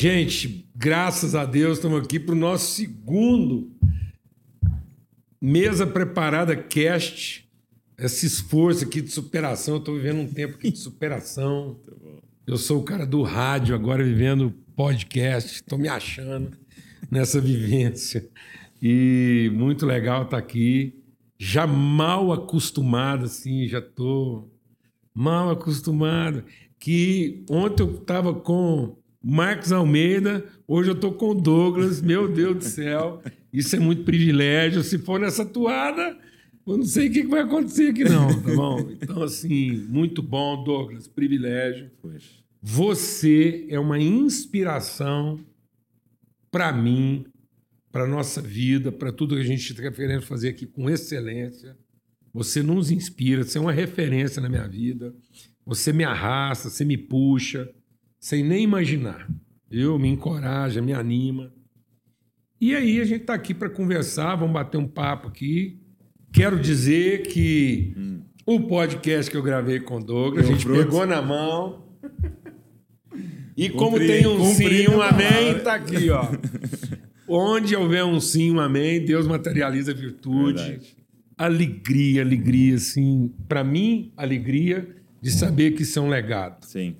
Gente, 0.00 0.66
graças 0.74 1.34
a 1.34 1.44
Deus, 1.44 1.76
estamos 1.76 2.02
aqui 2.02 2.18
para 2.18 2.34
o 2.34 2.38
nosso 2.38 2.72
segundo 2.72 3.70
Mesa 5.38 5.86
Preparada 5.86 6.56
Cast. 6.56 7.46
Esse 7.98 8.24
esforço 8.24 8.82
aqui 8.82 9.02
de 9.02 9.10
superação. 9.10 9.74
Eu 9.74 9.78
estou 9.80 9.94
vivendo 9.96 10.20
um 10.20 10.26
tempo 10.26 10.54
aqui 10.54 10.70
de 10.70 10.78
superação. 10.78 11.78
Eu 12.46 12.56
sou 12.56 12.80
o 12.80 12.82
cara 12.82 13.04
do 13.04 13.20
rádio, 13.22 13.74
agora 13.74 14.02
vivendo 14.02 14.54
podcast. 14.74 15.56
Estou 15.56 15.78
me 15.78 15.88
achando 15.88 16.56
nessa 17.10 17.38
vivência. 17.38 18.26
E 18.80 19.52
muito 19.52 19.84
legal 19.84 20.22
estar 20.22 20.38
aqui. 20.38 20.98
Já 21.38 21.66
mal 21.66 22.32
acostumado, 22.32 23.26
assim, 23.26 23.68
já 23.68 23.80
estou 23.80 24.50
mal 25.14 25.50
acostumado. 25.50 26.42
Que 26.78 27.44
ontem 27.50 27.82
eu 27.82 27.96
estava 27.96 28.32
com 28.32 28.98
Marcos 29.22 29.70
Almeida, 29.70 30.46
hoje 30.66 30.88
eu 30.88 30.94
estou 30.94 31.12
com 31.12 31.36
Douglas, 31.36 32.00
meu 32.00 32.26
Deus 32.26 32.56
do 32.56 32.64
céu. 32.64 33.22
Isso 33.52 33.76
é 33.76 33.78
muito 33.78 34.02
privilégio. 34.02 34.82
Se 34.82 34.98
for 34.98 35.20
nessa 35.20 35.44
toada, 35.44 36.18
eu 36.66 36.78
não 36.78 36.84
sei 36.84 37.08
o 37.08 37.12
que 37.12 37.22
vai 37.24 37.42
acontecer 37.42 37.90
aqui, 37.90 38.02
não, 38.04 38.28
tá 38.40 38.54
bom? 38.54 38.80
Então, 38.90 39.22
assim, 39.22 39.72
muito 39.88 40.22
bom, 40.22 40.64
Douglas, 40.64 41.06
privilégio. 41.06 41.90
Você 42.62 43.66
é 43.68 43.78
uma 43.78 43.98
inspiração 43.98 45.38
para 46.50 46.72
mim, 46.72 47.26
para 47.92 48.06
nossa 48.06 48.40
vida, 48.40 48.90
para 48.90 49.12
tudo 49.12 49.34
que 49.34 49.42
a 49.42 49.44
gente 49.44 49.70
está 49.70 49.90
querendo 49.90 50.22
fazer 50.22 50.48
aqui 50.48 50.64
com 50.64 50.88
excelência. 50.88 51.76
Você 52.32 52.62
nos 52.62 52.90
inspira, 52.90 53.44
você 53.44 53.58
é 53.58 53.60
uma 53.60 53.72
referência 53.72 54.40
na 54.40 54.48
minha 54.48 54.66
vida. 54.66 55.14
Você 55.66 55.92
me 55.92 56.04
arrasta, 56.04 56.70
você 56.70 56.86
me 56.86 56.96
puxa 56.96 57.68
sem 58.20 58.44
nem 58.44 58.62
imaginar. 58.62 59.26
Eu 59.70 59.98
me 59.98 60.08
encoraja, 60.08 60.82
me 60.82 60.92
anima. 60.92 61.50
E 62.60 62.76
aí 62.76 63.00
a 63.00 63.04
gente 63.04 63.22
está 63.22 63.32
aqui 63.32 63.54
para 63.54 63.70
conversar, 63.70 64.36
vamos 64.36 64.52
bater 64.52 64.76
um 64.76 64.86
papo 64.86 65.28
aqui. 65.28 65.80
Quero 66.30 66.60
dizer 66.60 67.22
que 67.22 67.94
hum. 67.96 68.20
o 68.44 68.60
podcast 68.60 69.30
que 69.30 69.36
eu 69.36 69.42
gravei 69.42 69.80
com 69.80 69.96
o 69.96 70.04
Douglas, 70.04 70.46
Meu 70.46 70.54
a 70.54 70.58
gente 70.58 70.68
pegou 70.68 71.06
na 71.06 71.22
mão. 71.22 71.88
E 73.56 73.68
como 73.70 73.98
tem 73.98 74.26
um 74.26 74.44
sim, 74.54 74.88
um 74.88 75.00
amém, 75.00 75.56
está 75.56 75.74
aqui, 75.74 76.10
ó. 76.10 76.28
Onde 77.26 77.74
houver 77.74 78.04
um 78.04 78.20
sim, 78.20 78.50
um 78.50 78.60
amém, 78.60 79.04
Deus 79.04 79.26
materializa 79.26 79.92
a 79.92 79.94
virtude. 79.94 80.62
Verdade. 80.62 80.96
Alegria, 81.36 82.22
alegria, 82.22 82.74
assim. 82.74 83.32
Para 83.48 83.64
mim, 83.64 84.12
alegria 84.16 84.88
de 85.22 85.30
saber 85.30 85.72
que 85.72 85.82
isso 85.82 85.98
é 85.98 86.02
um 86.02 86.08
legado. 86.08 86.64
Sim 86.64 86.96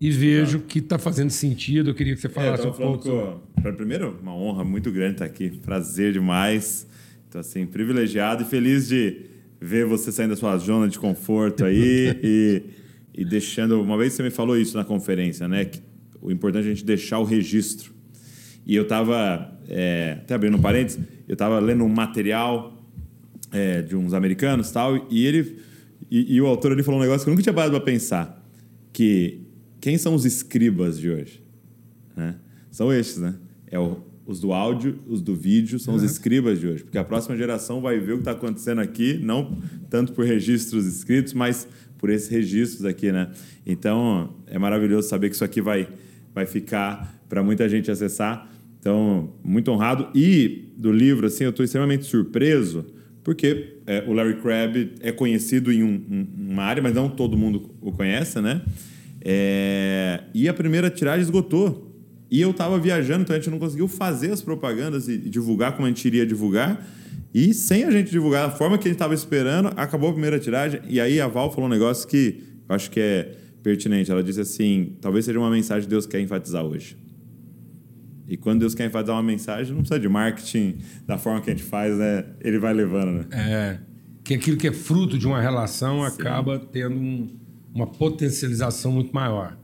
e 0.00 0.10
vejo 0.10 0.60
tá. 0.60 0.64
que 0.68 0.78
está 0.78 0.98
fazendo 0.98 1.30
sentido. 1.30 1.90
Eu 1.90 1.94
queria 1.94 2.14
que 2.14 2.20
você 2.20 2.28
é, 2.28 2.30
falasse 2.30 2.66
é, 2.66 2.68
um 2.68 2.72
pouco. 2.72 3.42
Primeiro, 3.76 4.18
uma 4.22 4.34
honra 4.34 4.64
muito 4.64 4.90
grande 4.92 5.14
estar 5.14 5.24
aqui. 5.24 5.50
Prazer 5.50 6.12
demais. 6.12 6.86
Estou 7.24 7.40
assim, 7.40 7.66
privilegiado 7.66 8.42
e 8.42 8.46
feliz 8.46 8.88
de 8.88 9.22
ver 9.60 9.84
você 9.84 10.12
saindo 10.12 10.30
da 10.30 10.36
sua 10.36 10.56
zona 10.56 10.88
de 10.88 10.98
conforto 10.98 11.64
aí 11.64 12.16
e, 12.22 12.62
e 13.12 13.24
deixando. 13.24 13.82
Uma 13.82 13.98
vez 13.98 14.12
você 14.12 14.22
me 14.22 14.30
falou 14.30 14.56
isso 14.56 14.76
na 14.76 14.84
conferência, 14.84 15.48
né? 15.48 15.64
Que 15.64 15.80
o 16.20 16.30
importante 16.30 16.64
é 16.64 16.70
a 16.70 16.74
gente 16.74 16.84
deixar 16.84 17.18
o 17.18 17.24
registro. 17.24 17.92
E 18.64 18.76
eu 18.76 18.84
estava, 18.84 19.58
é, 19.68 20.18
até 20.20 20.34
abrindo 20.34 20.56
um 20.56 20.60
parênteses, 20.60 21.00
eu 21.26 21.32
estava 21.32 21.58
lendo 21.58 21.84
um 21.84 21.88
material 21.88 22.86
é, 23.50 23.82
de 23.82 23.96
uns 23.96 24.12
americanos 24.12 24.70
tal, 24.70 25.06
e 25.10 25.26
ele. 25.26 25.58
E, 26.10 26.36
e 26.36 26.40
o 26.40 26.46
autor 26.46 26.72
ali 26.72 26.82
falou 26.82 27.00
um 27.00 27.02
negócio 27.02 27.24
que 27.24 27.30
eu 27.30 27.32
nunca 27.32 27.42
tinha 27.42 27.52
parado 27.52 27.72
para 27.72 27.80
pensar. 27.80 28.46
Que 28.92 29.47
quem 29.80 29.98
são 29.98 30.14
os 30.14 30.24
escribas 30.24 30.98
de 30.98 31.10
hoje? 31.10 31.42
Né? 32.16 32.36
São 32.70 32.92
estes, 32.92 33.18
né? 33.18 33.34
É 33.70 33.78
o, 33.78 34.02
os 34.26 34.40
do 34.40 34.52
áudio, 34.52 34.98
os 35.06 35.22
do 35.22 35.34
vídeo, 35.34 35.78
são 35.78 35.94
uhum. 35.94 35.98
os 35.98 36.04
escribas 36.04 36.60
de 36.60 36.66
hoje. 36.66 36.84
Porque 36.84 36.98
a 36.98 37.04
próxima 37.04 37.36
geração 37.36 37.80
vai 37.80 37.98
ver 37.98 38.12
o 38.12 38.16
que 38.16 38.20
está 38.22 38.32
acontecendo 38.32 38.80
aqui, 38.80 39.18
não 39.22 39.58
tanto 39.88 40.12
por 40.12 40.24
registros 40.24 40.86
escritos, 40.86 41.32
mas 41.32 41.66
por 41.96 42.10
esses 42.10 42.28
registros 42.28 42.84
aqui, 42.84 43.10
né? 43.10 43.30
Então, 43.66 44.34
é 44.46 44.58
maravilhoso 44.58 45.08
saber 45.08 45.28
que 45.28 45.34
isso 45.34 45.44
aqui 45.44 45.60
vai, 45.60 45.88
vai 46.34 46.46
ficar 46.46 47.20
para 47.28 47.42
muita 47.42 47.68
gente 47.68 47.90
acessar. 47.90 48.50
Então, 48.78 49.32
muito 49.42 49.70
honrado. 49.70 50.08
E 50.14 50.72
do 50.76 50.92
livro, 50.92 51.26
assim, 51.26 51.44
eu 51.44 51.50
estou 51.50 51.64
extremamente 51.64 52.04
surpreso, 52.04 52.86
porque 53.24 53.78
é, 53.86 54.04
o 54.06 54.12
Larry 54.12 54.40
Crabb 54.40 54.94
é 55.00 55.10
conhecido 55.10 55.72
em 55.72 55.82
um, 55.82 56.04
um, 56.10 56.26
uma 56.52 56.62
área, 56.62 56.82
mas 56.82 56.94
não 56.94 57.08
todo 57.08 57.36
mundo 57.36 57.70
o 57.80 57.90
conhece, 57.90 58.40
né? 58.40 58.62
É... 59.30 60.24
E 60.32 60.48
a 60.48 60.54
primeira 60.54 60.88
tiragem 60.88 61.20
esgotou. 61.20 61.84
E 62.30 62.40
eu 62.40 62.50
estava 62.50 62.78
viajando, 62.78 63.22
então 63.22 63.36
a 63.36 63.38
gente 63.38 63.50
não 63.50 63.58
conseguiu 63.58 63.86
fazer 63.86 64.32
as 64.32 64.40
propagandas 64.40 65.06
e 65.06 65.18
divulgar 65.18 65.72
como 65.72 65.84
a 65.84 65.88
gente 65.88 66.02
iria 66.06 66.24
divulgar. 66.24 66.86
E 67.32 67.52
sem 67.52 67.84
a 67.84 67.90
gente 67.90 68.10
divulgar 68.10 68.48
da 68.48 68.54
forma 68.54 68.78
que 68.78 68.88
a 68.88 68.90
gente 68.90 68.96
estava 68.96 69.12
esperando, 69.12 69.70
acabou 69.76 70.08
a 70.08 70.12
primeira 70.12 70.38
tiragem. 70.38 70.80
E 70.88 70.98
aí 70.98 71.20
a 71.20 71.28
Val 71.28 71.50
falou 71.50 71.66
um 71.66 71.72
negócio 71.72 72.08
que 72.08 72.42
eu 72.66 72.74
acho 72.74 72.90
que 72.90 73.00
é 73.00 73.34
pertinente. 73.62 74.10
Ela 74.10 74.22
disse 74.22 74.40
assim: 74.40 74.96
talvez 75.00 75.26
seja 75.26 75.38
uma 75.38 75.50
mensagem 75.50 75.82
que 75.82 75.90
Deus 75.90 76.06
quer 76.06 76.20
enfatizar 76.20 76.64
hoje. 76.64 76.96
E 78.26 78.36
quando 78.36 78.60
Deus 78.60 78.74
quer 78.74 78.86
enfatizar 78.86 79.14
uma 79.14 79.22
mensagem, 79.22 79.72
não 79.72 79.80
precisa 79.80 80.00
de 80.00 80.08
marketing 80.08 80.78
da 81.06 81.18
forma 81.18 81.40
que 81.42 81.50
a 81.50 81.54
gente 81.54 81.64
faz, 81.64 81.96
né? 81.96 82.24
Ele 82.40 82.58
vai 82.58 82.72
levando, 82.72 83.12
né? 83.12 83.26
É. 83.32 83.78
Que 84.24 84.34
aquilo 84.34 84.56
que 84.56 84.68
é 84.68 84.72
fruto 84.72 85.18
de 85.18 85.26
uma 85.26 85.40
relação 85.40 86.00
Sim. 86.00 86.20
acaba 86.20 86.58
tendo 86.58 86.96
um 86.96 87.28
uma 87.74 87.86
potencialização 87.86 88.92
muito 88.92 89.12
maior. 89.12 89.56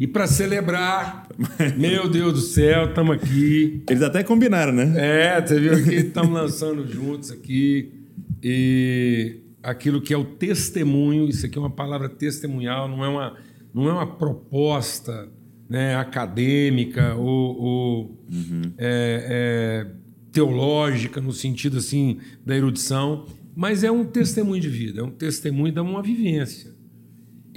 E 0.00 0.06
para 0.06 0.26
celebrar, 0.26 1.28
meu 1.76 2.08
Deus 2.08 2.32
do 2.32 2.40
céu, 2.40 2.88
estamos 2.88 3.16
aqui. 3.16 3.82
Eles 3.90 4.02
até 4.02 4.22
combinaram, 4.22 4.72
né? 4.72 4.92
É, 4.96 5.40
você 5.44 5.58
viu 5.58 5.82
que 5.82 5.94
estamos 5.94 6.32
lançando 6.32 6.86
juntos 6.86 7.32
aqui. 7.32 7.92
E 8.40 9.40
aquilo 9.62 10.00
que 10.00 10.14
é 10.14 10.16
o 10.16 10.24
testemunho, 10.24 11.28
isso 11.28 11.44
aqui 11.44 11.58
é 11.58 11.60
uma 11.60 11.70
palavra 11.70 12.08
testemunhal, 12.08 12.88
não 12.88 13.04
é 13.04 13.08
uma, 13.08 13.36
não 13.74 13.88
é 13.88 13.92
uma 13.92 14.06
proposta 14.06 15.28
né, 15.68 15.96
acadêmica 15.96 17.14
ou, 17.14 17.60
ou 17.60 18.18
uhum. 18.32 18.62
é, 18.78 19.86
é, 19.86 19.86
teológica, 20.32 21.20
no 21.20 21.32
sentido 21.32 21.78
assim 21.78 22.18
da 22.46 22.56
erudição, 22.56 23.26
mas 23.54 23.82
é 23.82 23.90
um 23.90 24.04
testemunho 24.04 24.62
de 24.62 24.68
vida, 24.68 25.00
é 25.00 25.04
um 25.04 25.10
testemunho 25.10 25.72
de 25.72 25.80
uma 25.80 26.02
vivência. 26.02 26.77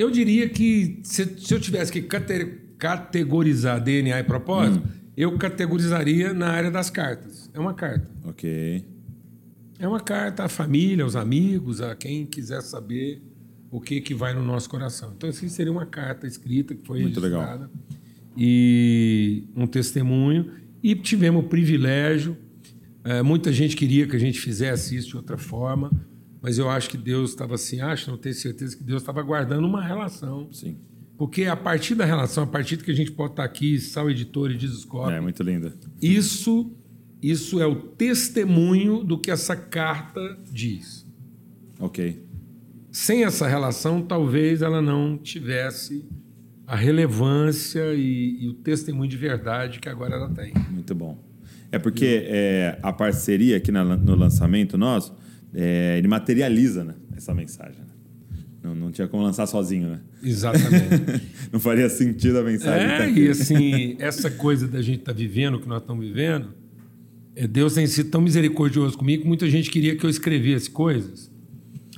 Eu 0.01 0.09
diria 0.09 0.49
que 0.49 0.99
se, 1.03 1.37
se 1.37 1.53
eu 1.53 1.59
tivesse 1.59 1.91
que 1.91 2.01
categorizar 2.79 3.79
DNA 3.79 4.19
e 4.19 4.23
propósito, 4.23 4.83
hum. 4.83 4.91
eu 5.15 5.37
categorizaria 5.37 6.33
na 6.33 6.49
área 6.49 6.71
das 6.71 6.89
cartas. 6.89 7.51
É 7.53 7.59
uma 7.59 7.75
carta. 7.75 8.09
Ok. 8.25 8.83
É 9.77 9.87
uma 9.87 9.99
carta 9.99 10.45
à 10.45 10.49
família, 10.49 11.03
aos 11.03 11.15
amigos, 11.15 11.81
a 11.81 11.95
quem 11.95 12.25
quiser 12.25 12.61
saber 12.61 13.21
o 13.69 13.79
que, 13.79 14.01
que 14.01 14.15
vai 14.15 14.33
no 14.33 14.43
nosso 14.43 14.67
coração. 14.67 15.13
Então, 15.15 15.29
assim, 15.29 15.47
seria 15.47 15.71
uma 15.71 15.85
carta 15.85 16.25
escrita 16.25 16.73
que 16.73 16.83
foi 16.83 17.03
Muito 17.03 17.19
registrada. 17.19 17.65
Legal. 17.65 17.69
E 18.35 19.43
um 19.55 19.67
testemunho. 19.67 20.51
E 20.81 20.95
tivemos 20.95 21.45
o 21.45 21.47
privilégio. 21.47 22.35
É, 23.03 23.21
muita 23.21 23.53
gente 23.53 23.75
queria 23.75 24.07
que 24.07 24.15
a 24.15 24.19
gente 24.19 24.39
fizesse 24.39 24.95
isso 24.95 25.09
de 25.09 25.17
outra 25.17 25.37
forma 25.37 25.91
mas 26.41 26.57
eu 26.57 26.69
acho 26.69 26.89
que 26.89 26.97
Deus 26.97 27.29
estava 27.29 27.55
assim, 27.55 27.79
acho, 27.81 28.09
não 28.09 28.17
tenho 28.17 28.33
certeza 28.33 28.75
que 28.75 28.83
Deus 28.83 29.01
estava 29.01 29.21
guardando 29.21 29.65
uma 29.65 29.81
relação. 29.81 30.51
Sim. 30.51 30.77
Porque 31.17 31.45
a 31.45 31.55
partir 31.55 31.93
da 31.93 32.03
relação, 32.03 32.45
a 32.45 32.47
partir 32.47 32.77
do 32.77 32.83
que 32.83 32.89
a 32.89 32.95
gente 32.95 33.11
pode 33.11 33.33
estar 33.33 33.43
aqui, 33.43 33.79
Sal 33.79 34.09
Editor 34.09 34.49
e 34.49 34.57
Dizoscópio... 34.57 35.11
É, 35.13 35.21
muito 35.21 35.43
linda. 35.43 35.71
Isso, 36.01 36.71
isso 37.21 37.61
é 37.61 37.67
o 37.67 37.75
testemunho 37.75 39.03
do 39.03 39.19
que 39.19 39.29
essa 39.29 39.55
carta 39.55 40.39
diz. 40.51 41.07
Ok. 41.79 42.25
Sem 42.91 43.23
essa 43.23 43.47
relação, 43.47 44.01
talvez 44.01 44.63
ela 44.63 44.81
não 44.81 45.15
tivesse 45.15 46.09
a 46.65 46.75
relevância 46.75 47.93
e, 47.93 48.43
e 48.43 48.49
o 48.49 48.53
testemunho 48.55 49.09
de 49.09 49.17
verdade 49.17 49.79
que 49.79 49.87
agora 49.87 50.15
ela 50.15 50.29
tem. 50.29 50.53
Muito 50.71 50.95
bom. 50.95 51.23
É 51.71 51.77
porque 51.77 52.25
é, 52.25 52.79
a 52.81 52.91
parceria 52.91 53.57
aqui 53.57 53.71
na, 53.71 53.83
no 53.83 54.15
lançamento 54.15 54.75
nosso 54.75 55.15
é, 55.53 55.97
ele 55.97 56.07
materializa 56.07 56.83
né, 56.83 56.95
essa 57.15 57.33
mensagem. 57.33 57.79
Né? 57.79 57.91
Não, 58.63 58.75
não 58.75 58.91
tinha 58.91 59.07
como 59.07 59.23
lançar 59.23 59.47
sozinho, 59.47 59.89
né? 59.89 59.99
Exatamente. 60.23 61.23
não 61.51 61.59
faria 61.59 61.89
sentido 61.89 62.39
a 62.39 62.43
mensagem. 62.43 62.87
É, 62.87 63.09
e 63.09 63.29
assim, 63.29 63.95
essa 63.99 64.29
coisa 64.29 64.67
da 64.67 64.81
gente 64.81 64.99
estar 64.99 65.13
tá 65.13 65.17
vivendo 65.17 65.55
o 65.55 65.59
que 65.59 65.67
nós 65.67 65.81
estamos 65.81 66.05
vivendo, 66.05 66.53
é, 67.35 67.47
Deus 67.47 67.73
tem 67.73 67.87
sido 67.87 68.09
tão 68.09 68.21
misericordioso 68.21 68.97
comigo 68.97 69.23
que 69.23 69.27
muita 69.27 69.49
gente 69.49 69.71
queria 69.71 69.95
que 69.95 70.05
eu 70.05 70.09
escrevesse 70.09 70.69
coisas. 70.69 71.31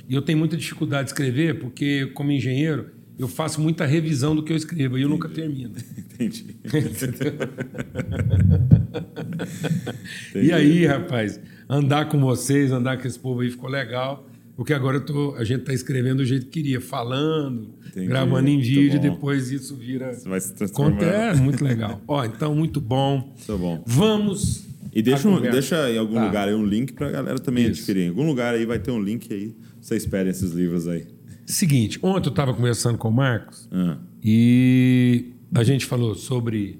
E 0.08 0.14
eu 0.14 0.22
tenho 0.22 0.38
muita 0.38 0.56
dificuldade 0.56 1.04
de 1.04 1.10
escrever, 1.10 1.58
porque, 1.58 2.06
como 2.14 2.30
engenheiro, 2.30 2.90
eu 3.18 3.28
faço 3.28 3.60
muita 3.60 3.86
revisão 3.86 4.34
do 4.34 4.42
que 4.42 4.52
eu 4.52 4.56
escrevo 4.56 4.98
e 4.98 5.02
eu 5.02 5.08
nunca 5.08 5.28
termino. 5.28 5.74
Entendi. 5.96 6.56
e 10.34 10.52
aí, 10.52 10.86
rapaz, 10.86 11.40
andar 11.68 12.08
com 12.08 12.18
vocês, 12.20 12.70
andar 12.72 12.98
com 13.00 13.06
esse 13.06 13.18
povo 13.18 13.40
aí 13.40 13.50
ficou 13.50 13.68
legal. 13.70 14.26
Porque 14.56 14.72
agora 14.72 14.98
eu 14.98 15.04
tô, 15.04 15.34
a 15.34 15.42
gente 15.42 15.60
está 15.62 15.72
escrevendo 15.74 16.18
do 16.18 16.24
jeito 16.24 16.46
que 16.46 16.52
queria, 16.62 16.80
falando, 16.80 17.74
Entendi. 17.88 18.06
gravando 18.06 18.48
em 18.48 18.54
Muito 18.54 18.66
vídeo, 18.68 18.96
e 18.98 19.00
bom. 19.00 19.14
depois 19.14 19.50
isso 19.50 19.74
vira. 19.74 20.14
Você 20.14 20.28
vai 20.28 20.40
se 20.40 20.54
transformando. 20.54 21.00
Conte- 21.00 21.04
É, 21.12 21.34
muito 21.34 21.64
legal. 21.64 22.00
Ó, 22.06 22.24
então, 22.24 22.54
muito 22.54 22.80
bom. 22.80 23.34
Tá 23.44 23.56
bom. 23.56 23.82
Vamos. 23.84 24.64
E 24.94 25.02
deixa, 25.02 25.28
um- 25.28 25.40
deixa 25.40 25.90
em 25.90 25.98
algum 25.98 26.14
Tá. 26.14 26.26
lugar 26.26 26.46
aí 26.48 26.54
um 26.54 26.64
link 26.64 26.92
pra 26.92 27.10
galera 27.10 27.36
também 27.40 27.64
Isso. 27.64 27.80
adquirir. 27.80 28.04
Em 28.04 28.08
algum 28.10 28.24
lugar 28.24 28.54
aí 28.54 28.64
vai 28.64 28.78
ter 28.78 28.92
um 28.92 29.02
link 29.02 29.26
aí. 29.34 29.56
Vocês 29.80 30.06
pedem 30.06 30.30
esses 30.30 30.52
livros 30.52 30.86
aí. 30.86 31.04
Seguinte, 31.44 31.98
ontem 32.00 32.28
eu 32.28 32.30
estava 32.30 32.54
conversando 32.54 32.96
com 32.96 33.08
o 33.08 33.12
Marcos 33.12 33.68
Ah, 33.72 33.98
e 34.22 35.32
a 35.52 35.64
gente 35.64 35.84
falou 35.84 36.14
sobre 36.14 36.78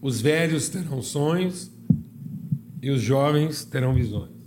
os 0.00 0.20
velhos 0.20 0.68
terão 0.68 1.02
sonhos 1.02 1.70
e 2.80 2.90
os 2.90 3.00
jovens 3.00 3.64
terão 3.64 3.94
visões. 3.94 4.38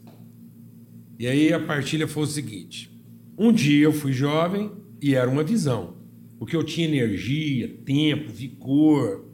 E 1.19 1.27
aí 1.27 1.53
a 1.53 1.59
partilha 1.59 2.07
foi 2.07 2.23
o 2.23 2.27
seguinte: 2.27 2.91
um 3.37 3.51
dia 3.51 3.83
eu 3.83 3.93
fui 3.93 4.13
jovem 4.13 4.71
e 5.01 5.15
era 5.15 5.29
uma 5.29 5.43
visão, 5.43 5.97
porque 6.39 6.55
eu 6.55 6.63
tinha 6.63 6.87
energia, 6.87 7.67
tempo, 7.85 8.31
vigor, 8.31 9.25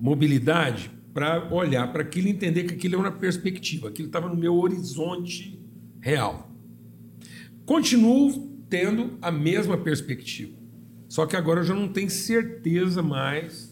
mobilidade 0.00 0.90
para 1.12 1.52
olhar 1.52 1.92
para 1.92 2.02
aquilo 2.02 2.28
e 2.28 2.30
entender 2.30 2.64
que 2.64 2.74
aquilo 2.74 2.94
é 2.94 2.98
uma 2.98 3.10
perspectiva, 3.10 3.88
aquilo 3.88 4.06
estava 4.08 4.28
no 4.28 4.36
meu 4.36 4.54
horizonte 4.54 5.60
real. 6.00 6.50
Continuo 7.66 8.48
tendo 8.68 9.18
a 9.20 9.30
mesma 9.30 9.76
perspectiva, 9.76 10.56
só 11.08 11.26
que 11.26 11.36
agora 11.36 11.60
eu 11.60 11.64
já 11.64 11.74
não 11.74 11.88
tenho 11.88 12.08
certeza 12.08 13.02
mais 13.02 13.70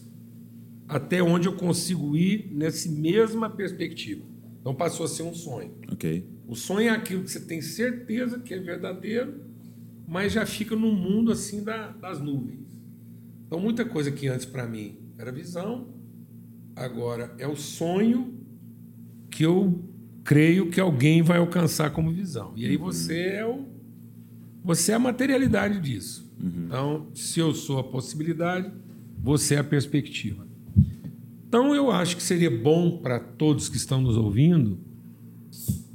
até 0.87 1.21
onde 1.21 1.47
eu 1.47 1.53
consigo 1.53 2.17
ir 2.17 2.49
nessa 2.51 2.89
mesma 2.89 3.49
perspectiva. 3.49 4.23
Então 4.59 4.73
passou 4.75 5.05
a 5.05 5.09
ser 5.09 5.23
um 5.23 5.33
sonho. 5.33 5.71
ok. 5.91 6.27
O 6.47 6.55
sonho 6.55 6.87
é 6.87 6.91
aquilo 6.91 7.23
que 7.23 7.29
você 7.31 7.39
tem 7.41 7.61
certeza 7.61 8.39
que 8.39 8.53
é 8.53 8.59
verdadeiro, 8.59 9.41
mas 10.07 10.33
já 10.33 10.45
fica 10.45 10.75
no 10.75 10.91
mundo 10.91 11.31
assim 11.31 11.63
da- 11.63 11.91
das 11.91 12.19
nuvens. 12.19 12.67
Então 13.45 13.59
muita 13.59 13.85
coisa 13.85 14.11
que 14.11 14.27
antes 14.27 14.45
para 14.45 14.67
mim 14.67 14.97
era 15.17 15.31
visão, 15.31 15.87
agora 16.75 17.33
é 17.37 17.47
o 17.47 17.55
sonho 17.55 18.33
que 19.29 19.43
eu 19.45 19.83
creio 20.23 20.69
que 20.69 20.79
alguém 20.79 21.21
vai 21.21 21.37
alcançar 21.37 21.91
como 21.91 22.11
visão. 22.11 22.53
E 22.55 22.65
aí 22.65 22.77
você 22.77 23.19
é 23.19 23.45
o 23.45 23.65
você 24.63 24.91
é 24.91 24.95
a 24.95 24.99
materialidade 24.99 25.79
disso. 25.79 26.29
Então, 26.41 27.07
se 27.13 27.39
eu 27.39 27.53
sou 27.53 27.79
a 27.79 27.83
possibilidade, 27.83 28.71
você 29.17 29.55
é 29.55 29.59
a 29.59 29.63
perspectiva. 29.63 30.47
Então, 31.49 31.75
eu 31.75 31.91
acho 31.91 32.15
que 32.15 32.23
seria 32.23 32.49
bom 32.49 32.99
para 32.99 33.19
todos 33.19 33.67
que 33.67 33.75
estão 33.75 33.99
nos 33.99 34.15
ouvindo 34.15 34.79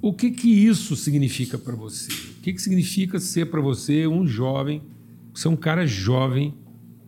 o 0.07 0.13
que, 0.13 0.31
que 0.31 0.49
isso 0.49 0.95
significa 0.97 1.57
para 1.57 1.75
você? 1.75 2.13
O 2.13 2.43
que, 2.43 2.53
que 2.53 2.61
significa 2.61 3.19
ser 3.19 3.47
para 3.47 3.63
você 3.63 4.07
um 4.07 4.27
jovem, 4.27 4.83
você 5.33 5.49
é 5.49 5.51
um 5.51 5.57
cara 5.57 5.87
jovem 5.87 6.53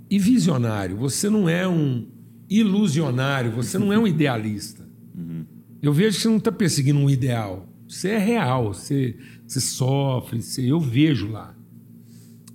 e 0.08 0.18
visionário? 0.18 0.96
Você 0.96 1.28
não 1.28 1.46
é 1.46 1.68
um 1.68 2.06
ilusionário, 2.48 3.52
você 3.52 3.78
não 3.78 3.92
é 3.92 3.98
um 3.98 4.06
idealista. 4.08 4.88
Eu 5.82 5.92
vejo 5.92 6.16
que 6.16 6.22
você 6.22 6.28
não 6.28 6.38
está 6.38 6.50
perseguindo 6.50 6.98
um 6.98 7.10
ideal. 7.10 7.68
Você 7.86 8.08
é 8.08 8.18
real, 8.18 8.72
você, 8.72 9.14
você 9.46 9.60
sofre, 9.60 10.40
você, 10.40 10.62
eu 10.62 10.80
vejo 10.80 11.28
lá. 11.30 11.54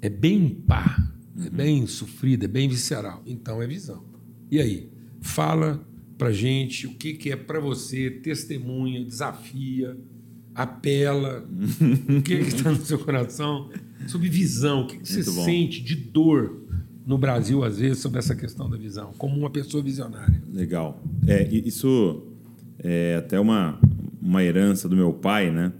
É 0.01 0.09
bem 0.09 0.49
pá, 0.49 1.07
é 1.45 1.51
bem 1.51 1.85
sofrido, 1.85 2.45
é 2.45 2.47
bem 2.47 2.67
visceral. 2.67 3.21
Então 3.27 3.61
é 3.61 3.67
visão. 3.67 4.03
E 4.49 4.59
aí? 4.59 4.90
Fala 5.21 5.79
pra 6.17 6.31
gente 6.31 6.87
o 6.87 6.93
que, 6.95 7.13
que 7.13 7.31
é 7.31 7.35
para 7.35 7.59
você, 7.59 8.09
testemunha, 8.09 9.03
desafia, 9.03 9.97
apela, 10.53 11.47
o 12.09 12.21
que 12.21 12.33
está 12.33 12.71
no 12.71 12.83
seu 12.83 12.99
coração 12.99 13.69
sobre 14.07 14.29
visão, 14.29 14.81
o 14.81 14.87
que, 14.87 14.97
que 14.97 15.07
você 15.07 15.23
bom. 15.23 15.45
sente 15.45 15.81
de 15.81 15.95
dor 15.95 16.61
no 17.05 17.17
Brasil, 17.17 17.63
às 17.63 17.79
vezes, 17.79 17.99
sobre 17.99 18.19
essa 18.19 18.35
questão 18.35 18.69
da 18.69 18.77
visão, 18.77 19.11
como 19.17 19.37
uma 19.37 19.49
pessoa 19.49 19.81
visionária. 19.81 20.41
Legal. 20.51 21.01
É, 21.27 21.47
isso 21.51 22.23
é 22.79 23.15
até 23.17 23.39
uma, 23.39 23.79
uma 24.21 24.43
herança 24.43 24.87
do 24.87 24.95
meu 24.95 25.13
pai, 25.13 25.51
né? 25.51 25.71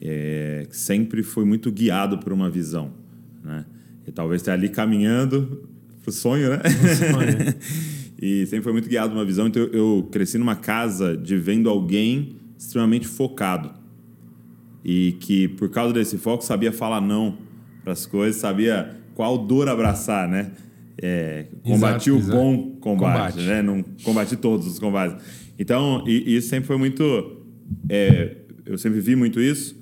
É, 0.00 0.66
que 0.68 0.76
sempre 0.76 1.22
foi 1.22 1.44
muito 1.44 1.70
guiado 1.70 2.18
por 2.18 2.32
uma 2.32 2.50
visão, 2.50 2.92
né? 3.44 3.64
E 4.06 4.10
talvez 4.10 4.40
esteja 4.40 4.56
ali 4.56 4.68
caminhando 4.68 5.68
pro 6.02 6.10
sonho, 6.10 6.50
né? 6.50 6.62
sonho. 7.12 7.92
e 8.22 8.46
sempre 8.46 8.62
foi 8.62 8.72
muito 8.72 8.88
guiado 8.88 9.12
uma 9.12 9.24
visão. 9.24 9.48
Então 9.48 9.60
eu, 9.64 9.72
eu 9.72 10.08
cresci 10.12 10.38
numa 10.38 10.54
casa 10.56 11.16
de 11.16 11.36
vendo 11.36 11.68
alguém 11.68 12.36
extremamente 12.56 13.06
focado 13.08 13.72
e 14.84 15.16
que 15.20 15.48
por 15.48 15.68
causa 15.68 15.92
desse 15.92 16.16
foco 16.18 16.44
sabia 16.44 16.70
falar 16.72 17.00
não 17.00 17.36
para 17.82 17.92
as 17.92 18.06
coisas, 18.06 18.40
sabia 18.40 18.96
qual 19.14 19.36
dor 19.36 19.68
abraçar, 19.68 20.28
né? 20.28 20.52
É, 21.04 21.46
combati 21.64 22.10
Exato, 22.10 22.12
o 22.12 22.18
exato. 22.18 22.38
bom 22.38 22.70
combate, 22.80 23.32
Combate. 23.34 23.46
né? 23.48 23.60
Não 23.62 23.82
combati 24.04 24.36
todos 24.36 24.66
os 24.68 24.78
combates. 24.78 25.24
Então, 25.58 26.04
e, 26.06 26.32
e 26.32 26.36
isso 26.36 26.48
sempre 26.48 26.66
foi 26.68 26.76
muito. 26.78 27.02
é, 27.88 28.36
eu 28.64 28.78
sempre 28.78 29.00
vi 29.00 29.16
muito 29.16 29.40
isso. 29.40 29.76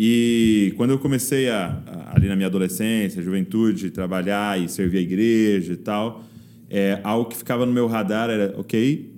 E 0.00 0.72
quando 0.76 0.90
eu 0.90 0.98
comecei 0.98 1.48
a, 1.50 1.82
a- 1.86 2.16
ali 2.16 2.28
na 2.28 2.34
minha 2.34 2.46
adolescência, 2.48 3.22
juventude, 3.22 3.90
trabalhar 3.90 4.58
e 4.60 4.68
servir 4.68 4.98
a 4.98 5.00
igreja 5.02 5.74
e 5.74 5.76
tal, 5.76 6.24
é, 6.70 7.00
algo 7.02 7.28
que 7.28 7.36
ficava 7.36 7.64
no 7.66 7.72
meu 7.72 7.86
radar 7.86 8.30
era: 8.30 8.54
ok, 8.58 9.14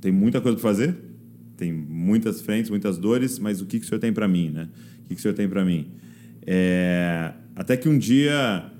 tem 0.00 0.12
muita 0.12 0.40
coisa 0.40 0.56
para 0.56 0.68
fazer, 0.68 0.96
tem 1.56 1.72
muitas 1.72 2.40
frentes, 2.40 2.70
muitas 2.70 2.98
dores, 2.98 3.38
mas 3.38 3.60
o 3.60 3.66
que, 3.66 3.78
que 3.78 3.84
o 3.84 3.88
senhor 3.88 4.00
tem 4.00 4.12
para 4.12 4.28
mim, 4.28 4.50
né? 4.50 4.68
O 5.00 5.08
que, 5.08 5.14
que 5.14 5.20
o 5.20 5.22
senhor 5.22 5.34
tem 5.34 5.48
para 5.48 5.64
mim? 5.64 5.88
É, 6.46 7.32
até 7.54 7.76
que 7.76 7.88
um 7.88 7.98
dia 7.98 8.70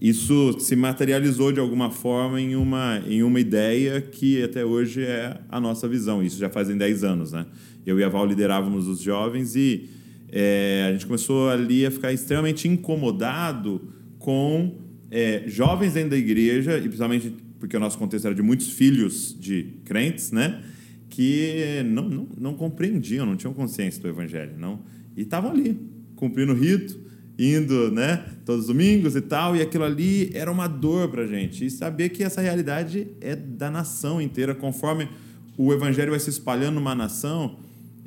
isso 0.00 0.58
se 0.58 0.74
materializou 0.74 1.52
de 1.52 1.60
alguma 1.60 1.90
forma 1.90 2.40
em 2.40 2.56
uma, 2.56 3.02
em 3.06 3.22
uma 3.22 3.38
ideia 3.38 4.00
que 4.00 4.42
até 4.42 4.64
hoje 4.64 5.02
é 5.02 5.38
a 5.48 5.60
nossa 5.60 5.86
visão. 5.86 6.22
Isso 6.22 6.38
já 6.38 6.48
fazem 6.48 6.78
10 6.78 7.04
anos, 7.04 7.32
né? 7.32 7.44
Eu 7.84 8.00
e 8.00 8.04
a 8.04 8.08
Val 8.08 8.24
liderávamos 8.24 8.88
os 8.88 9.00
jovens 9.00 9.54
e 9.54 9.90
é, 10.32 10.86
a 10.88 10.92
gente 10.92 11.04
começou 11.04 11.50
ali 11.50 11.84
a 11.84 11.90
ficar 11.90 12.12
extremamente 12.12 12.66
incomodado 12.66 13.82
com 14.18 14.72
é, 15.10 15.44
jovens 15.46 15.94
dentro 15.94 16.10
da 16.10 16.16
igreja, 16.16 16.78
e 16.78 16.82
principalmente 16.82 17.34
porque 17.58 17.76
o 17.76 17.80
nosso 17.80 17.98
contexto 17.98 18.26
era 18.26 18.34
de 18.34 18.42
muitos 18.42 18.70
filhos 18.70 19.36
de 19.38 19.74
crentes, 19.84 20.32
né? 20.32 20.62
Que 21.10 21.82
não, 21.84 22.08
não, 22.08 22.28
não 22.38 22.54
compreendiam, 22.54 23.26
não 23.26 23.36
tinham 23.36 23.52
consciência 23.52 24.00
do 24.00 24.08
evangelho, 24.08 24.52
não. 24.58 24.80
E 25.16 25.22
estavam 25.22 25.50
ali, 25.50 25.78
cumprindo 26.16 26.52
o 26.52 26.54
rito, 26.54 26.98
indo, 27.38 27.90
né? 27.90 28.24
Todos 28.46 28.62
os 28.62 28.66
domingos 28.68 29.16
e 29.16 29.20
tal, 29.20 29.56
e 29.56 29.60
aquilo 29.60 29.84
ali 29.84 30.30
era 30.32 30.50
uma 30.50 30.66
dor 30.66 31.08
pra 31.08 31.26
gente. 31.26 31.66
E 31.66 31.70
saber 31.70 32.10
que 32.10 32.22
essa 32.22 32.40
realidade 32.40 33.08
é 33.20 33.36
da 33.36 33.70
nação 33.70 34.22
inteira, 34.22 34.54
conforme 34.54 35.08
o 35.56 35.72
evangelho 35.72 36.10
vai 36.10 36.20
se 36.20 36.30
espalhando 36.30 36.76
numa 36.76 36.94
nação 36.94 37.58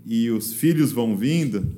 e 0.06 0.32
os 0.32 0.54
filhos 0.54 0.92
vão 0.92 1.16
vindo. 1.16 1.76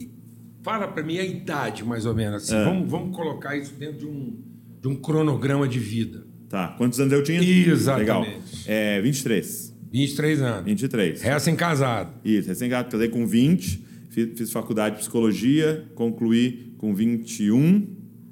Fala 0.64 0.88
para 0.88 1.04
mim 1.04 1.18
a 1.18 1.26
idade, 1.26 1.84
mais 1.84 2.06
ou 2.06 2.16
menos. 2.16 2.44
Assim. 2.44 2.56
É. 2.56 2.64
Vamos, 2.64 2.90
vamos 2.90 3.16
colocar 3.16 3.58
isso 3.58 3.74
dentro 3.74 4.00
de 4.00 4.06
um, 4.06 4.38
de 4.86 4.90
um 4.90 4.96
cronograma 4.96 5.68
de 5.68 5.80
vida. 5.80 6.24
Tá, 6.48 6.68
quantos 6.78 7.00
anos 7.00 7.12
eu 7.12 7.24
tinha? 7.24 7.42
Exatamente. 7.42 8.00
Legal. 8.02 8.26
É, 8.68 9.02
23. 9.02 9.76
23 9.92 10.42
anos. 10.44 10.66
23. 10.66 11.22
Recém-casado. 11.24 12.12
Isso, 12.24 12.48
recém-casado, 12.48 12.92
casei 12.92 13.10
com 13.10 13.26
20, 13.26 13.84
fiz, 14.12 14.38
fiz 14.38 14.52
faculdade 14.52 14.96
de 14.96 15.02
psicologia, 15.02 15.86
concluí 15.96 16.72
com 16.78 16.94
21, 16.94 17.88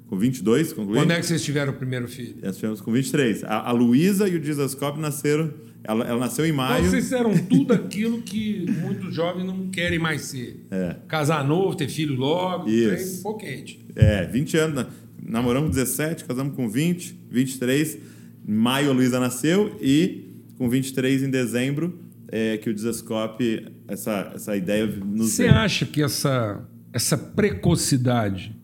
com 0.06 0.16
22, 0.16 0.72
concluí. 0.72 0.96
Quando 0.96 1.10
é 1.10 1.16
que 1.18 1.26
vocês 1.26 1.42
tiveram 1.42 1.72
o 1.72 1.76
primeiro 1.76 2.06
filho? 2.06 2.36
Nós 2.40 2.54
tivemos 2.56 2.80
com 2.80 2.92
23. 2.92 3.42
A, 3.42 3.68
a 3.68 3.72
Luísa 3.72 4.28
e 4.28 4.36
o 4.36 4.40
Dizascope 4.40 5.00
nasceram, 5.00 5.52
ela, 5.82 6.04
ela 6.06 6.20
nasceu 6.20 6.44
em 6.46 6.50
Então 6.50 6.64
maio. 6.64 6.84
vocês 6.84 7.10
eram 7.10 7.36
tudo 7.36 7.72
aquilo 7.74 8.22
que 8.22 8.64
muitos 8.80 9.12
jovens 9.12 9.44
não 9.44 9.68
querem 9.70 9.98
mais 9.98 10.22
ser. 10.22 10.64
É. 10.70 10.96
Casar 11.08 11.44
novo, 11.44 11.74
ter 11.76 11.88
filho 11.88 12.14
logo, 12.14 12.68
Isso. 12.68 12.88
trem 12.90 13.18
um 13.18 13.22
pouco 13.22 13.40
quente. 13.40 13.84
É, 13.96 14.24
20 14.26 14.56
anos, 14.56 14.74
na- 14.76 14.86
namoramos 15.24 15.70
com 15.70 15.74
17, 15.74 16.24
casamos 16.24 16.54
com 16.54 16.68
20, 16.68 17.18
23. 17.30 17.98
Em 18.46 18.52
maio 18.52 18.90
a 18.90 18.92
Luísa 18.92 19.18
nasceu 19.18 19.76
e 19.80 20.42
com 20.56 20.68
23 20.68 21.22
em 21.22 21.30
dezembro 21.30 21.98
é 22.28 22.56
que 22.56 22.68
o 22.68 22.74
Dizascope, 22.74 23.66
essa, 23.86 24.32
essa 24.34 24.56
ideia 24.56 24.86
nos 24.86 25.32
Você 25.32 25.46
acha 25.46 25.86
que 25.86 26.02
essa, 26.02 26.66
essa 26.92 27.16
precocidade 27.16 28.56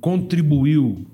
contribuiu 0.00 1.06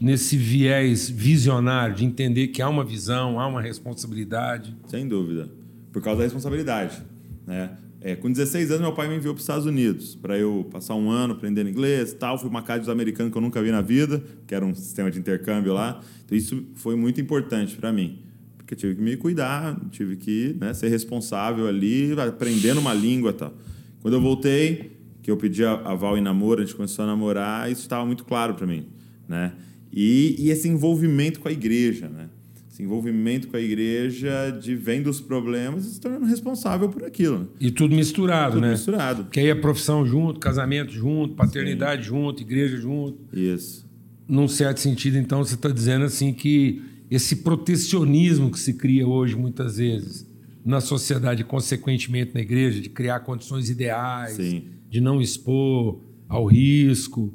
nesse 0.00 0.36
viés 0.36 1.08
visionário 1.08 1.94
de 1.94 2.04
entender 2.04 2.48
que 2.48 2.60
há 2.60 2.68
uma 2.68 2.84
visão, 2.84 3.38
há 3.38 3.46
uma 3.46 3.62
responsabilidade? 3.62 4.76
Sem 4.88 5.06
dúvida. 5.06 5.48
Por 5.92 6.02
causa 6.02 6.18
da 6.18 6.24
responsabilidade. 6.24 7.00
Né? 7.46 7.70
É, 8.06 8.14
com 8.14 8.30
16 8.30 8.70
anos, 8.70 8.82
meu 8.82 8.92
pai 8.92 9.08
me 9.08 9.16
enviou 9.16 9.32
para 9.32 9.38
os 9.38 9.44
Estados 9.44 9.64
Unidos 9.64 10.14
para 10.14 10.36
eu 10.36 10.68
passar 10.70 10.94
um 10.94 11.08
ano 11.10 11.32
aprendendo 11.32 11.70
inglês 11.70 12.12
tal. 12.12 12.38
Fui 12.38 12.50
uma 12.50 12.60
casa 12.60 12.80
dos 12.80 12.90
americanos 12.90 13.32
que 13.32 13.38
eu 13.38 13.40
nunca 13.40 13.62
vi 13.62 13.70
na 13.70 13.80
vida, 13.80 14.22
que 14.46 14.54
era 14.54 14.62
um 14.62 14.74
sistema 14.74 15.10
de 15.10 15.18
intercâmbio 15.18 15.72
lá. 15.72 16.02
Então, 16.22 16.36
isso 16.36 16.66
foi 16.74 16.96
muito 16.96 17.18
importante 17.18 17.74
para 17.74 17.90
mim. 17.90 18.18
Porque 18.58 18.74
eu 18.74 18.78
tive 18.78 18.96
que 18.96 19.00
me 19.00 19.16
cuidar, 19.16 19.80
tive 19.90 20.16
que 20.16 20.54
né, 20.60 20.74
ser 20.74 20.88
responsável 20.88 21.66
ali, 21.66 22.12
aprendendo 22.20 22.78
uma 22.78 22.92
língua 22.92 23.32
tal. 23.32 23.54
Quando 24.02 24.12
eu 24.12 24.20
voltei, 24.20 24.98
que 25.22 25.30
eu 25.30 25.38
pedi 25.38 25.64
a, 25.64 25.72
a 25.72 25.94
Val 25.94 26.18
em 26.18 26.20
namoro, 26.20 26.60
a 26.60 26.64
gente 26.66 26.76
começou 26.76 27.04
a 27.04 27.08
namorar, 27.08 27.72
isso 27.72 27.80
estava 27.80 28.04
muito 28.04 28.26
claro 28.26 28.52
para 28.52 28.66
mim, 28.66 28.84
né? 29.26 29.54
E, 29.90 30.36
e 30.38 30.50
esse 30.50 30.68
envolvimento 30.68 31.40
com 31.40 31.48
a 31.48 31.52
igreja, 31.52 32.10
né? 32.10 32.28
Esse 32.74 32.82
envolvimento 32.82 33.46
com 33.46 33.56
a 33.56 33.60
igreja 33.60 34.50
de 34.50 34.74
vendo 34.74 35.08
os 35.08 35.20
problemas 35.20 35.86
e 35.86 35.92
se 35.94 36.00
tornando 36.00 36.26
responsável 36.26 36.88
por 36.88 37.04
aquilo. 37.04 37.38
né? 37.38 37.46
E 37.60 37.70
tudo 37.70 37.94
misturado, 37.94 38.54
Tudo 38.54 38.62
né? 38.62 38.72
misturado. 38.72 39.22
Porque 39.24 39.38
aí 39.38 39.46
é 39.48 39.54
profissão 39.54 40.04
junto, 40.04 40.40
casamento 40.40 40.90
junto, 40.90 41.34
paternidade 41.36 42.02
junto, 42.02 42.42
igreja 42.42 42.76
junto. 42.76 43.16
Isso. 43.32 43.88
Num 44.26 44.48
certo 44.48 44.80
sentido, 44.80 45.16
então, 45.16 45.44
você 45.44 45.54
está 45.54 45.68
dizendo 45.68 46.04
assim 46.04 46.32
que 46.32 46.82
esse 47.08 47.36
protecionismo 47.36 48.50
que 48.50 48.58
se 48.58 48.74
cria 48.74 49.06
hoje, 49.06 49.36
muitas 49.36 49.76
vezes, 49.76 50.26
na 50.64 50.80
sociedade, 50.80 51.44
consequentemente 51.44 52.34
na 52.34 52.40
igreja, 52.40 52.80
de 52.80 52.88
criar 52.88 53.20
condições 53.20 53.70
ideais, 53.70 54.32
Sim. 54.34 54.64
de 54.90 55.00
não 55.00 55.20
expor 55.20 56.00
ao 56.28 56.46
risco, 56.46 57.32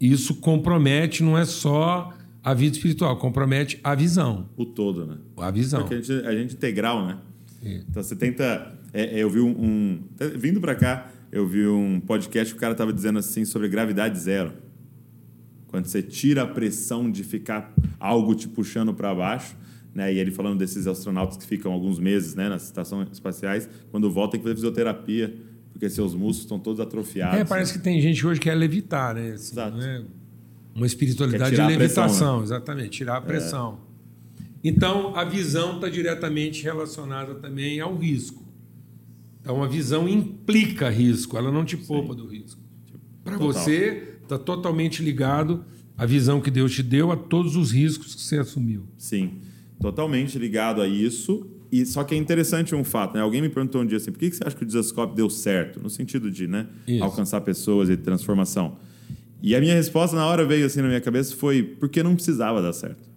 isso 0.00 0.36
compromete 0.36 1.22
não 1.22 1.36
é 1.36 1.44
só 1.44 2.14
a 2.42 2.54
vida 2.54 2.76
espiritual, 2.76 3.16
compromete 3.18 3.78
a 3.82 3.94
visão. 3.94 4.48
O 4.56 4.64
todo, 4.64 5.06
né? 5.06 5.16
A 5.36 5.50
visão. 5.50 5.80
Porque 5.80 5.94
a 5.94 6.00
gente, 6.00 6.12
a 6.26 6.32
gente 6.32 6.52
é 6.52 6.56
integral, 6.56 7.06
né? 7.06 7.18
É. 7.62 7.82
Então 7.88 8.02
você 8.02 8.14
tenta. 8.16 8.78
é, 8.92 9.18
é, 9.18 9.22
eu 9.22 9.28
vi 9.30 9.40
um. 9.40 9.50
um- 9.50 10.04
até 10.14 10.28
vindo 10.28 10.60
para 10.60 10.74
cá, 10.74 11.10
eu 11.32 11.46
vi 11.46 11.66
um 11.66 12.00
podcast 12.00 12.52
que 12.54 12.58
o 12.58 12.60
cara 12.60 12.74
tava 12.74 12.92
dizendo 12.92 13.18
assim 13.18 13.44
sobre 13.44 13.68
gravidade 13.68 14.18
zero. 14.18 14.52
Quando 15.66 15.84
você 15.86 16.02
tira 16.02 16.42
a 16.42 16.46
pressão 16.46 17.10
de 17.10 17.22
ficar 17.22 17.74
algo 18.00 18.34
te 18.34 18.48
puxando 18.48 18.94
para 18.94 19.14
baixo, 19.14 19.54
né? 19.94 20.12
E 20.14 20.18
ele 20.18 20.30
falando 20.30 20.58
desses 20.58 20.86
astronautas 20.86 21.36
que 21.36 21.44
ficam 21.46 21.72
alguns 21.72 21.98
meses, 21.98 22.34
né, 22.34 22.48
nas 22.48 22.64
estações 22.64 23.08
espaciais, 23.12 23.68
quando 23.90 24.10
voltam 24.10 24.32
tem 24.32 24.40
que 24.40 24.44
fazer 24.44 24.54
fisioterapia, 24.54 25.36
porque 25.72 25.90
seus 25.90 26.12
músculos 26.14 26.38
estão 26.38 26.58
todos 26.58 26.80
atrofiados. 26.80 27.38
É, 27.40 27.44
parece 27.44 27.72
que 27.74 27.78
tem 27.80 28.00
gente 28.00 28.26
hoje 28.26 28.40
que 28.40 28.48
quer 28.48 28.54
levitar, 28.54 29.14
né? 29.14 29.32
Assim, 29.32 29.52
Exato. 29.52 29.76
né? 29.76 30.04
Uma 30.78 30.86
espiritualidade 30.86 31.56
de 31.56 31.60
a 31.60 31.66
pressão, 31.66 31.76
né? 31.76 31.76
levitação, 31.76 32.42
exatamente, 32.42 32.90
tirar 32.90 33.16
a 33.16 33.20
pressão. 33.20 33.80
Então, 34.62 35.14
a 35.16 35.24
visão 35.24 35.74
está 35.74 35.88
diretamente 35.88 36.62
relacionada 36.62 37.34
também 37.34 37.80
ao 37.80 37.96
risco. 37.96 38.44
Então, 39.40 39.62
a 39.62 39.66
visão 39.66 40.08
implica 40.08 40.88
risco, 40.88 41.36
ela 41.36 41.50
não 41.50 41.64
te 41.64 41.76
poupa 41.76 42.14
do 42.14 42.26
risco. 42.26 42.60
Para 43.24 43.36
você, 43.36 44.18
está 44.22 44.38
totalmente 44.38 45.02
ligado 45.02 45.64
à 45.96 46.06
visão 46.06 46.40
que 46.40 46.50
Deus 46.50 46.72
te 46.72 46.82
deu, 46.82 47.10
a 47.10 47.16
todos 47.16 47.56
os 47.56 47.72
riscos 47.72 48.14
que 48.14 48.22
você 48.22 48.38
assumiu. 48.38 48.84
Sim, 48.96 49.40
totalmente 49.80 50.38
ligado 50.38 50.80
a 50.80 50.86
isso. 50.86 51.46
E 51.70 51.84
só 51.84 52.02
que 52.02 52.14
é 52.14 52.18
interessante 52.18 52.74
um 52.74 52.82
fato, 52.84 53.14
né? 53.14 53.20
Alguém 53.20 53.42
me 53.42 53.48
perguntou 53.48 53.82
um 53.82 53.86
dia 53.86 53.98
assim, 53.98 54.10
por 54.10 54.18
que 54.18 54.30
você 54.30 54.42
acha 54.42 54.56
que 54.56 54.62
o 54.62 54.66
Dizascope 54.66 55.14
deu 55.14 55.28
certo? 55.28 55.80
No 55.80 55.90
sentido 55.90 56.30
de, 56.30 56.46
né, 56.46 56.66
Isso. 56.86 57.04
alcançar 57.04 57.42
pessoas 57.42 57.90
e 57.90 57.96
transformação. 57.96 58.78
E 59.42 59.54
a 59.54 59.60
minha 59.60 59.74
resposta 59.74 60.16
na 60.16 60.26
hora 60.26 60.44
veio 60.44 60.66
assim 60.66 60.80
na 60.80 60.88
minha 60.88 61.00
cabeça 61.00 61.34
foi 61.36 61.62
porque 61.62 62.02
não 62.02 62.14
precisava 62.14 62.60
dar 62.60 62.72
certo. 62.72 63.08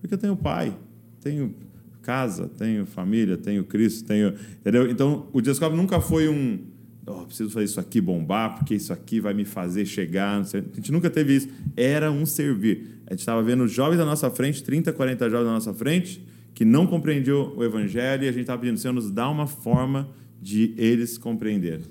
Porque 0.00 0.14
eu 0.14 0.18
tenho 0.18 0.36
pai, 0.36 0.76
tenho 1.20 1.54
casa, 2.02 2.50
tenho 2.58 2.84
família, 2.84 3.36
tenho 3.36 3.62
Cristo, 3.64 4.04
tenho, 4.04 4.34
entendeu? 4.60 4.90
Então, 4.90 5.28
o 5.32 5.40
Dizascope 5.40 5.76
nunca 5.76 6.00
foi 6.00 6.28
um 6.28 6.58
oh, 7.06 7.24
preciso 7.26 7.50
fazer 7.50 7.64
isso 7.64 7.80
aqui 7.80 8.00
bombar, 8.00 8.56
porque 8.56 8.74
isso 8.74 8.92
aqui 8.92 9.20
vai 9.20 9.34
me 9.34 9.44
fazer 9.44 9.86
chegar. 9.86 10.40
A 10.40 10.42
gente 10.42 10.92
nunca 10.92 11.10
teve 11.10 11.36
isso. 11.36 11.48
Era 11.76 12.10
um 12.10 12.26
servir. 12.26 13.00
A 13.06 13.12
gente 13.12 13.20
estava 13.20 13.42
vendo 13.42 13.66
jovens 13.66 14.00
à 14.00 14.04
nossa 14.04 14.30
frente, 14.30 14.62
30, 14.62 14.92
40 14.92 15.30
jovens 15.30 15.48
à 15.48 15.52
nossa 15.52 15.74
frente, 15.74 16.24
que 16.54 16.64
não 16.64 16.86
compreendiam 16.86 17.54
o 17.56 17.64
evangelho, 17.64 18.24
e 18.24 18.28
a 18.28 18.32
gente 18.32 18.42
estava 18.42 18.60
pedindo, 18.60 18.78
Senhor, 18.78 18.94
nos 18.94 19.10
dá 19.10 19.28
uma 19.28 19.46
forma 19.46 20.08
de 20.40 20.74
eles 20.76 21.18
compreenderem. 21.18 21.84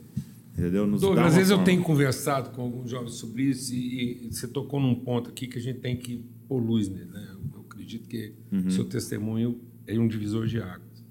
Entendeu? 0.62 0.86
Nos 0.88 1.02
Douglas, 1.02 1.26
às 1.28 1.36
vezes 1.36 1.50
eu 1.50 1.58
forma. 1.58 1.66
tenho 1.72 1.82
conversado 1.84 2.52
com 2.52 2.62
alguns 2.62 2.90
jovens 2.90 3.14
sobre 3.16 3.44
isso 3.44 3.74
e, 3.74 4.28
e 4.28 4.32
você 4.34 4.48
tocou 4.48 4.80
num 4.80 4.94
ponto 4.96 5.30
aqui 5.30 5.48
que 5.48 5.58
a 5.58 5.62
gente 5.62 5.80
tem 5.80 5.98
que 5.98 6.24
pôr 6.48 6.60
luz 6.60 6.88
nele. 6.88 7.06
Né? 7.12 7.36
Eu 7.54 7.62
acredito 7.62 8.08
que 8.08 8.34
Uhum. 8.52 8.70
seu 8.70 8.86
testemunho 8.86 9.60
é 9.88 9.98
um 9.98 10.08
divisor 10.08 10.46
de 10.46 10.62
águas. 10.62 11.04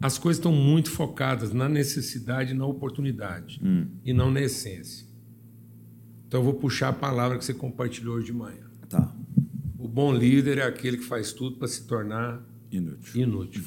As 0.00 0.18
coisas 0.18 0.38
estão 0.38 0.52
muito 0.52 0.90
focadas 0.90 1.52
na 1.52 1.68
necessidade 1.68 2.52
e 2.52 2.54
na 2.54 2.66
oportunidade, 2.66 3.58
Hum. 3.64 3.86
e 4.04 4.12
não 4.12 4.30
na 4.30 4.40
essência. 4.42 5.06
Então 6.28 6.40
eu 6.40 6.44
vou 6.44 6.54
puxar 6.54 6.90
a 6.90 6.92
palavra 6.92 7.38
que 7.38 7.44
você 7.44 7.54
compartilhou 7.54 8.16
hoje 8.16 8.26
de 8.26 8.32
manhã. 8.32 8.66
Tá. 8.88 9.14
O 9.78 9.88
bom 9.88 10.12
líder 10.14 10.58
é 10.58 10.62
aquele 10.64 10.98
que 10.98 11.04
faz 11.04 11.32
tudo 11.32 11.56
para 11.56 11.68
se 11.68 11.86
tornar 11.86 12.44
Inútil. 12.70 13.22
inútil. 13.22 13.64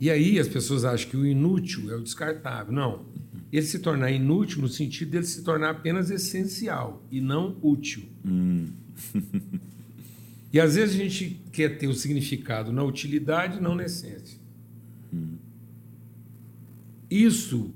E 0.00 0.10
aí 0.10 0.38
as 0.38 0.48
pessoas 0.48 0.84
acham 0.84 1.08
que 1.10 1.16
o 1.16 1.24
inútil 1.26 1.90
é 1.90 1.96
o 1.96 2.02
descartável. 2.02 2.72
Não. 2.72 3.06
Ele 3.54 3.64
se 3.64 3.78
tornar 3.78 4.10
inútil 4.10 4.60
no 4.62 4.68
sentido 4.68 5.12
dele 5.12 5.24
se 5.24 5.44
tornar 5.44 5.70
apenas 5.70 6.10
essencial 6.10 7.06
e 7.08 7.20
não 7.20 7.56
útil. 7.62 8.02
e 10.52 10.58
às 10.58 10.74
vezes 10.74 10.96
a 10.96 10.98
gente 10.98 11.40
quer 11.52 11.78
ter 11.78 11.86
o 11.86 11.94
significado 11.94 12.72
na 12.72 12.82
utilidade, 12.82 13.60
não 13.60 13.76
na 13.76 13.84
essência. 13.84 14.40
Isso 17.08 17.72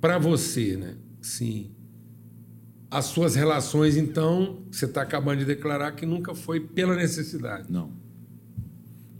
para 0.00 0.18
você, 0.18 0.76
né? 0.76 0.94
Sim. 1.20 1.72
As 2.88 3.06
suas 3.06 3.34
relações, 3.34 3.96
então, 3.96 4.62
você 4.70 4.84
está 4.84 5.02
acabando 5.02 5.40
de 5.40 5.46
declarar 5.46 5.90
que 5.92 6.06
nunca 6.06 6.32
foi 6.32 6.60
pela 6.60 6.94
necessidade. 6.94 7.72
Não. 7.72 7.92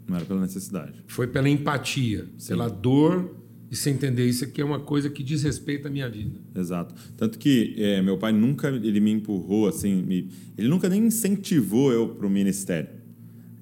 Não 0.06 0.14
era 0.14 0.24
pela 0.24 0.42
necessidade. 0.42 1.02
Foi 1.08 1.26
pela 1.26 1.48
empatia, 1.48 2.28
pela 2.46 2.68
dor 2.68 3.41
e 3.72 3.76
você 3.76 3.88
entender 3.88 4.26
isso 4.28 4.44
aqui 4.44 4.60
é 4.60 4.64
uma 4.64 4.78
coisa 4.80 5.08
que 5.08 5.22
diz 5.22 5.42
respeito 5.42 5.88
à 5.88 5.90
minha 5.90 6.06
vida. 6.08 6.38
Exato. 6.54 6.94
Tanto 7.16 7.38
que 7.38 7.74
é, 7.78 8.02
meu 8.02 8.18
pai 8.18 8.30
nunca 8.30 8.68
ele 8.68 9.00
me 9.00 9.10
empurrou 9.10 9.66
assim, 9.66 10.02
me- 10.02 10.28
ele 10.58 10.68
nunca 10.68 10.90
nem 10.90 11.06
incentivou 11.06 11.90
eu 11.90 12.10
para 12.10 12.26
o 12.26 12.30
ministério. 12.30 12.90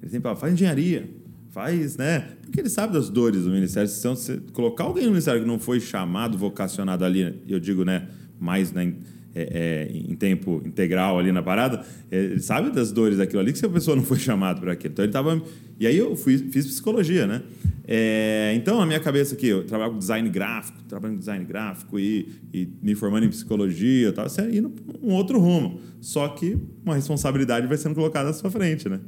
Ele 0.01 0.11
sempre 0.11 0.23
falava, 0.23 0.39
faz 0.41 0.53
engenharia, 0.53 1.09
faz, 1.51 1.95
né? 1.95 2.27
Porque 2.41 2.59
ele 2.59 2.67
sabe 2.69 2.91
das 2.93 3.09
dores 3.09 3.43
do 3.43 3.49
ministério. 3.51 3.87
Se 3.87 4.05
você 4.05 4.37
colocar 4.51 4.83
alguém 4.83 5.05
no 5.05 5.11
ministério 5.11 5.39
que 5.41 5.47
não 5.47 5.57
foi 5.57 5.79
chamado, 5.79 6.37
vocacionado 6.37 7.05
ali, 7.05 7.41
eu 7.47 7.59
digo, 7.59 7.85
né, 7.85 8.09
mais 8.37 8.73
né, 8.73 8.93
é, 9.33 9.87
é, 9.89 9.91
em 9.93 10.15
tempo 10.15 10.61
integral 10.65 11.17
ali 11.17 11.31
na 11.31 11.41
parada, 11.41 11.85
é, 12.09 12.17
ele 12.17 12.41
sabe 12.41 12.71
das 12.71 12.91
dores 12.91 13.17
daquilo 13.17 13.39
ali 13.39 13.51
que 13.51 13.59
se 13.59 13.65
a 13.65 13.69
pessoa 13.69 13.95
não 13.95 14.03
foi 14.03 14.19
chamado 14.19 14.61
para 14.61 14.73
aquilo. 14.73 14.91
Então 14.93 15.05
ele 15.05 15.11
tava. 15.11 15.41
E 15.79 15.87
aí 15.87 15.97
eu 15.97 16.15
fui, 16.15 16.37
fiz 16.37 16.67
psicologia, 16.67 17.25
né? 17.25 17.41
É, 17.87 18.53
então, 18.55 18.79
na 18.79 18.85
minha 18.85 18.99
cabeça 18.99 19.33
aqui, 19.35 19.47
eu 19.47 19.65
trabalho 19.65 19.93
com 19.93 19.97
design 19.97 20.29
gráfico, 20.29 20.81
trabalho 20.83 21.15
com 21.15 21.19
design 21.19 21.43
gráfico 21.43 21.99
e, 21.99 22.29
e 22.53 22.69
me 22.81 22.95
formando 22.95 23.25
em 23.25 23.29
psicologia 23.29 24.09
e 24.09 24.11
tal, 24.11 24.29
você 24.29 24.41
indo 24.49 24.69
para 24.69 24.95
um 25.01 25.13
outro 25.13 25.39
rumo. 25.39 25.81
Só 25.99 26.27
que 26.29 26.57
uma 26.85 26.95
responsabilidade 26.95 27.67
vai 27.67 27.77
sendo 27.77 27.95
colocada 27.95 28.29
à 28.29 28.33
sua 28.33 28.51
frente, 28.51 28.87
né? 28.87 28.99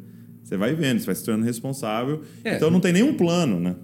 Você 0.43 0.57
vai 0.57 0.75
vendo, 0.75 0.99
você 0.99 1.05
vai 1.05 1.15
se 1.15 1.23
tornando 1.23 1.45
responsável. 1.45 2.21
É. 2.43 2.55
Então 2.55 2.69
não 2.69 2.79
tem 2.79 2.91
nenhum 2.91 3.13
plano, 3.13 3.59
né? 3.59 3.75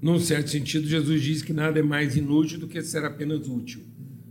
Num 0.00 0.20
certo 0.20 0.50
sentido, 0.50 0.86
Jesus 0.86 1.20
diz 1.22 1.42
que 1.42 1.52
nada 1.52 1.80
é 1.80 1.82
mais 1.82 2.16
inútil 2.16 2.60
do 2.60 2.68
que 2.68 2.80
ser 2.82 3.04
apenas 3.04 3.48
útil. 3.48 3.80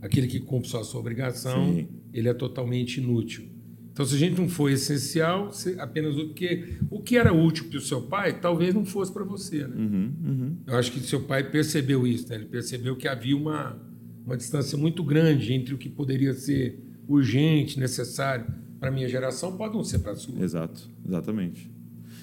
Aquele 0.00 0.26
que 0.28 0.40
cumpre 0.40 0.68
só 0.68 0.80
a 0.80 0.84
sua 0.84 1.00
obrigação, 1.00 1.74
Sim. 1.74 1.88
ele 2.12 2.28
é 2.28 2.34
totalmente 2.34 2.98
inútil. 3.00 3.44
Então, 3.92 4.06
se 4.06 4.14
a 4.14 4.18
gente 4.18 4.40
não 4.40 4.48
for 4.48 4.70
essencial, 4.70 5.52
se- 5.52 5.74
apenas 5.80 6.14
útil, 6.14 6.28
porque 6.28 6.76
o 6.88 7.00
que 7.02 7.16
era 7.16 7.32
útil 7.32 7.64
para 7.68 7.78
o 7.78 7.80
seu 7.80 8.02
pai, 8.02 8.40
talvez 8.40 8.72
não 8.72 8.84
fosse 8.84 9.12
para 9.12 9.24
você. 9.24 9.66
Né? 9.66 9.74
Uhum, 9.76 10.56
Eu 10.68 10.76
acho 10.76 10.92
que 10.92 11.00
seu 11.00 11.22
pai 11.24 11.50
percebeu 11.50 12.06
isso, 12.06 12.28
né? 12.28 12.36
ele 12.36 12.44
percebeu 12.46 12.94
que 12.94 13.08
havia 13.08 13.36
uma, 13.36 13.76
uma 14.24 14.36
distância 14.36 14.78
muito 14.78 15.02
grande 15.02 15.52
entre 15.52 15.74
o 15.74 15.78
que 15.78 15.88
poderia 15.88 16.32
ser 16.32 16.78
urgente, 17.08 17.80
necessário 17.80 18.46
para 18.78 18.90
a 18.90 18.92
minha 18.92 19.08
geração, 19.08 19.56
pode 19.56 19.74
não 19.74 19.82
ser 19.82 19.98
para 19.98 20.12
a 20.12 20.14
sua. 20.16 20.40
Exato, 20.40 20.88
exatamente. 21.04 21.68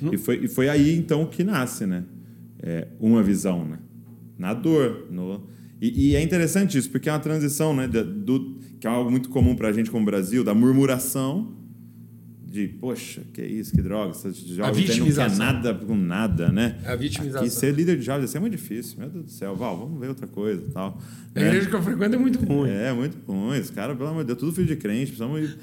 Não- 0.02 0.14
E, 0.14 0.18
foi, 0.18 0.46
e 0.46 0.48
foi 0.48 0.70
aí 0.70 0.96
então 0.96 1.26
que 1.26 1.44
nasce, 1.44 1.86
né? 1.86 2.06
É, 2.60 2.88
uma 3.02 3.22
visão, 3.22 3.68
né? 3.68 3.80
Na 4.38 4.54
dor. 4.54 5.08
No... 5.12 5.46
E, 5.82 6.10
e 6.12 6.16
é 6.16 6.22
interessante 6.22 6.78
isso, 6.78 6.90
porque 6.90 7.10
é 7.10 7.12
uma 7.12 7.20
transição, 7.20 7.76
né? 7.76 7.88
Do, 7.88 8.56
que 8.80 8.88
é 8.88 8.90
algo 8.90 9.12
muito 9.12 9.30
comum 9.30 9.56
para 9.56 9.68
a 9.70 9.72
gente 9.74 9.92
como 9.92 10.06
Brasil, 10.06 10.44
da 10.44 10.54
murmuração 10.54 11.54
de, 12.46 12.70
poxa, 12.70 13.22
que 13.34 13.42
isso, 13.42 13.74
que 13.74 13.82
droga, 13.82 14.12
esses 14.12 14.38
jovens 14.38 14.98
não 14.98 15.12
quer 15.12 15.38
nada 15.38 15.74
com 15.74 15.94
nada, 15.94 16.50
né? 16.54 16.80
A 16.86 16.96
vitimização. 16.96 17.42
Aqui, 17.42 17.50
ser 17.50 17.74
líder 17.76 17.98
de 17.98 18.04
jovens 18.06 18.26
assim, 18.26 18.38
é 18.38 18.40
muito 18.40 18.54
difícil, 18.56 18.98
meu 18.98 19.10
Deus 19.10 19.26
do 19.26 19.32
céu, 19.32 19.56
Val, 19.58 19.78
vamos 19.78 20.00
ver 20.00 20.08
outra 20.08 20.26
coisa 20.26 20.64
e 20.66 20.72
tal. 20.72 20.98
A 21.36 21.40
né? 21.42 21.48
igreja 21.48 21.70
que 21.70 21.76
eu 21.76 21.82
frequento 21.84 22.16
é 22.16 22.18
muito 22.18 22.40
ruim. 22.40 22.70
É, 22.70 22.94
muito 22.94 23.18
ruim. 23.30 23.60
Os 23.60 23.70
caras, 23.70 23.98
pelo 23.98 24.08
amor 24.08 24.24
de 24.24 24.28
Deus, 24.28 24.40
tudo 24.40 24.54
filho 24.54 24.68
de 24.68 24.78
crente, 24.78 25.08
precisamos. 25.08 25.42
ir- 25.42 25.58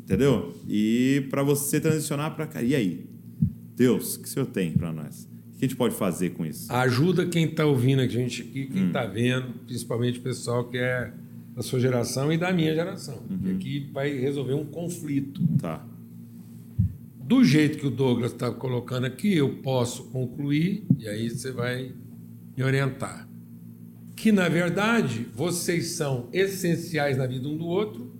Entendeu? 0.00 0.54
E 0.68 1.26
para 1.30 1.42
você 1.42 1.80
transicionar 1.80 2.34
para 2.36 2.46
cá. 2.46 2.62
E 2.62 2.74
aí? 2.74 3.06
Deus, 3.74 4.16
o 4.16 4.20
que 4.20 4.28
o 4.28 4.30
senhor 4.30 4.44
tem 4.44 4.70
para 4.72 4.92
nós? 4.92 5.26
O 5.54 5.58
que 5.58 5.64
a 5.64 5.68
gente 5.68 5.76
pode 5.76 5.94
fazer 5.94 6.30
com 6.30 6.44
isso? 6.44 6.70
Ajuda 6.72 7.26
quem 7.26 7.44
está 7.46 7.64
ouvindo 7.64 8.00
a 8.02 8.06
gente 8.08 8.42
aqui, 8.42 8.68
Hum. 8.68 8.72
quem 8.72 8.86
está 8.88 9.04
vendo, 9.06 9.54
principalmente 9.66 10.18
o 10.18 10.22
pessoal 10.22 10.64
que 10.64 10.76
é 10.78 11.12
da 11.54 11.62
sua 11.62 11.78
geração 11.78 12.32
e 12.32 12.36
da 12.36 12.52
minha 12.52 12.74
geração. 12.74 13.22
Uhum. 13.30 13.38
Que 13.38 13.50
aqui 13.52 13.90
vai 13.92 14.12
resolver 14.18 14.54
um 14.54 14.64
conflito. 14.64 15.40
Tá. 15.60 15.86
Do 17.20 17.44
jeito 17.44 17.78
que 17.78 17.86
o 17.86 17.90
Douglas 17.90 18.32
está 18.32 18.50
colocando 18.50 19.04
aqui, 19.06 19.34
eu 19.34 19.48
posso 19.62 20.04
concluir, 20.10 20.84
e 20.98 21.08
aí 21.08 21.30
você 21.30 21.50
vai 21.52 21.92
me 22.56 22.62
orientar. 22.64 23.28
que, 24.16 24.30
na 24.32 24.48
verdade, 24.48 25.26
vocês 25.34 25.88
são 25.92 26.28
essenciais 26.32 27.16
na 27.18 27.26
vida 27.26 27.46
um 27.48 27.56
do 27.56 27.66
outro 27.66 28.12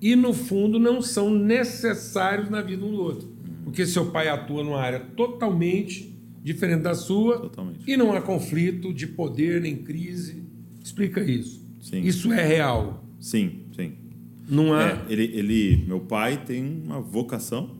e, 0.00 0.14
no 0.16 0.32
fundo, 0.32 0.78
não 0.78 1.02
são 1.02 1.30
necessários 1.30 2.48
na 2.48 2.62
vida 2.62 2.84
um 2.84 2.90
do 2.90 3.00
outro. 3.02 3.28
Porque 3.64 3.84
seu 3.84 4.10
pai 4.10 4.28
atua 4.28 4.62
numa 4.64 4.80
área 4.80 5.00
totalmente 5.00 6.11
diferente 6.42 6.82
da 6.82 6.94
sua 6.94 7.38
Totalmente. 7.38 7.90
e 7.90 7.96
não 7.96 8.12
há 8.12 8.20
conflito 8.20 8.92
de 8.92 9.06
poder 9.06 9.60
nem 9.60 9.76
crise. 9.76 10.42
Explica 10.82 11.20
isso. 11.22 11.64
Sim. 11.80 12.02
Isso 12.02 12.32
é 12.32 12.44
real. 12.44 13.04
Sim, 13.20 13.66
sim. 13.74 13.92
Não 14.48 14.74
há. 14.74 14.82
É, 14.90 15.02
ele, 15.08 15.24
ele, 15.34 15.84
meu 15.86 16.00
pai 16.00 16.44
tem 16.44 16.82
uma 16.84 17.00
vocação, 17.00 17.78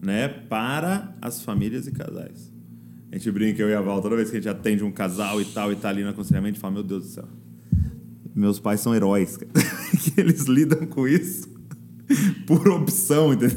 né, 0.00 0.28
para 0.28 1.16
as 1.20 1.42
famílias 1.42 1.86
e 1.86 1.92
casais. 1.92 2.52
A 3.10 3.16
gente 3.16 3.30
brinca, 3.30 3.62
eu 3.62 3.68
e 3.68 3.74
a 3.74 3.80
Val, 3.80 4.00
toda 4.00 4.14
vez 4.16 4.30
que 4.30 4.36
a 4.36 4.40
gente 4.40 4.48
atende 4.48 4.84
um 4.84 4.92
casal 4.92 5.40
e 5.40 5.44
tal, 5.44 5.72
e 5.72 5.76
tá 5.76 5.88
ali 5.88 6.02
no 6.02 6.10
aconselhamento, 6.10 6.50
a 6.50 6.54
gente 6.54 6.60
fala, 6.60 6.74
meu 6.74 6.82
Deus 6.82 7.04
do 7.04 7.10
céu, 7.10 7.28
meus 8.34 8.60
pais 8.60 8.80
são 8.80 8.94
heróis, 8.94 9.36
cara. 9.38 9.50
eles 10.16 10.42
lidam 10.44 10.86
com 10.86 11.08
isso 11.08 11.48
por 12.46 12.68
opção, 12.68 13.32
entendeu? 13.32 13.56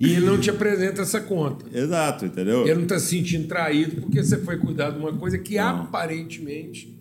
E 0.00 0.12
ele 0.12 0.26
não 0.26 0.38
te 0.38 0.48
apresenta 0.48 1.02
essa 1.02 1.20
conta. 1.20 1.64
Exato, 1.76 2.24
entendeu? 2.26 2.62
Ele 2.62 2.74
não 2.74 2.82
está 2.82 2.98
se 3.00 3.06
sentindo 3.08 3.48
traído 3.48 4.00
porque 4.02 4.22
você 4.22 4.38
foi 4.38 4.56
cuidar 4.56 4.90
de 4.90 4.98
uma 4.98 5.12
coisa 5.12 5.36
que 5.38 5.56
Não. 5.56 5.82
aparentemente, 5.82 6.96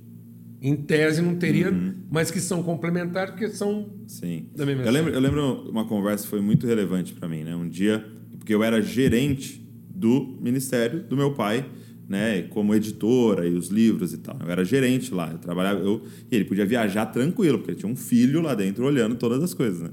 em 0.59 0.75
tese, 0.75 1.21
não 1.21 1.35
teria, 1.35 1.69
Uhum. 1.71 1.93
mas 2.09 2.31
que 2.31 2.39
são 2.39 2.63
complementares 2.63 3.31
porque 3.31 3.49
são 3.49 3.87
Sim. 4.07 4.47
da 4.55 4.65
mesma 4.65 4.83
Eu 4.83 4.91
lembro, 4.91 5.13
eu 5.13 5.19
lembro 5.19 5.69
uma 5.69 5.85
conversa 5.85 6.23
que 6.23 6.29
foi 6.31 6.41
muito 6.41 6.65
relevante 6.65 7.13
para 7.13 7.27
mim, 7.29 7.43
né? 7.43 7.55
Um 7.55 7.69
dia, 7.69 8.03
porque 8.39 8.53
eu 8.55 8.63
era 8.63 8.81
gerente 8.81 9.63
do 9.93 10.35
ministério 10.41 11.03
do 11.03 11.15
meu 11.15 11.33
pai, 11.35 11.69
né? 12.09 12.41
Como 12.49 12.73
editora 12.73 13.47
e 13.47 13.53
os 13.53 13.67
livros 13.67 14.11
e 14.13 14.17
tal. 14.17 14.37
Eu 14.43 14.49
era 14.49 14.65
gerente 14.65 15.13
lá, 15.13 15.29
eu 15.31 15.37
trabalhava, 15.37 15.79
eu, 15.81 16.01
e 16.31 16.35
ele 16.35 16.45
podia 16.45 16.65
viajar 16.65 17.05
tranquilo, 17.07 17.59
porque 17.59 17.71
ele 17.71 17.79
tinha 17.79 17.91
um 17.91 17.95
filho 17.95 18.41
lá 18.41 18.55
dentro 18.55 18.83
olhando 18.85 19.15
todas 19.15 19.43
as 19.43 19.53
coisas, 19.53 19.81
né? 19.83 19.89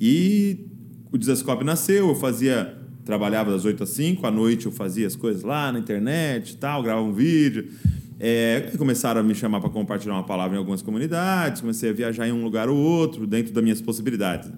E 0.00 0.66
o 1.12 1.18
Desascope 1.18 1.64
nasceu, 1.64 2.08
eu 2.08 2.14
fazia, 2.14 2.76
trabalhava 3.04 3.50
das 3.50 3.64
8 3.64 3.82
às 3.82 3.90
5, 3.90 4.26
à 4.26 4.30
noite 4.30 4.66
eu 4.66 4.72
fazia 4.72 5.06
as 5.06 5.16
coisas 5.16 5.42
lá 5.42 5.72
na 5.72 5.78
internet 5.78 6.52
e 6.52 6.56
tal, 6.56 6.82
gravava 6.82 7.06
um 7.06 7.12
vídeo. 7.12 7.68
É, 8.22 8.70
começaram 8.76 9.20
a 9.20 9.24
me 9.24 9.34
chamar 9.34 9.60
para 9.60 9.70
compartilhar 9.70 10.12
uma 10.12 10.24
palavra 10.24 10.56
em 10.56 10.58
algumas 10.58 10.82
comunidades, 10.82 11.62
comecei 11.62 11.88
a 11.88 11.92
viajar 11.92 12.28
em 12.28 12.32
um 12.32 12.44
lugar 12.44 12.68
ou 12.68 12.76
outro, 12.76 13.26
dentro 13.26 13.52
das 13.52 13.62
minhas 13.62 13.80
possibilidades. 13.80 14.50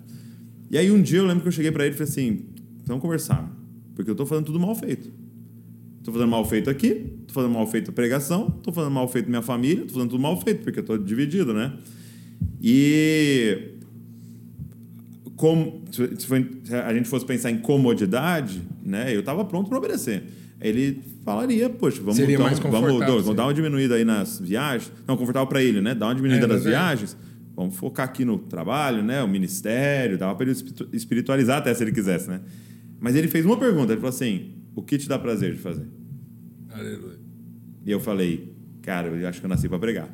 E 0.68 0.76
aí 0.76 0.90
um 0.90 1.00
dia 1.00 1.20
eu 1.20 1.26
lembro 1.26 1.42
que 1.42 1.48
eu 1.48 1.52
cheguei 1.52 1.70
para 1.70 1.84
ele 1.86 1.94
e 1.94 1.96
falei 1.96 2.10
assim: 2.10 2.46
vamos 2.84 3.00
conversar, 3.00 3.48
porque 3.94 4.10
eu 4.10 4.14
estou 4.14 4.26
fazendo 4.26 4.46
tudo 4.46 4.58
mal 4.58 4.74
feito. 4.74 5.12
Estou 5.98 6.12
fazendo 6.12 6.30
mal 6.30 6.44
feito 6.44 6.68
aqui, 6.68 7.12
estou 7.20 7.34
fazendo 7.34 7.52
mal 7.52 7.66
feito 7.68 7.90
a 7.90 7.92
pregação, 7.92 8.52
estou 8.56 8.74
fazendo 8.74 8.92
mal 8.92 9.06
feito 9.06 9.28
minha 9.28 9.42
família, 9.42 9.82
estou 9.82 9.94
fazendo 9.94 10.10
tudo 10.10 10.20
mal 10.20 10.40
feito, 10.40 10.64
porque 10.64 10.80
eu 10.80 10.82
estou 10.82 10.98
dividido, 10.98 11.54
né? 11.54 11.72
E 12.60 13.76
como 15.42 15.82
se 15.90 16.04
a 16.72 16.94
gente 16.94 17.08
fosse 17.08 17.26
pensar 17.26 17.50
em 17.50 17.58
comodidade, 17.58 18.62
né? 18.80 19.12
Eu 19.12 19.18
estava 19.20 19.44
pronto 19.44 19.68
para 19.68 19.76
obedecer. 19.76 20.22
Ele 20.60 21.02
falaria, 21.24 21.68
poxa, 21.68 21.98
vamos 21.98 22.14
Seria 22.14 22.36
então, 22.36 22.46
vamos, 22.70 23.00
vamos 23.04 23.26
sim. 23.26 23.34
dar 23.34 23.46
uma 23.46 23.52
diminuída 23.52 23.96
aí 23.96 24.04
nas 24.04 24.38
viagens. 24.38 24.92
Não, 25.04 25.16
confortável 25.16 25.48
para 25.48 25.60
ele, 25.60 25.80
né? 25.80 25.96
Dar 25.96 26.06
uma 26.06 26.14
diminuída 26.14 26.44
É, 26.44 26.48
nas 26.48 26.64
é. 26.64 26.68
viagens. 26.68 27.16
Vamos 27.56 27.74
focar 27.76 28.06
aqui 28.06 28.24
no 28.24 28.38
trabalho, 28.38 29.02
né? 29.02 29.20
O 29.20 29.26
ministério, 29.26 30.16
dava 30.16 30.32
para 30.36 30.44
ele 30.44 30.52
espiritu- 30.52 30.88
espiritualizar 30.92 31.58
até 31.58 31.74
se 31.74 31.82
ele 31.82 31.90
quisesse, 31.90 32.28
né? 32.28 32.40
Mas 33.00 33.16
ele 33.16 33.26
fez 33.26 33.44
uma 33.44 33.56
pergunta, 33.56 33.90
ele 33.92 34.00
falou 34.00 34.14
assim: 34.14 34.52
"O 34.76 34.80
que 34.82 34.96
te 34.96 35.08
dá 35.08 35.18
prazer 35.18 35.54
de 35.54 35.58
fazer?" 35.58 35.88
Aleluia. 36.70 37.18
E 37.84 37.90
eu 37.90 37.98
falei: 37.98 38.54
"Cara, 38.80 39.08
eu 39.08 39.28
acho 39.28 39.40
que 39.40 39.46
eu 39.46 39.50
nasci 39.50 39.68
para 39.68 39.80
pregar." 39.80 40.08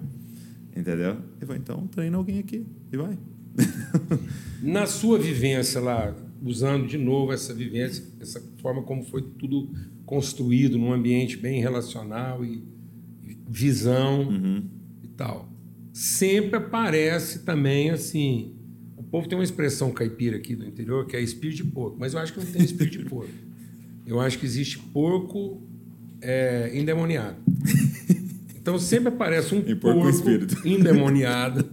Entendeu? 0.75 1.19
Ele 1.37 1.47
falou: 1.47 1.57
"Então 1.57 1.87
treina 1.89 2.17
alguém 2.17 2.39
aqui 2.39 2.65
e 2.91 2.97
vai." 2.97 3.19
Na 4.63 4.87
sua 4.87 5.19
vivência 5.19 5.81
lá, 5.81 6.15
usando 6.43 6.87
de 6.87 6.99
novo 6.99 7.33
essa 7.33 7.55
vivência, 7.55 8.05
essa 8.21 8.43
forma 8.61 8.83
como 8.83 9.03
foi 9.05 9.23
tudo 9.23 9.71
construído 10.05 10.79
num 10.79 10.93
ambiente 10.93 11.37
bem 11.37 11.61
relacional 11.61 12.45
e 12.45 12.63
e 13.25 13.37
visão 13.49 14.29
Uhum. 14.29 14.63
e 15.03 15.09
tal, 15.09 15.53
sempre 15.93 16.57
aparece 16.57 17.41
também 17.41 17.91
assim. 17.91 18.55
O 18.97 19.03
povo 19.03 19.29
tem 19.29 19.37
uma 19.39 19.45
expressão 19.45 19.91
caipira 19.93 20.37
aqui 20.37 20.55
do 20.57 20.65
interior 20.65 21.07
que 21.07 21.17
é 21.17 21.21
espírito 21.21 21.59
de 21.59 21.65
porco, 21.65 21.97
mas 22.01 22.15
eu 22.15 22.21
acho 22.21 22.33
que 22.33 22.41
não 22.41 22.47
tem 22.47 22.63
espírito 22.65 22.99
de 22.99 23.05
porco. 23.05 23.31
Eu 24.07 24.19
acho 24.21 24.39
que 24.39 24.47
existe 24.47 24.79
porco 24.79 25.63
é, 26.23 26.71
endemoniado. 26.75 27.37
Então 28.61 28.79
sempre 28.79 29.09
aparece 29.09 29.55
um 29.55 29.59
Em 29.61 29.77
porco 29.77 30.01
porco 30.01 30.09
espírito. 30.11 30.67
endemoniado, 30.69 31.65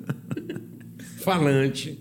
falante, 1.25 1.99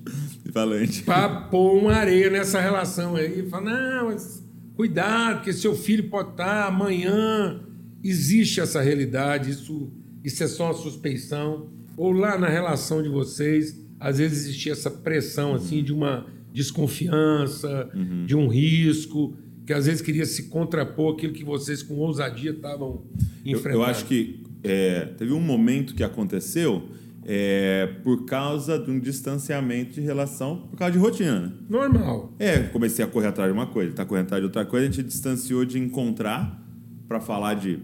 Falante. 0.53 1.03
para 1.03 1.29
pôr 1.29 1.79
uma 1.79 1.95
areia 1.95 2.31
nessa 2.31 2.61
relação 2.61 3.17
aí. 3.17 3.49
Fala, 3.49 3.71
não, 3.71 4.05
mas 4.07 4.45
cuidado, 4.77 5.37
porque 5.39 5.53
seu 5.53 5.75
filho 5.75 6.05
pode 6.11 6.31
estar 6.33 6.67
amanhã. 6.67 7.61
Existe 8.03 8.61
essa 8.61 8.81
realidade, 8.83 9.51
isso, 9.51 9.91
isso 10.23 10.45
é 10.45 10.47
só 10.47 10.67
uma 10.67 10.75
suspeição. 10.75 11.71
Ou 11.97 12.13
lá 12.13 12.37
na 12.39 12.49
relação 12.49 13.03
de 13.03 13.09
vocês, 13.09 13.81
às 13.99 14.19
vezes 14.19 14.45
existia 14.45 14.73
essa 14.73 14.91
pressão 14.91 15.55
assim 15.55 15.83
de 15.83 15.93
uma 15.93 16.27
desconfiança, 16.53 17.91
de 18.27 18.37
um 18.37 18.47
risco, 18.49 19.35
que 19.67 19.73
às 19.73 19.87
vezes 19.87 20.03
queria 20.03 20.27
se 20.27 20.45
contrapor 20.45 21.15
aquilo 21.15 21.33
que 21.33 21.45
vocês 21.45 21.83
com 21.83 21.95
ousadia 21.97 22.51
estavam 22.51 23.03
Eu, 23.45 23.57
enfrentando. 23.59 23.83
eu 23.83 23.85
acho 23.85 24.05
que 24.05 24.43
é, 24.63 25.07
teve 25.17 25.33
um 25.33 25.41
momento 25.41 25.95
que 25.95 26.03
aconteceu 26.05 26.89
é, 27.27 27.87
por 28.03 28.25
causa 28.27 28.79
de 28.79 28.91
um 28.91 28.99
distanciamento 29.01 29.95
de 29.95 30.01
relação, 30.01 30.69
por 30.71 30.77
causa 30.77 30.93
de 30.93 30.99
rotina, 30.99 31.41
né? 31.41 31.53
Normal. 31.69 32.35
É, 32.39 32.59
comecei 32.65 33.05
a 33.05 33.09
correr 33.09 33.29
atrás 33.29 33.51
de 33.51 33.57
uma 33.59 33.67
coisa, 33.67 33.93
tá 33.93 34.05
correndo 34.05 34.27
atrás 34.27 34.41
de 34.43 34.47
outra 34.47 34.65
coisa, 34.65 34.87
a 34.87 34.91
gente 34.91 35.03
distanciou 35.03 35.65
de 35.65 35.79
encontrar 35.79 36.63
para 37.09 37.21
falar 37.21 37.55
de 37.55 37.79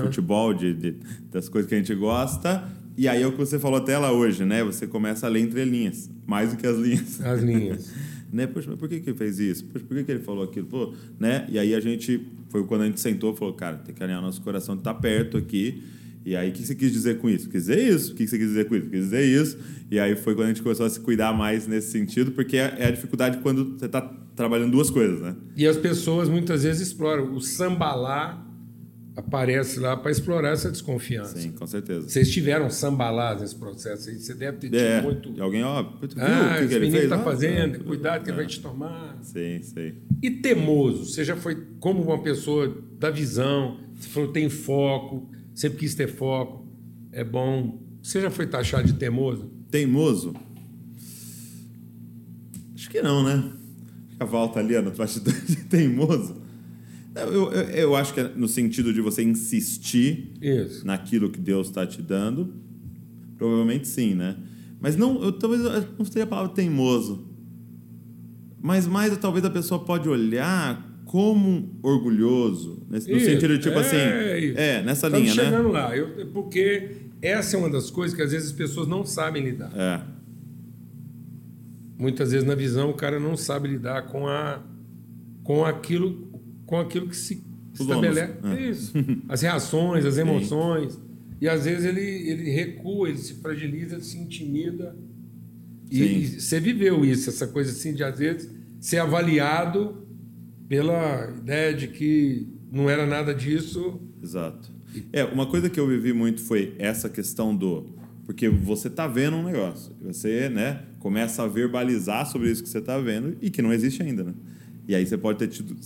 futebol, 0.00 0.54
de, 0.54 0.72
de- 0.72 0.96
das 1.30 1.48
coisas 1.48 1.68
que 1.68 1.74
a 1.74 1.78
gente 1.78 1.94
gosta. 1.94 2.64
E 2.96 3.06
aí 3.08 3.22
é 3.22 3.26
o 3.26 3.32
que 3.32 3.38
você 3.38 3.58
falou 3.58 3.78
até 3.78 3.98
lá 3.98 4.10
hoje, 4.12 4.44
né? 4.44 4.64
Você 4.64 4.86
começa 4.86 5.26
a 5.26 5.28
ler 5.28 5.40
entre 5.40 5.64
linhas, 5.64 6.08
mais 6.26 6.50
do 6.52 6.56
que 6.56 6.66
as 6.66 6.76
linhas. 6.78 7.20
As 7.20 7.42
linhas. 7.42 7.92
né? 8.32 8.46
Poxa, 8.46 8.68
mas 8.70 8.78
por 8.78 8.88
que, 8.88 9.00
que 9.00 9.10
ele 9.10 9.18
fez 9.18 9.38
isso? 9.38 9.64
Poxa, 9.66 9.84
por 9.84 9.96
que, 9.96 10.04
que 10.04 10.12
ele 10.12 10.20
falou 10.22 10.44
aquilo? 10.44 10.66
Pô, 10.66 10.94
né? 11.20 11.44
E 11.50 11.58
aí 11.58 11.74
a 11.74 11.80
gente, 11.80 12.26
foi 12.48 12.64
quando 12.64 12.82
a 12.82 12.86
gente 12.86 13.00
sentou 13.00 13.34
falou, 13.36 13.52
cara, 13.54 13.76
tem 13.76 13.94
que 13.94 14.02
alinhar 14.02 14.22
nosso 14.22 14.40
coração 14.40 14.74
de 14.76 14.80
estar 14.80 14.94
perto 14.94 15.36
aqui. 15.36 15.82
E 16.26 16.34
aí, 16.34 16.50
o 16.50 16.52
que 16.52 16.66
você 16.66 16.74
quis 16.74 16.90
dizer 16.92 17.18
com 17.18 17.30
isso? 17.30 17.48
Quis 17.48 17.66
dizer 17.66 17.78
isso. 17.88 18.12
O 18.12 18.16
que 18.16 18.26
você 18.26 18.36
quis 18.36 18.48
dizer 18.48 18.68
com 18.68 18.74
isso? 18.74 18.90
Quis 18.90 19.04
dizer 19.04 19.24
isso. 19.24 19.58
E 19.90 19.98
aí 20.00 20.16
foi 20.16 20.34
quando 20.34 20.46
a 20.46 20.48
gente 20.48 20.60
começou 20.62 20.84
a 20.84 20.90
se 20.90 20.98
cuidar 20.98 21.32
mais 21.32 21.68
nesse 21.68 21.92
sentido, 21.92 22.32
porque 22.32 22.56
é 22.56 22.74
é 22.78 22.86
a 22.86 22.90
dificuldade 22.90 23.38
quando 23.38 23.78
você 23.78 23.86
está 23.86 24.00
trabalhando 24.34 24.72
duas 24.72 24.90
coisas, 24.90 25.20
né? 25.20 25.36
E 25.56 25.64
as 25.66 25.76
pessoas 25.76 26.28
muitas 26.28 26.64
vezes 26.64 26.88
exploram. 26.88 27.32
O 27.32 27.40
sambalá 27.40 28.42
aparece 29.14 29.78
lá 29.80 29.96
para 29.96 30.10
explorar 30.10 30.50
essa 30.50 30.70
desconfiança. 30.70 31.38
Sim, 31.38 31.52
com 31.52 31.66
certeza. 31.66 32.08
Vocês 32.08 32.30
tiveram 32.30 32.68
sambalás 32.68 33.40
nesse 33.40 33.54
processo 33.54 34.10
aí? 34.10 34.16
Você 34.18 34.34
deve 34.34 34.58
ter 34.58 34.66
tido 34.68 34.76
É, 34.78 35.00
muito. 35.00 35.40
alguém, 35.40 35.62
ó, 35.64 35.82
viu 35.82 35.90
Ah, 36.18 36.48
o 36.50 36.52
que, 36.54 36.58
que 36.58 36.64
esse 36.64 36.74
ele 36.74 36.90
fez? 36.90 37.04
está 37.04 37.16
Ah, 37.16 37.24
fazendo, 37.24 37.76
ah, 37.80 37.84
cuidado 37.84 38.24
que 38.24 38.30
ele 38.30 38.36
vai 38.36 38.46
te 38.46 38.60
tomar. 38.60 39.16
Sim, 39.22 39.60
sei. 39.62 39.94
E 40.22 40.30
teimoso? 40.30 41.06
Você 41.06 41.24
já 41.24 41.34
foi 41.36 41.56
como 41.80 42.02
uma 42.02 42.20
pessoa 42.22 42.76
da 42.98 43.10
visão, 43.10 43.78
você 43.98 44.08
falou 44.08 44.32
tem 44.32 44.50
foco, 44.50 45.30
sempre 45.56 45.78
quis 45.78 45.94
ter 45.94 46.06
foco, 46.06 46.68
é 47.10 47.24
bom. 47.24 47.82
Você 48.02 48.20
já 48.20 48.30
foi 48.30 48.46
taxado 48.46 48.86
de 48.86 48.92
teimoso? 48.92 49.50
Teimoso? 49.70 50.34
Acho 52.74 52.90
que 52.90 53.02
não, 53.02 53.24
né? 53.24 53.52
Acho 54.06 54.16
que 54.16 54.22
a 54.22 54.26
volta 54.26 54.60
ali 54.60 54.80
no 54.80 54.92
bastidor 54.92 55.34
de 55.34 55.56
teimoso. 55.66 56.36
Eu, 57.14 57.50
eu, 57.50 57.62
eu 57.70 57.96
acho 57.96 58.12
que 58.12 58.20
é 58.20 58.28
no 58.28 58.46
sentido 58.46 58.92
de 58.92 59.00
você 59.00 59.22
insistir 59.22 60.34
Isso. 60.40 60.86
naquilo 60.86 61.30
que 61.30 61.40
Deus 61.40 61.68
está 61.68 61.86
te 61.86 62.02
dando, 62.02 62.52
provavelmente 63.38 63.88
sim, 63.88 64.14
né? 64.14 64.36
Mas 64.78 64.94
não, 64.94 65.22
eu 65.22 65.32
talvez 65.32 65.62
eu 65.62 65.88
não 65.98 66.04
seria 66.04 66.24
a 66.24 66.26
palavra 66.26 66.52
teimoso. 66.52 67.26
Mas 68.60 68.86
mais 68.86 69.16
talvez 69.16 69.42
a 69.46 69.50
pessoa 69.50 69.82
pode 69.82 70.06
olhar 70.06 70.85
como 71.06 71.78
orgulhoso, 71.82 72.84
nesse, 72.90 73.08
no 73.10 73.16
Isso, 73.16 73.26
sentido 73.26 73.56
de 73.56 73.62
tipo 73.62 73.78
é 73.78 73.80
assim, 73.80 73.96
isso. 74.48 74.58
é, 74.58 74.82
nessa 74.82 75.06
Estamos 75.06 75.30
linha, 75.30 75.34
né? 75.42 75.50
chegando 75.50 75.68
lá. 75.70 75.96
Eu, 75.96 76.26
porque 76.32 76.90
essa 77.22 77.56
é 77.56 77.58
uma 77.58 77.70
das 77.70 77.90
coisas 77.90 78.14
que 78.14 78.22
às 78.22 78.32
vezes 78.32 78.48
as 78.48 78.52
pessoas 78.52 78.86
não 78.88 79.06
sabem 79.06 79.42
lidar. 79.42 79.70
É, 79.74 80.02
Muitas 81.98 82.30
vezes 82.32 82.46
na 82.46 82.54
visão 82.54 82.90
o 82.90 82.94
cara 82.94 83.18
não 83.18 83.36
sabe 83.36 83.68
lidar 83.68 84.02
com 84.08 84.26
a 84.28 84.62
com 85.42 85.64
aquilo 85.64 86.26
com 86.66 86.78
aquilo 86.78 87.08
que 87.08 87.16
se 87.16 87.42
Os 87.72 87.80
estabelece. 87.80 88.32
é. 88.44 88.68
Isso. 88.68 88.92
As 89.28 89.40
reações, 89.40 90.04
as 90.04 90.18
emoções. 90.18 91.00
E 91.40 91.48
às 91.48 91.64
vezes 91.64 91.84
ele, 91.84 92.00
ele 92.00 92.50
recua, 92.50 93.08
ele 93.08 93.18
se 93.18 93.34
fragiliza, 93.34 93.94
ele 93.94 94.04
se 94.04 94.18
intimida. 94.18 94.96
E, 95.90 95.96
Sim. 95.96 96.04
e 96.04 96.26
você 96.40 96.58
viveu 96.60 97.04
isso, 97.04 97.30
essa 97.30 97.46
coisa 97.46 97.70
assim 97.70 97.94
de 97.94 98.02
às 98.02 98.18
vezes 98.18 98.50
ser 98.80 98.98
avaliado 98.98 100.05
pela 100.68 101.30
ideia 101.36 101.74
de 101.74 101.88
que 101.88 102.48
não 102.70 102.90
era 102.90 103.06
nada 103.06 103.34
disso. 103.34 104.00
Exato. 104.22 104.72
É, 105.12 105.24
uma 105.24 105.46
coisa 105.46 105.68
que 105.68 105.78
eu 105.78 105.86
vivi 105.86 106.12
muito 106.12 106.42
foi 106.42 106.74
essa 106.78 107.08
questão 107.08 107.54
do. 107.54 107.94
Porque 108.24 108.48
você 108.48 108.88
está 108.88 109.06
vendo 109.06 109.36
um 109.36 109.44
negócio, 109.44 109.94
você 110.02 110.48
né, 110.48 110.82
começa 110.98 111.44
a 111.44 111.46
verbalizar 111.46 112.26
sobre 112.26 112.50
isso 112.50 112.62
que 112.62 112.68
você 112.68 112.78
está 112.78 112.98
vendo 112.98 113.36
e 113.40 113.50
que 113.50 113.62
não 113.62 113.72
existe 113.72 114.02
ainda. 114.02 114.24
Né? 114.24 114.34
E 114.88 114.96
aí 114.96 115.06
você 115.06 115.16
pode 115.16 115.38
ter, 115.38 115.46
tido, 115.46 115.76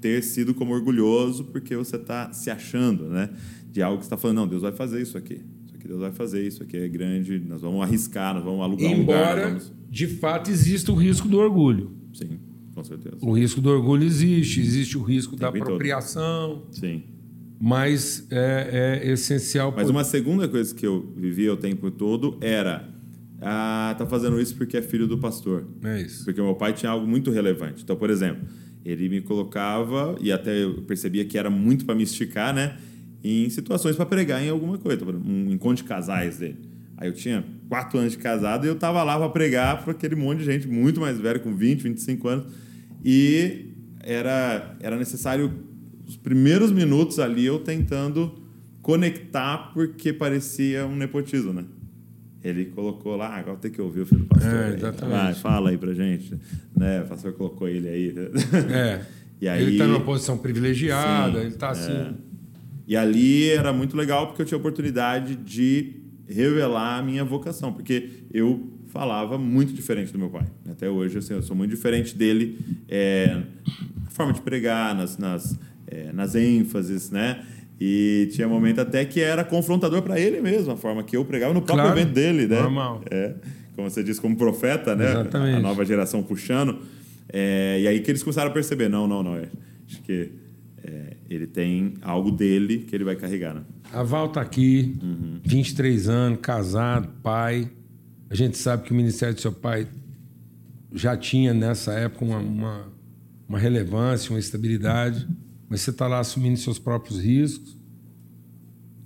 ter 0.00 0.22
sido 0.22 0.54
como 0.54 0.72
orgulhoso 0.72 1.44
porque 1.44 1.76
você 1.76 1.96
está 1.96 2.32
se 2.32 2.50
achando 2.50 3.04
né, 3.04 3.28
de 3.70 3.82
algo 3.82 3.98
que 3.98 4.04
está 4.04 4.16
falando, 4.16 4.38
não, 4.38 4.48
Deus 4.48 4.62
vai 4.62 4.72
fazer 4.72 5.02
isso 5.02 5.18
aqui. 5.18 5.42
Isso 5.66 5.74
aqui 5.74 5.86
Deus 5.86 6.00
vai 6.00 6.12
fazer, 6.12 6.46
isso 6.46 6.62
aqui 6.62 6.78
é 6.78 6.88
grande, 6.88 7.38
nós 7.38 7.60
vamos 7.60 7.82
arriscar, 7.82 8.34
nós 8.34 8.44
vamos 8.44 8.62
alugar 8.62 8.90
Embora, 8.90 9.18
um 9.20 9.34
lugar. 9.34 9.48
Vamos... 9.48 9.72
de 9.90 10.06
fato, 10.06 10.50
exista 10.50 10.90
o 10.92 10.94
risco 10.94 11.28
do 11.28 11.36
orgulho. 11.36 11.92
Sim, 12.14 12.38
com 12.80 12.84
certeza. 12.84 13.16
O 13.20 13.32
risco 13.32 13.60
do 13.60 13.70
orgulho 13.70 14.04
existe, 14.04 14.60
existe 14.60 14.98
o 14.98 15.02
risco 15.02 15.36
da 15.36 15.48
apropriação. 15.48 16.62
Todo. 16.64 16.76
Sim 16.76 17.02
mas 17.62 18.26
é, 18.30 19.02
é 19.04 19.12
essencial. 19.12 19.70
Mas 19.76 19.84
por... 19.84 19.90
uma 19.90 20.02
segunda 20.02 20.48
coisa 20.48 20.74
que 20.74 20.86
eu 20.86 21.12
vivia 21.14 21.52
o 21.52 21.58
tempo 21.58 21.90
todo 21.90 22.38
era 22.40 22.88
ah, 23.40 23.94
tá 23.98 24.06
fazendo 24.06 24.40
isso 24.40 24.54
porque 24.54 24.76
é 24.76 24.82
filho 24.82 25.06
do 25.06 25.18
pastor. 25.18 25.66
É 25.84 26.00
isso. 26.00 26.24
Porque 26.24 26.40
meu 26.40 26.54
pai 26.54 26.72
tinha 26.72 26.90
algo 26.90 27.06
muito 27.06 27.30
relevante. 27.30 27.82
Então, 27.82 27.96
por 27.96 28.08
exemplo, 28.10 28.46
ele 28.84 29.08
me 29.08 29.20
colocava 29.20 30.16
e 30.20 30.32
até 30.32 30.62
eu 30.62 30.82
percebia 30.82 31.24
que 31.24 31.36
era 31.36 31.50
muito 31.50 31.84
para 31.84 31.94
me 31.94 32.02
esticar, 32.02 32.54
né? 32.54 32.78
Em 33.22 33.48
situações 33.50 33.96
para 33.96 34.06
pregar 34.06 34.42
em 34.42 34.48
alguma 34.48 34.78
coisa, 34.78 35.04
um 35.04 35.50
encontro 35.50 35.82
de 35.82 35.84
casais 35.84 36.38
dele. 36.38 36.58
Aí 36.96 37.08
eu 37.08 37.14
tinha 37.14 37.44
quatro 37.68 37.98
anos 37.98 38.12
de 38.12 38.18
casado 38.18 38.66
e 38.66 38.68
eu 38.68 38.74
tava 38.74 39.02
lá 39.02 39.18
para 39.18 39.28
pregar 39.30 39.82
para 39.82 39.92
aquele 39.92 40.14
monte 40.14 40.38
de 40.38 40.44
gente 40.44 40.68
muito 40.68 41.00
mais 41.00 41.18
velha, 41.18 41.38
com 41.38 41.54
20, 41.54 41.82
25 41.82 42.28
anos. 42.28 42.46
E 43.04 43.74
era, 44.02 44.76
era 44.80 44.96
necessário 44.96 45.52
os 46.06 46.16
primeiros 46.16 46.72
minutos 46.72 47.18
ali 47.18 47.46
eu 47.46 47.60
tentando 47.60 48.42
conectar 48.82 49.72
porque 49.72 50.12
parecia 50.12 50.86
um 50.86 50.96
nepotismo, 50.96 51.52
né? 51.52 51.64
Ele 52.42 52.66
colocou 52.66 53.16
lá, 53.16 53.36
agora 53.36 53.58
tem 53.58 53.70
que 53.70 53.80
ouvir 53.80 54.00
o 54.00 54.06
filho 54.06 54.22
do 54.22 54.26
pastor. 54.26 54.50
É, 54.50 54.74
exatamente. 54.74 55.22
Vai, 55.22 55.34
fala 55.34 55.70
aí 55.70 55.76
pra 55.76 55.92
gente. 55.92 56.34
Né? 56.74 57.02
O 57.02 57.06
pastor 57.06 57.34
colocou 57.34 57.68
ele 57.68 57.88
aí. 57.88 58.14
É. 58.72 59.04
e 59.40 59.48
aí 59.48 59.62
ele 59.62 59.72
está 59.72 59.86
numa 59.86 60.00
posição 60.00 60.38
privilegiada, 60.38 61.38
sim, 61.38 61.44
ele 61.44 61.54
está 61.54 61.70
assim. 61.70 61.92
É. 61.92 62.12
E 62.88 62.96
ali 62.96 63.50
era 63.50 63.72
muito 63.72 63.96
legal 63.96 64.26
porque 64.26 64.42
eu 64.42 64.46
tinha 64.46 64.56
a 64.56 64.60
oportunidade 64.60 65.36
de 65.36 66.00
revelar 66.26 66.98
a 66.98 67.02
minha 67.02 67.24
vocação, 67.24 67.72
porque 67.72 68.24
eu 68.32 68.72
falava 68.90 69.38
muito 69.38 69.72
diferente 69.72 70.12
do 70.12 70.18
meu 70.18 70.28
pai. 70.28 70.46
Até 70.70 70.88
hoje, 70.88 71.18
assim, 71.18 71.34
eu 71.34 71.42
sou 71.42 71.56
muito 71.56 71.70
diferente 71.70 72.16
dele 72.16 72.58
é, 72.88 73.42
na 74.04 74.10
forma 74.10 74.32
de 74.32 74.40
pregar, 74.40 74.94
nas, 74.94 75.16
nas 75.16 75.58
é, 75.90 76.12
nas 76.12 76.34
ênfases, 76.34 77.10
né? 77.10 77.44
E 77.80 78.28
tinha 78.32 78.46
momento 78.46 78.80
até 78.80 79.04
que 79.04 79.20
era 79.20 79.42
confrontador 79.42 80.02
para 80.02 80.20
ele 80.20 80.40
mesmo, 80.40 80.72
a 80.72 80.76
forma 80.76 81.02
que 81.02 81.16
eu 81.16 81.24
pregava 81.24 81.52
no 81.52 81.62
próprio 81.62 81.86
claro, 81.86 81.98
evento 81.98 82.14
dele, 82.14 82.46
né? 82.46 82.60
Normal. 82.60 83.02
É, 83.10 83.34
como 83.74 83.90
você 83.90 84.02
disse, 84.02 84.20
como 84.20 84.36
profeta, 84.36 84.94
né? 84.94 85.10
Exatamente. 85.10 85.56
A 85.56 85.60
nova 85.60 85.84
geração 85.84 86.22
puxando. 86.22 86.78
É, 87.32 87.80
e 87.80 87.88
aí 87.88 88.00
que 88.00 88.10
eles 88.10 88.22
começaram 88.22 88.50
a 88.50 88.52
perceber, 88.52 88.88
não, 88.88 89.08
não, 89.08 89.22
não, 89.22 89.36
é, 89.36 89.48
acho 89.88 90.02
que 90.02 90.30
é, 90.84 91.16
ele 91.28 91.46
tem 91.46 91.94
algo 92.02 92.30
dele 92.30 92.80
que 92.86 92.94
ele 92.94 93.04
vai 93.04 93.16
carregar, 93.16 93.54
né? 93.54 93.62
A 93.92 94.02
Val 94.02 94.28
tá 94.28 94.40
aqui, 94.40 94.96
uhum. 95.02 95.40
23 95.42 96.08
anos, 96.08 96.38
casado, 96.40 97.08
pai. 97.22 97.68
A 98.30 98.34
gente 98.34 98.56
sabe 98.56 98.84
que 98.84 98.92
o 98.92 98.94
ministério 98.94 99.34
do 99.34 99.40
seu 99.40 99.52
pai 99.52 99.88
já 100.92 101.16
tinha 101.16 101.52
nessa 101.52 101.92
época 101.92 102.24
uma, 102.24 102.38
uma, 102.38 102.88
uma 103.48 103.58
relevância, 103.58 104.30
uma 104.30 104.38
estabilidade 104.38 105.28
mas 105.70 105.82
você 105.82 105.90
está 105.90 106.08
lá 106.08 106.18
assumindo 106.18 106.58
seus 106.58 106.80
próprios 106.80 107.20
riscos. 107.20 107.78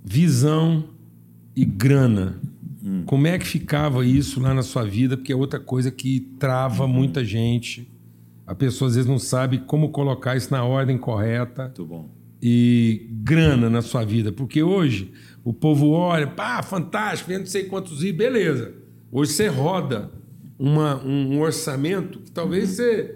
Visão 0.03 0.89
e 1.55 1.63
grana. 1.63 2.41
Hum. 2.83 3.03
Como 3.05 3.27
é 3.27 3.37
que 3.37 3.45
ficava 3.45 4.03
isso 4.03 4.39
lá 4.39 4.51
na 4.51 4.63
sua 4.63 4.83
vida? 4.83 5.15
Porque 5.15 5.31
é 5.31 5.35
outra 5.35 5.59
coisa 5.59 5.91
que 5.91 6.21
trava 6.39 6.85
uhum. 6.85 6.91
muita 6.91 7.23
gente. 7.23 7.87
A 8.47 8.55
pessoa 8.55 8.89
às 8.89 8.95
vezes 8.95 9.07
não 9.07 9.19
sabe 9.19 9.59
como 9.59 9.89
colocar 9.89 10.35
isso 10.35 10.51
na 10.51 10.63
ordem 10.63 10.97
correta. 10.97 11.65
Muito 11.65 11.85
bom. 11.85 12.09
E 12.41 13.07
grana 13.11 13.69
na 13.69 13.83
sua 13.83 14.03
vida. 14.03 14.31
Porque 14.31 14.63
hoje 14.63 15.11
o 15.43 15.53
povo 15.53 15.89
olha, 15.89 16.25
pá, 16.25 16.63
fantástico, 16.63 17.29
vendo 17.29 17.41
não 17.41 17.47
sei 17.47 17.65
quantos 17.65 18.03
ir, 18.03 18.11
beleza. 18.11 18.73
Hoje 19.17 19.31
você 19.31 19.47
roda 19.47 20.11
uma, 20.59 21.01
um 21.01 21.39
orçamento 21.39 22.19
que 22.19 22.29
talvez 22.31 22.71
uhum. 22.71 22.75
você 22.75 23.15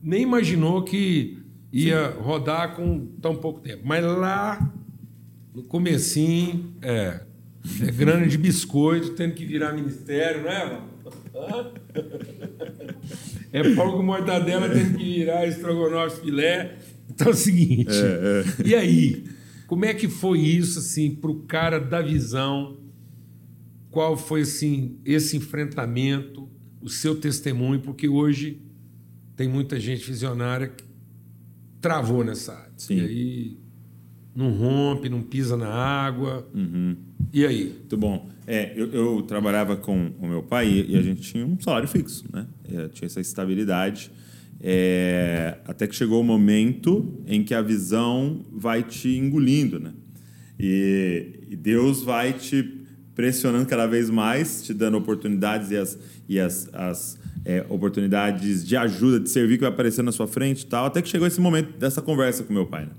nem 0.00 0.22
imaginou 0.22 0.84
que 0.84 1.42
ia 1.72 2.12
Sim. 2.12 2.18
rodar 2.20 2.76
com 2.76 3.06
tão 3.20 3.34
pouco 3.34 3.58
tempo. 3.58 3.82
Mas 3.84 4.04
lá, 4.04 4.72
no 5.52 5.64
comecinho, 5.64 6.72
é, 6.80 7.22
é 7.84 7.90
grana 7.90 8.28
de 8.28 8.38
biscoito, 8.38 9.10
tendo 9.14 9.34
que 9.34 9.44
virar 9.44 9.72
ministério, 9.72 10.44
não 10.44 10.50
é, 10.52 10.66
mano? 10.66 10.88
É 13.52 13.74
pão 13.74 13.90
com 13.90 14.04
mortadela 14.04 14.68
tendo 14.68 14.96
que 14.96 15.04
virar 15.04 15.48
estrogonofe 15.48 16.20
filé. 16.20 16.76
Então 17.08 17.26
é 17.26 17.30
o 17.30 17.34
seguinte, 17.34 17.90
é, 17.90 18.44
é. 18.62 18.68
e 18.68 18.74
aí? 18.76 19.24
Como 19.66 19.84
é 19.84 19.92
que 19.94 20.08
foi 20.08 20.38
isso, 20.38 20.78
assim, 20.78 21.12
para 21.12 21.30
o 21.32 21.40
cara 21.40 21.80
da 21.80 22.00
visão? 22.00 22.79
Qual 23.90 24.16
foi, 24.16 24.42
assim, 24.42 24.98
esse 25.04 25.36
enfrentamento, 25.36 26.48
o 26.80 26.88
seu 26.88 27.16
testemunho? 27.16 27.80
Porque 27.80 28.08
hoje 28.08 28.60
tem 29.36 29.48
muita 29.48 29.80
gente 29.80 30.06
visionária 30.06 30.72
travou 31.80 32.22
nessa 32.22 32.52
área. 32.52 32.72
Sim. 32.76 32.96
E 32.96 33.00
aí 33.00 33.56
não 34.34 34.50
rompe, 34.50 35.08
não 35.08 35.22
pisa 35.22 35.56
na 35.56 35.68
água. 35.68 36.48
Uhum. 36.54 36.96
E 37.32 37.44
aí? 37.44 37.64
Muito 37.64 37.96
bom. 37.96 38.28
É, 38.46 38.72
eu, 38.76 38.92
eu, 38.92 39.22
trabalhava 39.22 39.76
com 39.76 40.12
o 40.18 40.26
meu 40.26 40.42
pai 40.42 40.68
e, 40.68 40.92
e, 40.92 40.96
a 40.96 41.02
gente 41.02 41.20
tinha 41.22 41.46
um 41.46 41.58
salário 41.60 41.88
fixo, 41.88 42.24
né? 42.32 42.46
Eu 42.68 42.86
é, 42.86 42.88
tinha 42.88 43.06
essa 43.06 43.20
estabilidade. 43.20 44.10
É, 44.62 45.58
até 45.64 45.86
que 45.86 45.94
chegou 45.94 46.20
o 46.20 46.24
momento 46.24 47.22
em 47.26 47.42
que 47.42 47.54
a 47.54 47.62
visão 47.62 48.44
vai 48.52 48.82
te 48.82 49.16
engolindo, 49.16 49.80
né? 49.80 49.92
E, 50.58 51.46
e 51.48 51.56
Deus 51.56 52.02
vai 52.02 52.34
te 52.34 52.79
pressionando 53.20 53.66
cada 53.66 53.86
vez 53.86 54.08
mais, 54.08 54.62
te 54.62 54.72
dando 54.72 54.96
oportunidades 54.96 55.70
e 55.70 55.76
as, 55.76 55.98
e 56.26 56.40
as, 56.40 56.70
as 56.72 57.18
é, 57.44 57.66
oportunidades 57.68 58.66
de 58.66 58.78
ajuda, 58.78 59.20
de 59.20 59.28
servir 59.28 59.58
que 59.58 59.60
vai 59.60 59.70
aparecendo 59.70 60.06
na 60.06 60.12
sua 60.12 60.26
frente 60.26 60.62
e 60.62 60.66
tal, 60.66 60.86
até 60.86 61.02
que 61.02 61.08
chegou 61.10 61.26
esse 61.26 61.38
momento 61.38 61.76
dessa 61.76 62.00
conversa 62.00 62.42
com 62.44 62.54
meu 62.54 62.64
pai. 62.64 62.86
Né? 62.86 62.92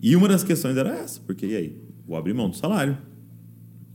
E 0.00 0.16
uma 0.16 0.26
das 0.26 0.42
questões 0.42 0.74
era 0.78 0.88
essa, 0.88 1.20
porque 1.20 1.44
e 1.44 1.54
aí? 1.54 1.82
Vou 2.06 2.16
abrir 2.16 2.32
mão 2.32 2.48
do 2.48 2.56
salário. 2.56 2.96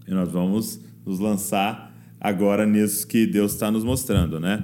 E 0.07 0.11
nós 0.11 0.31
vamos 0.31 0.79
nos 1.03 1.17
lançar 1.17 1.91
agora 2.19 2.63
nisso 2.63 3.07
que 3.07 3.25
Deus 3.25 3.53
está 3.53 3.71
nos 3.71 3.83
mostrando, 3.83 4.39
né? 4.39 4.63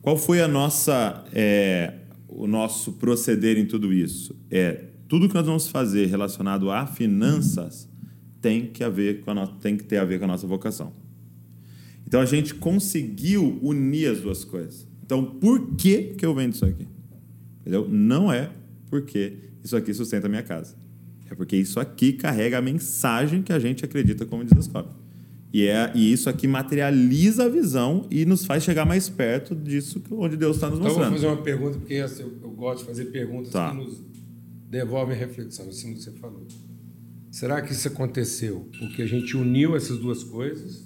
Qual 0.00 0.16
foi 0.16 0.40
a 0.40 0.46
nossa, 0.46 1.24
é, 1.32 1.94
o 2.28 2.46
nosso 2.46 2.92
proceder 2.92 3.58
em 3.58 3.66
tudo 3.66 3.92
isso? 3.92 4.38
É 4.48 4.84
tudo 5.08 5.28
que 5.28 5.34
nós 5.34 5.46
vamos 5.46 5.66
fazer 5.66 6.06
relacionado 6.06 6.70
a 6.70 6.86
finanças 6.86 7.89
tem 8.40 8.66
que 8.66 8.82
haver 8.82 9.20
com 9.20 9.30
a 9.30 9.34
no... 9.34 9.46
tem 9.46 9.76
que 9.76 9.84
ter 9.84 9.98
a 9.98 10.04
ver 10.04 10.18
com 10.18 10.24
a 10.24 10.28
nossa 10.28 10.46
vocação. 10.46 10.92
Então 12.06 12.20
a 12.20 12.24
gente 12.24 12.54
conseguiu 12.54 13.58
unir 13.62 14.10
as 14.10 14.20
duas 14.20 14.44
coisas. 14.44 14.88
Então, 15.04 15.24
por 15.24 15.74
que, 15.76 16.14
que 16.16 16.24
eu 16.24 16.34
vendo 16.34 16.54
isso 16.54 16.64
aqui? 16.64 16.86
Entendeu? 17.60 17.88
Não 17.88 18.32
é 18.32 18.50
porque 18.88 19.34
isso 19.62 19.76
aqui 19.76 19.92
sustenta 19.92 20.26
a 20.26 20.30
minha 20.30 20.42
casa. 20.42 20.76
É 21.30 21.34
porque 21.34 21.56
isso 21.56 21.78
aqui 21.78 22.12
carrega 22.12 22.58
a 22.58 22.62
mensagem 22.62 23.42
que 23.42 23.52
a 23.52 23.58
gente 23.58 23.84
acredita 23.84 24.26
como 24.26 24.44
desascope. 24.44 24.94
E, 25.52 25.66
é, 25.66 25.90
e 25.94 26.12
isso 26.12 26.28
aqui 26.30 26.46
materializa 26.46 27.44
a 27.44 27.48
visão 27.48 28.06
e 28.10 28.24
nos 28.24 28.44
faz 28.44 28.62
chegar 28.62 28.84
mais 28.84 29.08
perto 29.08 29.54
disso 29.54 30.00
onde 30.12 30.36
Deus 30.36 30.56
está 30.56 30.70
nos 30.70 30.78
mostrando. 30.78 30.96
Então, 30.96 31.04
eu 31.04 31.10
vou 31.10 31.18
fazer 31.18 31.26
uma 31.26 31.42
pergunta, 31.42 31.78
porque 31.78 31.96
assim, 31.96 32.22
eu, 32.22 32.32
eu, 32.42 32.50
gosto 32.50 32.80
de 32.80 32.86
fazer 32.86 33.06
perguntas 33.06 33.52
tá. 33.52 33.70
que 33.70 33.76
nos 33.76 34.00
devolvem 34.68 35.16
reflexão, 35.16 35.68
assim 35.68 35.94
que 35.94 36.02
você 36.02 36.12
falou. 36.12 36.46
Será 37.30 37.62
que 37.62 37.72
isso 37.72 37.86
aconteceu 37.86 38.68
porque 38.78 39.02
a 39.02 39.06
gente 39.06 39.36
uniu 39.36 39.76
essas 39.76 39.98
duas 39.98 40.24
coisas? 40.24 40.84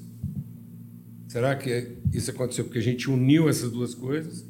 Será 1.26 1.56
que 1.56 1.96
isso 2.12 2.30
aconteceu 2.30 2.64
porque 2.64 2.78
a 2.78 2.82
gente 2.82 3.10
uniu 3.10 3.48
essas 3.48 3.70
duas 3.70 3.94
coisas? 3.94 4.46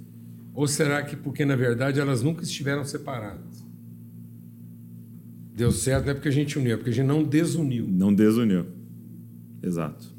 Ou 0.52 0.68
será 0.68 1.02
que 1.02 1.16
porque, 1.16 1.44
na 1.44 1.56
verdade, 1.56 2.00
elas 2.00 2.22
nunca 2.22 2.42
estiveram 2.42 2.84
separadas? 2.84 3.64
Deu 5.56 5.70
certo 5.70 6.04
não 6.04 6.10
é 6.12 6.14
porque 6.14 6.28
a 6.28 6.32
gente 6.32 6.58
uniu, 6.58 6.74
é 6.74 6.76
porque 6.76 6.90
a 6.90 6.92
gente 6.92 7.06
não 7.06 7.22
desuniu. 7.22 7.86
Não 7.88 8.12
desuniu. 8.12 8.66
Exato. 9.62 10.12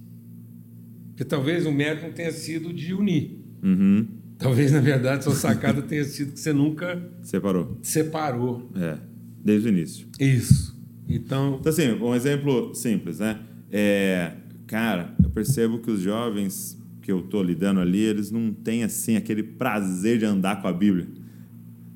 Porque 1.09 1.25
talvez 1.25 1.65
o 1.65 1.71
mérito 1.71 2.07
não 2.07 2.13
tenha 2.13 2.31
sido 2.31 2.73
de 2.73 2.93
unir. 2.93 3.39
Uhum. 3.61 4.07
Talvez, 4.37 4.71
na 4.71 4.79
verdade, 4.79 5.23
sua 5.23 5.35
sacada 5.35 5.81
tenha 5.81 6.03
sido 6.03 6.33
que 6.33 6.39
você 6.39 6.51
nunca... 6.51 7.01
Separou. 7.21 7.77
Separou. 7.81 8.71
É, 8.75 8.97
desde 9.43 9.67
o 9.67 9.71
início. 9.71 10.07
Isso. 10.19 10.74
Então... 11.07 11.57
Então, 11.59 11.69
assim, 11.69 11.91
um 11.93 12.15
exemplo 12.15 12.73
simples, 12.73 13.19
né? 13.19 13.39
É, 13.71 14.33
cara, 14.67 15.13
eu 15.23 15.29
percebo 15.29 15.79
que 15.79 15.91
os 15.91 16.01
jovens 16.01 16.77
que 17.05 17.11
eu 17.11 17.19
estou 17.19 17.43
lidando 17.43 17.79
ali, 17.79 17.99
eles 17.99 18.31
não 18.31 18.51
têm 18.51 18.83
assim 18.83 19.15
aquele 19.15 19.43
prazer 19.43 20.17
de 20.17 20.25
andar 20.25 20.59
com 20.59 20.67
a 20.67 20.73
Bíblia. 20.73 21.07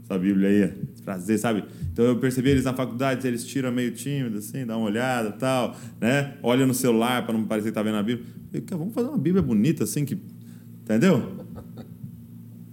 essa 0.04 0.20
Bíblia 0.20 0.50
aí. 0.50 0.74
Prazer, 1.04 1.40
sabe? 1.40 1.64
Então 1.92 2.06
eu 2.06 2.18
percebi 2.18 2.52
eles 2.52 2.66
na 2.66 2.74
faculdade, 2.74 3.28
eles 3.28 3.44
tiram 3.44 3.72
meio 3.72 3.92
tímido, 3.92 4.38
assim, 4.38 4.64
dá 4.64 4.78
uma 4.78 4.86
olhada 4.86 5.32
tal, 5.32 5.76
né? 6.00 6.36
Olha 6.44 6.68
no 6.68 6.76
celular 6.76 7.26
para 7.26 7.34
não 7.34 7.46
parecer 7.46 7.70
que 7.70 7.74
tá 7.74 7.82
vendo 7.82 7.98
a 7.98 8.04
Bíblia. 8.04 8.28
Eu 8.54 8.62
falei, 8.62 8.78
vamos 8.78 8.94
fazer 8.94 9.08
uma 9.08 9.18
Bíblia 9.18 9.42
bonita, 9.42 9.84
assim, 9.84 10.06
que. 10.06 10.16
Entendeu? 10.84 11.48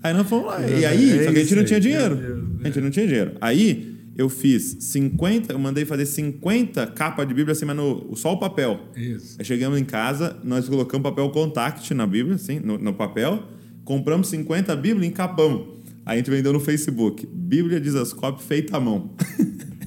Aí 0.03 0.13
nós 0.13 0.29
fomos 0.29 0.47
lá. 0.47 0.61
E 0.69 0.85
aí, 0.85 1.19
é 1.19 1.25
só 1.25 1.33
que 1.33 1.39
a 1.39 1.43
gente 1.43 1.55
não 1.55 1.65
tinha 1.65 1.81
dinheiro. 1.81 2.59
A 2.61 2.67
gente 2.67 2.81
não 2.83 2.91
tinha 2.91 3.07
dinheiro. 3.07 3.33
Aí 3.41 3.96
eu 4.17 4.29
fiz 4.31 4.77
50, 4.81 5.53
eu 5.53 5.59
mandei 5.59 5.85
fazer 5.85 6.07
50 6.07 6.87
capas 6.89 7.29
de 7.29 7.35
Bíblia 7.35 7.53
assim, 7.53 7.67
mas 7.67 7.77
no, 7.77 8.17
só 8.17 8.33
o 8.33 8.39
papel. 8.39 8.81
Isso. 8.97 9.37
Aí 9.39 9.45
chegamos 9.45 9.79
em 9.79 9.85
casa, 9.85 10.37
nós 10.43 10.69
colocamos 10.69 11.03
papel 11.03 11.29
contact 11.31 11.93
na 11.93 12.07
Bíblia, 12.07 12.37
assim, 12.37 12.59
no, 12.59 12.79
no 12.79 12.95
papel, 12.95 13.43
compramos 13.85 14.29
50 14.29 14.75
Bíblias 14.77 15.05
e 15.05 15.09
encapamos. 15.09 15.77
Aí 16.07 16.15
a 16.15 16.17
gente 16.17 16.31
vendeu 16.31 16.53
no 16.53 16.61
Facebook. 16.61 17.27
Bíblia 17.27 17.79
de 17.79 17.91
Zascope 17.91 18.43
feita 18.43 18.77
à 18.77 18.81
mão. 18.81 19.11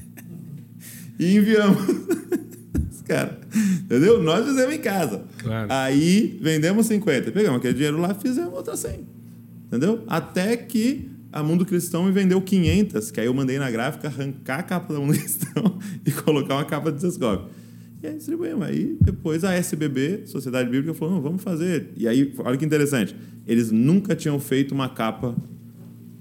e 1.18 1.36
enviamos. 1.36 1.78
Cara, 3.08 3.40
entendeu? 3.84 4.22
Nós 4.22 4.46
fizemos 4.46 4.76
em 4.76 4.80
casa. 4.80 5.24
Claro. 5.40 5.68
Aí 5.72 6.38
vendemos 6.40 6.86
50. 6.86 7.32
Pegamos 7.32 7.58
aquele 7.58 7.74
dinheiro 7.74 7.98
lá 7.98 8.16
e 8.16 8.22
fizemos 8.22 8.54
outra 8.54 8.78
100. 8.78 9.00
Entendeu? 9.66 10.04
Até 10.08 10.56
que 10.56 11.10
a 11.32 11.44
Mundo 11.44 11.66
Cristão 11.66 12.04
me 12.04 12.12
vendeu 12.12 12.42
500, 12.42 13.12
que 13.12 13.20
aí 13.20 13.28
eu 13.28 13.34
mandei 13.34 13.60
na 13.60 13.70
gráfica 13.70 14.08
arrancar 14.08 14.60
a 14.60 14.64
capa 14.64 14.94
da 14.94 15.00
Mundo 15.00 15.14
Cristão 15.18 15.80
e 16.06 16.12
colocar 16.12 16.56
uma 16.56 16.66
capa 16.66 16.92
de 16.92 17.02
Zascope. 17.02 17.52
E 18.02 18.08
aí 18.08 18.16
distribuímos. 18.16 18.64
Aí 18.64 18.98
depois 19.02 19.44
a 19.44 19.54
SBB, 19.54 20.26
Sociedade 20.26 20.70
Bíblica, 20.70 20.94
falou: 20.94 21.16
não, 21.16 21.22
vamos 21.22 21.44
fazer. 21.44 21.92
E 21.98 22.08
aí, 22.08 22.34
olha 22.40 22.58
que 22.58 22.66
interessante. 22.66 23.16
Eles 23.46 23.72
nunca 23.72 24.16
tinham 24.16 24.40
feito 24.40 24.74
uma 24.74 24.90
capa 24.90 25.36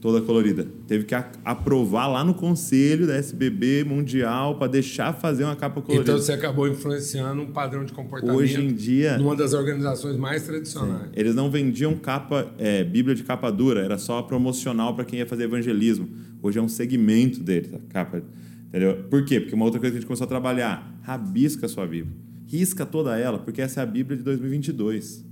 toda 0.01 0.21
colorida. 0.21 0.67
Teve 0.87 1.05
que 1.05 1.15
aprovar 1.45 2.07
lá 2.07 2.25
no 2.25 2.33
conselho 2.33 3.07
da 3.07 3.17
SBB 3.17 3.85
mundial 3.85 4.57
para 4.57 4.69
deixar 4.69 5.13
fazer 5.13 5.45
uma 5.45 5.57
capa 5.57 5.81
colorida. 5.83 6.13
Então 6.13 6.23
você 6.23 6.33
acabou 6.33 6.69
influenciando 6.69 7.43
um 7.43 7.53
padrão 7.53 7.85
de 7.85 7.93
comportamento. 7.93 8.37
Hoje 8.37 8.63
em 8.63 8.73
dia, 8.73 9.19
numa 9.19 9.35
das 9.35 9.55
organizações 9.55 10.17
mais 10.17 10.45
tradicionais. 10.45 11.07
Sim, 11.07 11.13
eles 11.15 11.35
não 11.35 11.51
vendiam 11.51 11.97
capa, 11.97 12.53
é, 12.59 12.85
Bíblia 12.85 13.15
de 13.15 13.25
capa 13.25 13.51
dura, 13.51 13.81
era 13.81 13.99
só 13.99 14.23
promocional 14.23 14.95
para 14.95 15.05
quem 15.05 15.19
ia 15.19 15.27
fazer 15.27 15.45
evangelismo. 15.45 16.09
Hoje 16.41 16.59
é 16.59 16.63
um 16.63 16.69
segmento 16.69 17.41
deles, 17.41 17.75
a 17.75 17.79
capa. 17.93 18.23
Entendeu? 18.69 19.05
Por 19.11 19.25
quê? 19.25 19.41
Porque 19.41 19.55
uma 19.55 19.65
outra 19.65 19.81
coisa 19.81 19.93
que 19.93 19.99
a 19.99 20.01
gente 20.01 20.07
começou 20.07 20.27
a 20.27 20.29
trabalhar, 20.29 21.01
rabisca 21.03 21.67
a 21.67 21.69
sua 21.69 21.87
Bíblia. 21.87 22.15
Risca 22.47 22.87
toda 22.87 23.19
ela, 23.19 23.39
porque 23.39 23.61
essa 23.61 23.81
é 23.81 23.83
a 23.83 23.87
Bíblia 23.87 24.17
de 24.17 24.23
2022. 24.23 25.27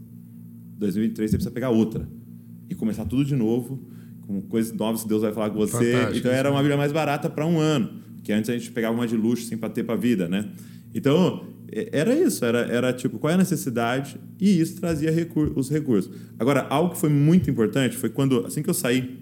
2023 0.78 1.30
você 1.30 1.36
precisa 1.36 1.54
pegar 1.54 1.70
outra 1.70 2.08
e 2.68 2.74
começar 2.74 3.04
tudo 3.04 3.24
de 3.24 3.36
novo 3.36 3.95
com 4.26 4.40
coisas 4.42 4.72
novas 4.72 5.02
que 5.02 5.08
Deus 5.08 5.22
vai 5.22 5.32
falar 5.32 5.50
com 5.50 5.58
você. 5.58 5.92
Fantástico, 5.92 6.18
então 6.18 6.32
era 6.32 6.50
uma 6.50 6.58
Bíblia 6.58 6.76
mais 6.76 6.92
barata 6.92 7.30
para 7.30 7.46
um 7.46 7.58
ano, 7.58 7.90
que 8.22 8.32
antes 8.32 8.50
a 8.50 8.52
gente 8.52 8.70
pegava 8.70 8.94
uma 8.94 9.06
de 9.06 9.16
luxo 9.16 9.44
sem 9.44 9.56
para 9.56 9.68
ter 9.68 9.84
para 9.84 9.94
a 9.94 9.98
vida, 9.98 10.28
né? 10.28 10.46
Então 10.94 11.46
era 11.92 12.14
isso, 12.14 12.44
era, 12.44 12.60
era 12.60 12.92
tipo 12.92 13.18
qual 13.18 13.30
é 13.30 13.34
a 13.34 13.38
necessidade 13.38 14.16
e 14.40 14.60
isso 14.60 14.80
trazia 14.80 15.10
recur 15.10 15.52
os 15.56 15.68
recursos. 15.68 16.10
Agora 16.38 16.66
algo 16.70 16.94
que 16.94 16.98
foi 16.98 17.08
muito 17.08 17.50
importante 17.50 17.96
foi 17.96 18.08
quando 18.08 18.46
assim 18.46 18.62
que 18.62 18.70
eu 18.70 18.74
saí 18.74 19.18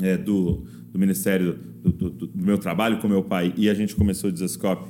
é, 0.00 0.16
do, 0.16 0.64
do 0.90 0.98
ministério 0.98 1.58
do, 1.82 1.92
do, 1.92 2.10
do, 2.10 2.30
meu 2.34 2.58
trabalho 2.58 2.98
com 2.98 3.08
meu 3.08 3.22
pai 3.22 3.52
e 3.56 3.68
a 3.68 3.74
gente 3.74 3.94
começou 3.94 4.30
o 4.30 4.32
Desascope 4.32 4.88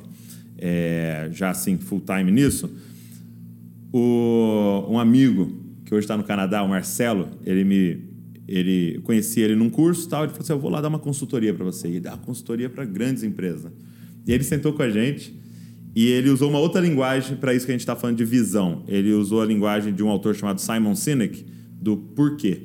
é, 0.57 1.29
já 1.33 1.51
assim 1.51 1.77
full 1.79 2.01
time 2.01 2.31
nisso, 2.31 2.71
o, 3.93 4.87
um 4.89 4.99
amigo 4.99 5.61
que 5.85 5.95
hoje 5.95 6.05
está 6.05 6.17
no 6.17 6.25
Canadá, 6.25 6.63
o 6.63 6.69
Marcelo, 6.69 7.29
ele 7.45 7.65
me 7.65 8.14
ele 8.47 9.01
conheci 9.03 9.41
ele 9.41 9.55
num 9.55 9.71
curso 9.71 10.09
tal, 10.09 10.25
ele 10.25 10.31
falou 10.31 10.43
assim: 10.43 10.53
"Eu 10.53 10.59
vou 10.59 10.71
lá 10.71 10.81
dar 10.81 10.89
uma 10.89 10.99
consultoria 10.99 11.53
para 11.55 11.65
você". 11.65 11.89
E 11.89 12.01
dá 12.01 12.15
uma 12.15 12.19
consultoria 12.19 12.69
para 12.69 12.85
grandes 12.85 13.23
empresas. 13.23 13.73
E 14.27 14.33
ele 14.33 14.45
sentou 14.45 14.73
com 14.73 14.83
a 14.83 14.91
gente 14.91 15.35
e 15.95 16.09
ele 16.09 16.29
usou 16.29 16.51
uma 16.51 16.59
outra 16.59 16.81
linguagem 16.81 17.37
para 17.37 17.55
isso 17.55 17.65
que 17.65 17.73
a 17.73 17.75
gente 17.75 17.83
está 17.83 17.95
falando 17.95 18.17
de 18.17 18.25
visão. 18.25 18.83
Ele 18.89 19.13
usou 19.13 19.41
a 19.41 19.47
linguagem 19.47 19.95
de 19.95 20.03
um 20.03 20.09
autor 20.09 20.35
chamado 20.35 20.61
Simon 20.61 20.95
Sinek 20.97 21.45
do 21.81 21.97
porquê. 21.97 22.63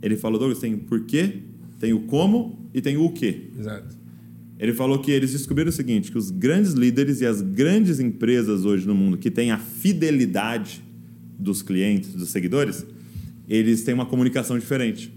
Ele 0.00 0.16
falou, 0.16 0.38
Douglas, 0.38 0.60
tem 0.60 0.74
o 0.74 0.78
porquê, 0.78 1.42
tem 1.80 1.92
o 1.92 2.00
como 2.00 2.70
e 2.72 2.80
tem 2.80 2.96
o 2.96 3.10
quê. 3.10 3.50
Exato. 3.58 3.96
Ele 4.58 4.72
falou 4.72 5.00
que 5.00 5.10
eles 5.10 5.32
descobriram 5.32 5.68
o 5.68 5.72
seguinte, 5.72 6.10
que 6.10 6.16
os 6.16 6.30
grandes 6.30 6.72
líderes 6.72 7.20
e 7.20 7.26
as 7.26 7.42
grandes 7.42 7.98
empresas 7.98 8.64
hoje 8.64 8.86
no 8.86 8.94
mundo 8.94 9.18
que 9.18 9.30
têm 9.30 9.50
a 9.50 9.58
fidelidade 9.58 10.82
dos 11.38 11.60
clientes, 11.60 12.14
dos 12.14 12.30
seguidores, 12.30 12.86
eles 13.48 13.82
têm 13.84 13.94
uma 13.94 14.06
comunicação 14.06 14.58
diferente. 14.58 15.12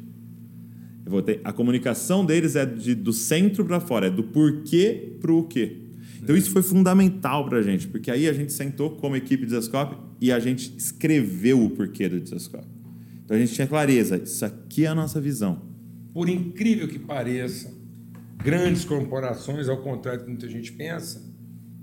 Ter, 1.26 1.42
a 1.44 1.52
comunicação 1.52 2.24
deles 2.24 2.56
é 2.56 2.66
de, 2.66 2.94
do 2.94 3.12
centro 3.12 3.66
para 3.66 3.80
fora, 3.80 4.08
é 4.08 4.10
do 4.12 4.24
porquê 4.24 5.18
para 5.20 5.34
o 5.34 5.44
quê. 5.44 5.78
Então 6.22 6.36
isso 6.38 6.52
foi 6.52 6.62
fundamental 6.62 7.46
para 7.46 7.58
a 7.58 7.62
gente, 7.62 7.88
porque 7.88 8.12
aí 8.12 8.28
a 8.28 8.34
gente 8.34 8.54
sentou 8.54 8.92
como 8.92 9.16
equipe 9.16 9.44
de 9.44 9.50
Desascope 9.50 9.98
e 10.22 10.32
a 10.32 10.40
gente 10.40 10.76
escreveu 10.78 11.64
o 11.64 11.70
porquê 11.72 12.08
do 12.08 12.20
Desascope. 12.20 12.68
Então 13.26 13.36
a 13.36 13.40
gente 13.40 13.54
tinha 13.54 13.66
clareza, 13.66 14.18
isso 14.18 14.46
aqui 14.46 14.86
é 14.86 14.88
a 14.88 14.96
nossa 14.96 15.20
visão. 15.20 15.62
Por 16.14 16.30
incrível 16.30 16.88
que 16.88 17.00
pareça, 17.00 17.74
grandes 18.38 18.86
corporações, 18.86 19.68
ao 19.68 19.78
contrário 19.78 20.20
do 20.20 20.26
que 20.26 20.32
muita 20.32 20.50
gente 20.50 20.72
pensa, 20.74 21.28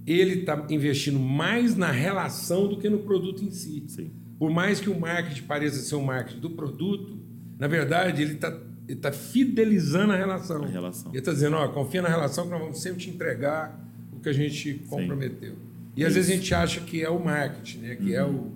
ele 0.07 0.41
está 0.41 0.67
investindo 0.71 1.19
mais 1.19 1.77
na 1.77 1.91
relação 1.91 2.69
do 2.69 2.79
que 2.79 2.89
no 2.89 2.99
produto 2.99 3.45
em 3.45 3.51
si. 3.51 3.83
Sim. 3.89 4.11
Por 4.38 4.51
mais 4.51 4.81
que 4.81 4.90
o 4.90 4.99
marketing 4.99 5.42
pareça 5.42 5.77
ser 5.77 5.94
um 5.96 6.05
marketing 6.05 6.40
do 6.40 6.51
produto, 6.51 7.18
na 7.59 7.66
verdade 7.66 8.22
ele 8.22 8.35
está 8.35 8.51
ele 8.88 9.01
tá 9.01 9.11
fidelizando 9.11 10.12
a 10.12 10.16
relação. 10.16 10.62
A 10.62 10.66
relação. 10.66 11.11
Ele 11.11 11.18
está 11.18 11.33
dizendo, 11.33 11.57
ó, 11.57 11.66
confia 11.68 12.01
na 12.01 12.09
relação 12.09 12.44
que 12.44 12.51
nós 12.51 12.61
vamos 12.61 12.81
sempre 12.81 13.01
te 13.01 13.11
entregar 13.11 13.85
o 14.12 14.20
que 14.20 14.29
a 14.29 14.33
gente 14.33 14.75
comprometeu. 14.88 15.53
Sim. 15.53 15.59
E 15.96 16.05
às 16.05 16.11
Isso. 16.11 16.14
vezes 16.14 16.31
a 16.31 16.35
gente 16.37 16.55
acha 16.55 16.81
que 16.83 17.03
é 17.03 17.11
o 17.11 17.18
marketing, 17.18 17.79
né? 17.79 17.96
que 17.96 18.14
é 18.14 18.22
uhum. 18.22 18.53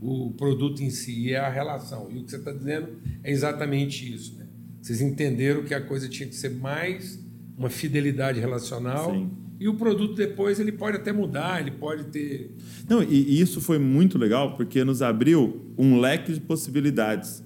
é 0.00 0.04
o, 0.04 0.26
o 0.26 0.30
produto 0.32 0.82
em 0.82 0.90
si, 0.90 1.26
e 1.26 1.32
é 1.32 1.38
a 1.38 1.48
relação. 1.48 2.08
E 2.10 2.18
o 2.18 2.24
que 2.24 2.30
você 2.30 2.38
está 2.38 2.50
dizendo 2.50 2.88
é 3.22 3.30
exatamente 3.30 4.12
isso. 4.12 4.36
Né? 4.36 4.46
Vocês 4.82 5.00
entenderam 5.00 5.62
que 5.62 5.74
a 5.74 5.80
coisa 5.80 6.08
tinha 6.08 6.28
que 6.28 6.34
ser 6.34 6.50
mais 6.50 7.22
uma 7.56 7.70
fidelidade 7.70 8.40
relacional. 8.40 9.12
Sim 9.12 9.30
e 9.60 9.68
o 9.68 9.74
produto 9.74 10.14
depois 10.14 10.60
ele 10.60 10.70
pode 10.70 10.96
até 10.96 11.12
mudar, 11.12 11.60
ele 11.60 11.72
pode 11.72 12.04
ter. 12.04 12.50
Não, 12.88 13.02
e, 13.02 13.40
isso 13.40 13.60
foi 13.60 13.78
muito 13.78 14.16
legal 14.16 14.56
porque 14.56 14.84
nos 14.84 15.02
abriu 15.02 15.72
um 15.76 15.98
leque 15.98 16.32
de 16.32 16.40
possibilidades 16.40 17.42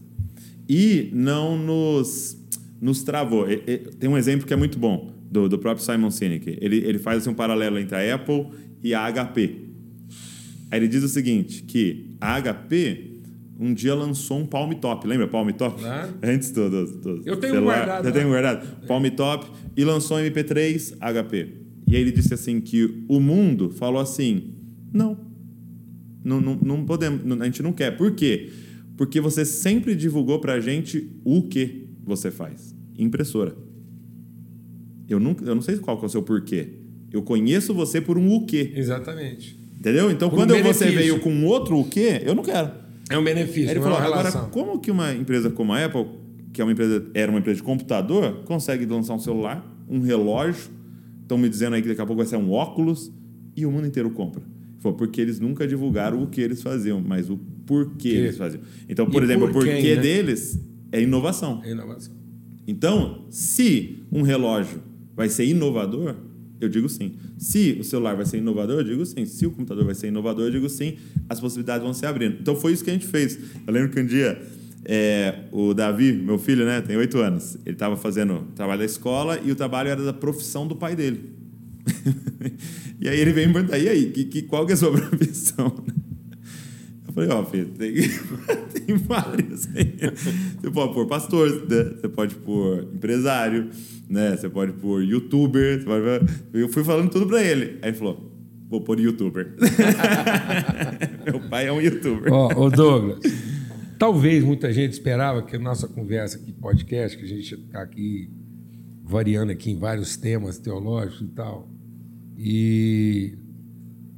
e 0.68 1.10
não 1.12 1.56
nos, 1.56 2.36
nos 2.80 3.02
travou. 3.02 3.50
E, 3.50 3.62
e, 3.66 3.78
tem 3.78 4.10
um 4.10 4.18
exemplo 4.18 4.46
que 4.46 4.52
é 4.52 4.56
muito 4.56 4.78
bom 4.78 5.14
do, 5.30 5.48
do 5.48 5.58
próprio 5.58 5.84
Simon 5.84 6.10
Sinek. 6.10 6.58
Ele, 6.60 6.76
ele 6.78 6.98
faz 6.98 7.18
assim, 7.18 7.30
um 7.30 7.34
paralelo 7.34 7.78
entre 7.78 7.96
a 7.96 8.14
Apple 8.14 8.46
e 8.82 8.94
a 8.94 9.10
HP. 9.10 9.68
Aí 10.70 10.78
ele 10.78 10.88
diz 10.88 11.02
o 11.02 11.08
seguinte, 11.08 11.62
que 11.62 12.14
a 12.20 12.40
HP 12.40 13.10
um 13.58 13.72
dia 13.72 13.94
lançou 13.94 14.38
um 14.38 14.46
Palm 14.46 14.72
Top. 14.72 15.06
Lembra 15.06 15.28
Palm 15.28 15.48
Top? 15.50 15.80
Claro. 15.80 16.14
Antes 16.22 16.50
do, 16.50 16.68
do, 16.68 16.86
do 16.98 17.22
Eu 17.24 17.36
tenho 17.36 17.54
celular. 17.54 17.76
guardado. 17.76 18.06
Eu 18.06 18.12
tenho 18.12 18.28
guardado. 18.28 18.86
Palm 18.86 19.04
Top. 19.16 19.46
E 19.76 19.84
lançou 19.84 20.18
MP3 20.18 20.96
HP. 20.98 21.61
E 21.92 21.96
aí 21.96 22.00
ele 22.00 22.10
disse 22.10 22.32
assim 22.32 22.58
que 22.58 23.04
o 23.06 23.20
mundo 23.20 23.68
falou 23.68 24.00
assim: 24.00 24.54
não, 24.90 25.14
não, 26.24 26.40
não, 26.40 26.56
não 26.56 26.86
podemos, 26.86 27.20
a 27.38 27.44
gente 27.44 27.62
não 27.62 27.70
quer. 27.70 27.98
Por 27.98 28.12
quê? 28.12 28.50
Porque 28.96 29.20
você 29.20 29.44
sempre 29.44 29.94
divulgou 29.94 30.38
para 30.38 30.54
a 30.54 30.60
gente 30.60 31.10
o 31.22 31.42
que 31.42 31.88
você 32.02 32.30
faz. 32.30 32.74
Impressora. 32.98 33.54
Eu, 35.06 35.20
nunca, 35.20 35.44
eu 35.44 35.54
não 35.54 35.60
sei 35.60 35.76
qual 35.76 36.00
é 36.00 36.06
o 36.06 36.08
seu 36.08 36.22
porquê. 36.22 36.78
Eu 37.12 37.20
conheço 37.20 37.74
você 37.74 38.00
por 38.00 38.16
um 38.16 38.32
o 38.32 38.46
quê. 38.46 38.72
Exatamente. 38.74 39.60
Entendeu? 39.78 40.10
Então, 40.10 40.30
por 40.30 40.36
quando 40.36 40.54
um 40.54 40.62
você 40.62 40.90
veio 40.90 41.20
com 41.20 41.44
outro 41.44 41.78
o 41.78 41.86
quê, 41.86 42.22
eu 42.24 42.34
não 42.34 42.42
quero. 42.42 42.70
É 43.10 43.18
um 43.18 43.24
benefício, 43.24 43.70
ele 43.70 43.80
falou, 43.80 43.98
é 43.98 44.06
agora, 44.06 44.32
como 44.50 44.78
que 44.78 44.90
uma 44.90 45.12
empresa 45.12 45.50
como 45.50 45.74
a 45.74 45.84
Apple, 45.84 46.06
que 46.54 46.62
é 46.62 46.64
uma 46.64 46.72
empresa, 46.72 47.04
era 47.12 47.30
uma 47.30 47.40
empresa 47.40 47.56
de 47.56 47.62
computador, 47.62 48.44
consegue 48.46 48.86
lançar 48.86 49.12
um 49.12 49.18
celular, 49.18 49.62
um 49.86 50.00
relógio, 50.00 50.70
Estão 51.32 51.40
me 51.40 51.48
dizendo 51.48 51.74
aí 51.74 51.80
que 51.80 51.88
daqui 51.88 52.00
a 52.02 52.04
pouco 52.04 52.18
vai 52.18 52.26
ser 52.26 52.36
um 52.36 52.50
óculos 52.50 53.10
e 53.56 53.64
o 53.64 53.70
mundo 53.70 53.86
inteiro 53.86 54.10
compra. 54.10 54.42
Foi 54.80 54.92
porque 54.92 55.18
eles 55.18 55.40
nunca 55.40 55.66
divulgaram 55.66 56.22
o 56.22 56.26
que 56.26 56.42
eles 56.42 56.60
faziam, 56.60 57.00
mas 57.00 57.30
o 57.30 57.38
porquê 57.64 57.96
que? 57.96 58.08
eles 58.10 58.36
faziam. 58.36 58.62
Então, 58.86 59.08
por 59.08 59.22
e 59.22 59.24
exemplo, 59.24 59.48
por 59.48 59.62
o 59.62 59.64
porquê 59.64 59.96
né? 59.96 60.02
deles 60.02 60.60
é 60.92 61.00
inovação. 61.00 61.62
É 61.64 61.70
inovação. 61.70 62.14
Então, 62.66 63.24
se 63.30 64.04
um 64.12 64.20
relógio 64.20 64.82
vai 65.16 65.30
ser 65.30 65.46
inovador, 65.46 66.16
eu 66.60 66.68
digo 66.68 66.86
sim. 66.86 67.12
Se 67.38 67.78
o 67.80 67.84
celular 67.84 68.14
vai 68.14 68.26
ser 68.26 68.36
inovador, 68.36 68.80
eu 68.80 68.84
digo 68.84 69.06
sim. 69.06 69.24
Se 69.24 69.46
o 69.46 69.52
computador 69.52 69.86
vai 69.86 69.94
ser 69.94 70.08
inovador, 70.08 70.44
eu 70.44 70.50
digo 70.50 70.68
sim. 70.68 70.98
As 71.30 71.40
possibilidades 71.40 71.82
vão 71.82 71.94
se 71.94 72.04
abrindo. 72.04 72.36
Então, 72.42 72.54
foi 72.54 72.74
isso 72.74 72.84
que 72.84 72.90
a 72.90 72.92
gente 72.92 73.06
fez. 73.06 73.38
Eu 73.66 73.72
lembro 73.72 73.88
que 73.88 73.98
um 73.98 74.04
dia 74.04 74.38
é, 74.84 75.44
o 75.52 75.72
Davi, 75.72 76.12
meu 76.12 76.38
filho, 76.38 76.64
né, 76.64 76.80
tem 76.80 76.96
oito 76.96 77.18
anos. 77.18 77.56
Ele 77.64 77.76
estava 77.76 77.96
fazendo 77.96 78.48
trabalho 78.54 78.80
da 78.80 78.84
escola 78.84 79.38
e 79.42 79.50
o 79.50 79.54
trabalho 79.54 79.88
era 79.90 80.02
da 80.02 80.12
profissão 80.12 80.66
do 80.66 80.74
pai 80.74 80.96
dele. 80.96 81.30
e 83.00 83.08
aí 83.08 83.18
ele 83.18 83.32
veio 83.32 83.48
me 83.48 83.54
perguntar: 83.54 83.78
e 83.78 83.88
aí, 83.88 84.06
que, 84.10 84.24
que, 84.24 84.42
qual 84.42 84.66
que 84.66 84.72
é 84.72 84.74
a 84.74 84.78
sua 84.78 84.92
profissão? 84.96 85.84
Eu 87.06 87.12
falei, 87.14 87.30
ó, 87.30 87.44
filho, 87.44 87.66
tem, 87.76 87.94
tem 88.86 88.96
vários 88.96 89.68
aí. 89.74 89.94
Você 90.60 90.70
pode 90.70 90.94
pôr 90.94 91.06
pastor, 91.06 91.50
né? 91.68 91.84
você 92.00 92.08
pode 92.08 92.34
pôr 92.36 92.88
empresário, 92.94 93.68
né? 94.08 94.36
Você 94.36 94.48
pôr 94.48 95.02
youtuber. 95.02 95.84
Pode... 95.84 96.32
Eu 96.54 96.68
fui 96.68 96.82
falando 96.82 97.10
tudo 97.10 97.26
pra 97.26 97.42
ele. 97.42 97.78
Aí 97.82 97.90
ele 97.90 97.96
falou, 97.98 98.32
vou 98.68 98.80
pôr 98.80 98.98
youtuber. 98.98 99.54
Meu 101.26 101.38
pai 101.50 101.66
é 101.66 101.72
um 101.72 101.82
youtuber. 101.82 102.32
Ó, 102.32 102.64
ô 102.64 102.70
Douglas, 102.70 103.18
talvez 104.02 104.42
muita 104.42 104.72
gente 104.72 104.94
esperava 104.94 105.44
que 105.44 105.54
a 105.54 105.58
nossa 105.60 105.86
conversa 105.86 106.36
aqui, 106.36 106.52
podcast, 106.52 107.16
que 107.16 107.22
a 107.24 107.28
gente 107.28 107.54
está 107.54 107.82
aqui 107.82 108.28
variando 109.00 109.52
aqui 109.52 109.70
em 109.70 109.78
vários 109.78 110.16
temas 110.16 110.58
teológicos 110.58 111.20
e 111.20 111.30
tal, 111.30 111.70
e 112.36 113.38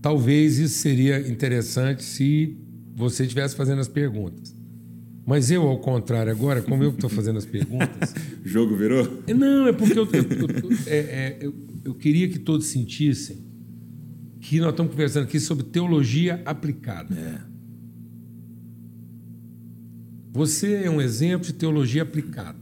talvez 0.01 0.59
isso 0.59 0.79
seria 0.79 1.29
interessante 1.29 2.03
se 2.03 2.57
você 2.97 3.25
estivesse 3.25 3.55
fazendo 3.55 3.79
as 3.81 3.87
perguntas. 3.87 4.57
Mas 5.27 5.51
eu, 5.51 5.69
ao 5.69 5.79
contrário, 5.79 6.33
agora, 6.33 6.63
como 6.63 6.83
eu 6.83 6.89
estou 6.89 7.11
fazendo 7.11 7.37
as 7.37 7.45
perguntas. 7.45 8.15
o 8.43 8.49
jogo 8.49 8.75
virou? 8.75 9.23
Não, 9.37 9.69
é 9.69 9.73
porque 9.75 9.99
eu, 9.99 10.09
eu, 10.11 10.23
eu, 10.23 10.79
é, 10.87 10.97
é, 10.97 11.39
eu, 11.43 11.55
eu 11.85 11.95
queria 11.95 12.27
que 12.27 12.39
todos 12.39 12.69
sentissem 12.69 13.45
que 14.41 14.61
nós 14.61 14.71
estamos 14.71 14.93
conversando 14.93 15.25
aqui 15.25 15.39
sobre 15.39 15.65
teologia 15.65 16.41
aplicada. 16.47 17.15
É. 17.15 17.54
Você 20.35 20.83
é 20.83 20.91
um 20.91 21.01
exemplo 21.01 21.47
de 21.47 21.53
teologia 21.53 22.03
aplicada. 22.03 22.59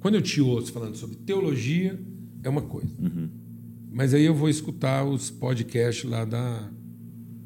Quando 0.00 0.16
eu 0.16 0.20
te 0.22 0.40
ouço 0.40 0.72
falando 0.72 0.96
sobre 0.96 1.14
teologia, 1.14 1.96
é 2.42 2.48
uma 2.48 2.62
coisa. 2.62 2.90
Uhum. 3.00 3.28
Mas 3.92 4.12
aí 4.12 4.24
eu 4.24 4.34
vou 4.34 4.48
escutar 4.48 5.04
os 5.04 5.30
podcasts 5.30 6.10
lá 6.10 6.24
da, 6.24 6.68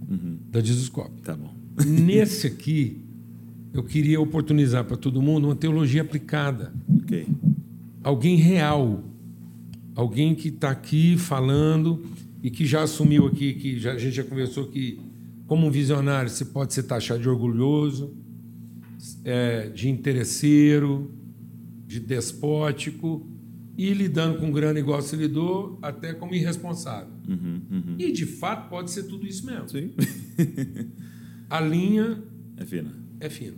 Uhum. 0.09 0.39
da 0.51 0.63
Jesuscope. 0.63 1.21
Tá 1.21 1.37
bom. 1.37 1.55
Nesse 1.87 2.47
aqui, 2.47 3.03
eu 3.75 3.83
queria 3.83 4.19
oportunizar 4.19 4.85
para 4.87 4.97
todo 4.97 5.21
mundo 5.21 5.49
uma 5.49 5.55
teologia 5.55 6.01
aplicada. 6.01 6.73
Ok. 7.03 7.27
Alguém 8.03 8.37
real. 8.37 9.05
Alguém 9.95 10.35
que 10.35 10.49
está 10.49 10.71
aqui 10.71 11.19
falando 11.19 12.03
e 12.43 12.51
que 12.51 12.65
já 12.65 12.85
assumiu 12.85 13.27
aqui, 13.27 13.53
que 13.53 13.79
já, 13.79 13.93
a 13.93 13.99
gente 13.99 14.15
já 14.17 14.25
conversou 14.25 14.67
que, 14.69 14.99
como 15.47 15.67
um 15.67 15.71
visionário, 15.71 16.31
você 16.31 16.47
pode 16.47 16.73
ser 16.73 16.85
taxado 16.85 17.21
de 17.21 17.29
orgulhoso, 17.29 18.15
é, 19.25 19.69
de 19.69 19.89
interesseiro, 19.89 21.15
de 21.87 22.01
despótico, 22.01 23.27
e 23.77 23.95
lidando 23.95 24.39
com 24.39 24.53
grana 24.53 24.79
igual 24.79 25.01
você 25.01 25.17
lidou, 25.17 25.79
até 25.81 26.13
como 26.13 26.35
irresponsável. 26.35 27.15
Uhum, 27.27 27.63
uhum. 27.71 27.97
E, 27.99 28.13
de 28.13 28.27
fato, 28.27 28.69
pode 28.69 28.91
ser 28.91 29.05
tudo 29.05 29.27
isso 29.27 29.47
mesmo. 29.47 29.69
Sim. 29.69 29.93
A 31.49 31.61
linha 31.61 32.23
é 32.57 32.65
fina. 32.65 32.95
é 33.19 33.29
fina. 33.29 33.57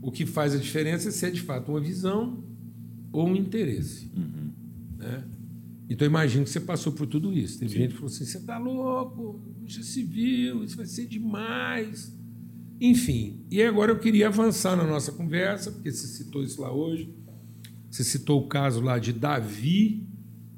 O 0.00 0.10
que 0.10 0.24
faz 0.24 0.54
a 0.54 0.58
diferença 0.58 1.08
é 1.08 1.12
se 1.12 1.26
é, 1.26 1.30
de 1.30 1.42
fato, 1.42 1.72
uma 1.72 1.80
visão 1.80 2.42
ou 3.12 3.28
um 3.28 3.36
interesse. 3.36 4.10
Uhum. 4.16 4.52
Né? 4.96 5.24
Então, 5.90 6.06
imagino 6.06 6.44
que 6.44 6.50
você 6.50 6.60
passou 6.60 6.92
por 6.92 7.06
tudo 7.06 7.32
isso. 7.32 7.58
Teve 7.58 7.74
gente 7.74 7.90
que 7.90 7.94
falou 7.94 8.10
assim: 8.10 8.24
você 8.24 8.38
está 8.38 8.58
louco, 8.58 9.40
já 9.66 9.82
se 9.82 10.02
viu, 10.02 10.62
isso 10.62 10.76
vai 10.76 10.86
ser 10.86 11.06
demais. 11.06 12.16
Enfim, 12.80 13.44
e 13.50 13.62
agora 13.62 13.90
eu 13.92 13.98
queria 13.98 14.28
avançar 14.28 14.76
na 14.76 14.84
nossa 14.84 15.10
conversa, 15.12 15.72
porque 15.72 15.90
você 15.90 16.06
citou 16.06 16.42
isso 16.42 16.60
lá 16.60 16.72
hoje. 16.72 17.12
Você 17.90 18.04
citou 18.04 18.40
o 18.42 18.46
caso 18.48 18.80
lá 18.80 18.98
de 18.98 19.12
Davi 19.12 20.06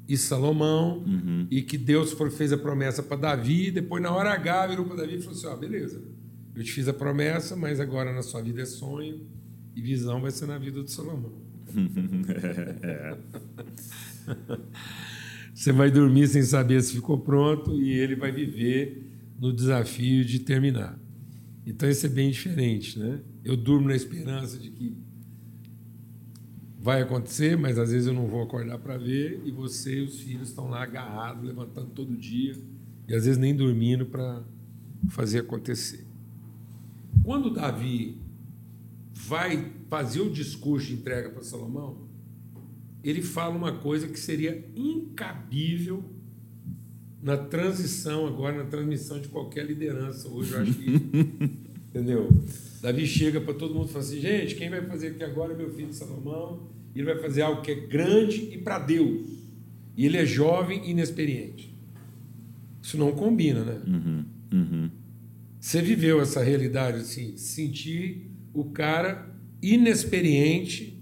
e 0.07 0.17
Salomão, 0.17 0.99
Uhum. 0.99 1.47
e 1.49 1.61
que 1.61 1.77
Deus 1.77 2.13
fez 2.37 2.51
a 2.51 2.57
promessa 2.57 3.01
para 3.01 3.17
Davi, 3.17 3.67
e 3.67 3.71
depois, 3.71 4.03
na 4.03 4.11
hora 4.11 4.33
H, 4.33 4.67
virou 4.67 4.85
para 4.85 4.97
Davi 4.97 5.15
e 5.15 5.21
falou 5.21 5.37
assim: 5.37 5.47
ó, 5.47 5.55
beleza, 5.55 6.03
eu 6.53 6.63
te 6.63 6.71
fiz 6.71 6.87
a 6.87 6.93
promessa, 6.93 7.55
mas 7.55 7.79
agora 7.79 8.13
na 8.13 8.21
sua 8.21 8.41
vida 8.41 8.61
é 8.61 8.65
sonho, 8.65 9.21
e 9.75 9.81
visão 9.81 10.21
vai 10.21 10.29
ser 10.31 10.45
na 10.47 10.57
vida 10.57 10.83
de 10.83 10.91
Salomão. 10.91 11.31
é. 12.83 13.17
Você 15.53 15.71
vai 15.71 15.91
dormir 15.91 16.27
sem 16.27 16.41
saber 16.43 16.81
se 16.81 16.93
ficou 16.93 17.19
pronto 17.19 17.73
e 17.81 17.91
ele 17.91 18.15
vai 18.15 18.31
viver 18.31 19.05
no 19.39 19.53
desafio 19.53 20.23
de 20.25 20.39
terminar. 20.39 20.97
Então 21.65 21.89
isso 21.89 22.05
é 22.05 22.09
bem 22.09 22.31
diferente, 22.31 22.97
né? 22.97 23.21
Eu 23.43 23.55
durmo 23.55 23.87
na 23.87 23.95
esperança 23.95 24.57
de 24.57 24.71
que 24.71 24.95
vai 26.79 27.01
acontecer, 27.01 27.55
mas 27.55 27.77
às 27.77 27.91
vezes 27.91 28.07
eu 28.07 28.13
não 28.13 28.27
vou 28.27 28.41
acordar 28.41 28.79
para 28.79 28.97
ver 28.97 29.41
e 29.45 29.51
você 29.51 29.99
e 29.99 30.01
os 30.01 30.19
filhos 30.19 30.49
estão 30.49 30.67
lá 30.67 30.81
agarrados, 30.81 31.43
levantando 31.43 31.91
todo 31.91 32.15
dia 32.17 32.55
e 33.07 33.13
às 33.13 33.25
vezes 33.25 33.37
nem 33.37 33.55
dormindo 33.55 34.05
para 34.05 34.43
fazer 35.09 35.39
acontecer. 35.39 36.05
Quando 37.23 37.51
Davi 37.51 38.19
vai 39.13 39.71
fazer 39.87 40.21
o 40.21 40.31
discurso 40.31 40.87
de 40.87 40.93
entrega 40.93 41.29
para 41.29 41.43
Salomão, 41.43 42.09
ele 43.03 43.21
fala 43.21 43.55
uma 43.55 43.77
coisa 43.77 44.07
que 44.07 44.19
seria 44.19 44.67
incabível 44.75 46.03
na 47.21 47.37
transição 47.37 48.25
agora, 48.25 48.63
na 48.63 48.69
transmissão 48.69 49.19
de 49.19 49.27
qualquer 49.27 49.65
liderança 49.65 50.27
hoje, 50.27 50.53
eu 50.53 50.61
acho 50.61 50.73
que. 50.73 50.91
entendeu? 51.89 52.29
Davi 52.81 53.05
chega 53.05 53.39
para 53.39 53.53
todo 53.53 53.75
mundo 53.75 53.89
e 53.89 53.91
fala 53.91 54.03
assim: 54.03 54.19
gente, 54.19 54.55
quem 54.55 54.69
vai 54.69 54.83
fazer 54.85 55.07
aqui 55.09 55.23
agora 55.23 55.53
é 55.53 55.57
meu 55.57 55.71
filho 55.73 55.93
Salomão, 55.93 56.67
ele 56.95 57.05
vai 57.05 57.19
fazer 57.19 57.41
algo 57.43 57.61
que 57.61 57.71
é 57.71 57.75
grande 57.75 58.49
e 58.51 58.57
para 58.57 58.79
Deus. 58.79 59.41
E 59.95 60.05
ele 60.05 60.17
é 60.17 60.25
jovem 60.25 60.87
e 60.87 60.91
inexperiente. 60.91 61.75
Isso 62.81 62.97
não 62.97 63.11
combina, 63.11 63.63
né? 63.63 63.81
Uhum. 63.85 64.25
Uhum. 64.51 64.89
Você 65.59 65.81
viveu 65.81 66.19
essa 66.19 66.41
realidade 66.41 66.97
assim, 66.97 67.37
sentir 67.37 68.31
o 68.53 68.65
cara 68.65 69.29
inexperiente 69.61 70.99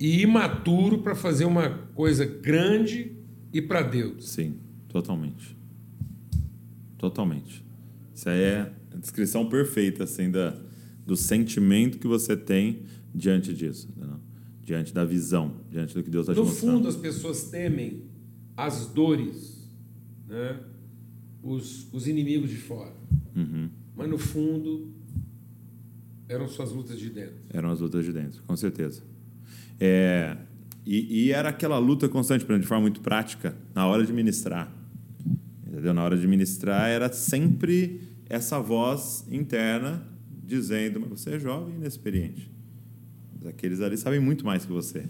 e 0.00 0.22
imaturo 0.22 0.98
para 0.98 1.14
fazer 1.14 1.44
uma 1.44 1.68
coisa 1.94 2.24
grande 2.24 3.12
e 3.52 3.60
para 3.60 3.82
Deus. 3.82 4.30
Sim, 4.30 4.56
totalmente. 4.92 5.56
Totalmente. 6.98 7.64
Isso 8.14 8.28
aí 8.28 8.40
é 8.42 8.72
a 8.92 8.96
descrição 8.96 9.48
perfeita 9.48 10.04
assim, 10.04 10.30
da, 10.30 10.56
do 11.06 11.16
sentimento 11.16 11.98
que 11.98 12.06
você 12.06 12.36
tem 12.36 12.82
diante 13.14 13.52
disso. 13.52 13.88
entendeu? 13.96 14.20
Diante 14.62 14.94
da 14.94 15.04
visão, 15.04 15.56
diante 15.70 15.94
do 15.94 16.02
que 16.02 16.10
Deus 16.10 16.24
está 16.24 16.34
te 16.34 16.38
No 16.38 16.44
mostrando. 16.44 16.76
fundo, 16.76 16.88
as 16.88 16.96
pessoas 16.96 17.44
temem 17.50 18.04
as 18.56 18.86
dores, 18.86 19.68
né? 20.28 20.60
os, 21.42 21.92
os 21.92 22.06
inimigos 22.06 22.50
de 22.50 22.56
fora. 22.56 22.92
Uhum. 23.34 23.68
Mas 23.96 24.08
no 24.08 24.18
fundo, 24.18 24.92
eram 26.28 26.46
suas 26.48 26.70
lutas 26.70 26.98
de 26.98 27.10
dentro. 27.10 27.34
Eram 27.50 27.70
as 27.70 27.80
lutas 27.80 28.04
de 28.04 28.12
dentro, 28.12 28.42
com 28.44 28.56
certeza. 28.56 29.02
É, 29.80 30.36
e, 30.86 31.24
e 31.26 31.32
era 31.32 31.48
aquela 31.48 31.78
luta 31.78 32.08
constante, 32.08 32.44
de 32.46 32.66
forma 32.66 32.82
muito 32.82 33.00
prática, 33.00 33.56
na 33.74 33.86
hora 33.86 34.06
de 34.06 34.12
ministrar. 34.12 34.72
Entendeu? 35.72 35.94
Na 35.94 36.04
hora 36.04 36.18
de 36.18 36.28
ministrar 36.28 36.90
era 36.90 37.10
sempre 37.10 38.02
essa 38.28 38.60
voz 38.60 39.24
interna 39.30 40.06
dizendo: 40.44 41.00
Mas 41.00 41.20
você 41.20 41.30
é 41.30 41.38
jovem 41.38 41.74
e 41.74 41.78
inexperiente. 41.78 42.50
Mas 43.34 43.46
aqueles 43.46 43.80
ali 43.80 43.96
sabem 43.96 44.20
muito 44.20 44.44
mais 44.44 44.66
que 44.66 44.70
você. 44.70 45.04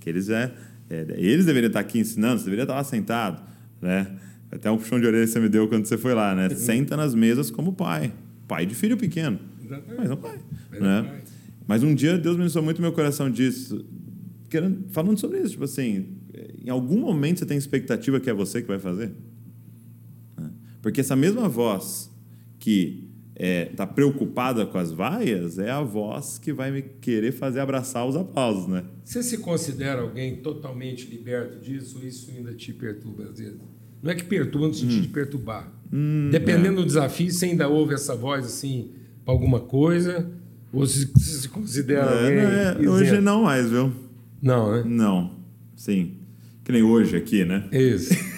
Aqueles 0.00 0.30
é, 0.30 0.50
é, 0.88 1.06
eles 1.18 1.44
deveriam 1.44 1.68
estar 1.68 1.80
aqui 1.80 1.98
ensinando, 1.98 2.38
você 2.38 2.46
deveria 2.46 2.62
estar 2.62 2.74
lá 2.74 2.84
sentado. 2.84 3.42
Né? 3.82 4.10
Até 4.50 4.70
um 4.70 4.78
puxão 4.78 4.98
de 4.98 5.06
orelha 5.06 5.26
que 5.26 5.30
você 5.30 5.40
me 5.40 5.48
deu 5.50 5.68
quando 5.68 5.84
você 5.84 5.98
foi 5.98 6.14
lá, 6.14 6.34
né? 6.34 6.48
Senta 6.48 6.96
nas 6.96 7.14
mesas 7.14 7.50
como 7.50 7.74
pai. 7.74 8.10
Pai 8.46 8.64
de 8.64 8.74
filho 8.74 8.96
pequeno. 8.96 9.38
Exatamente. 9.62 9.98
Mas 9.98 10.08
não 10.08 10.16
pai. 10.16 10.38
Mas 10.70 10.80
né? 10.80 11.02
pai. 11.02 11.22
Mas 11.66 11.82
um 11.82 11.94
dia 11.94 12.16
Deus 12.16 12.38
ministrou 12.38 12.64
muito 12.64 12.80
meu 12.80 12.92
coração 12.92 13.30
disso, 13.30 13.84
querendo, 14.48 14.88
falando 14.88 15.18
sobre 15.18 15.38
isso. 15.40 15.50
Tipo 15.50 15.64
assim, 15.64 16.16
em 16.64 16.70
algum 16.70 16.98
momento 16.98 17.40
você 17.40 17.44
tem 17.44 17.58
expectativa 17.58 18.18
que 18.18 18.30
é 18.30 18.32
você 18.32 18.62
que 18.62 18.68
vai 18.68 18.78
fazer? 18.78 19.12
Porque 20.82 21.00
essa 21.00 21.16
mesma 21.16 21.48
voz 21.48 22.10
que 22.58 23.04
está 23.36 23.86
preocupada 23.86 24.66
com 24.66 24.78
as 24.78 24.90
vaias 24.90 25.58
é 25.58 25.70
a 25.70 25.80
voz 25.80 26.38
que 26.38 26.52
vai 26.52 26.72
me 26.72 26.82
querer 26.82 27.30
fazer 27.30 27.60
abraçar 27.60 28.04
os 28.06 28.16
aplausos, 28.16 28.66
né? 28.66 28.84
Você 29.04 29.22
se 29.22 29.38
considera 29.38 30.00
alguém 30.02 30.36
totalmente 30.36 31.06
liberto 31.08 31.60
disso 31.60 32.00
isso 32.04 32.30
ainda 32.36 32.52
te 32.52 32.72
perturba 32.72 33.24
às 33.24 33.38
vezes? 33.38 33.56
Não 34.02 34.10
é 34.10 34.14
que 34.14 34.24
perturba 34.24 34.66
no 34.68 34.74
sentido 34.74 35.02
de 35.02 35.08
perturbar. 35.08 35.72
Dependendo 36.30 36.82
do 36.82 36.86
desafio, 36.86 37.30
você 37.30 37.46
ainda 37.46 37.68
ouve 37.68 37.94
essa 37.94 38.14
voz 38.16 38.44
assim 38.44 38.90
para 39.24 39.32
alguma 39.32 39.60
coisa 39.60 40.30
ou 40.72 40.84
se, 40.86 41.06
se 41.18 41.48
considera 41.48 42.10
alguém 42.10 42.38
É, 42.38 42.74
não 42.74 42.82
é- 42.82 42.90
hoje 42.90 43.20
não 43.20 43.42
mais, 43.44 43.70
viu? 43.70 43.92
Não, 44.42 44.72
né? 44.72 44.82
Não. 44.84 45.30
Sim. 45.76 46.14
Que 46.64 46.72
nem 46.72 46.82
hoje 46.82 47.16
aqui, 47.16 47.44
né? 47.44 47.68
Isso. 47.72 48.12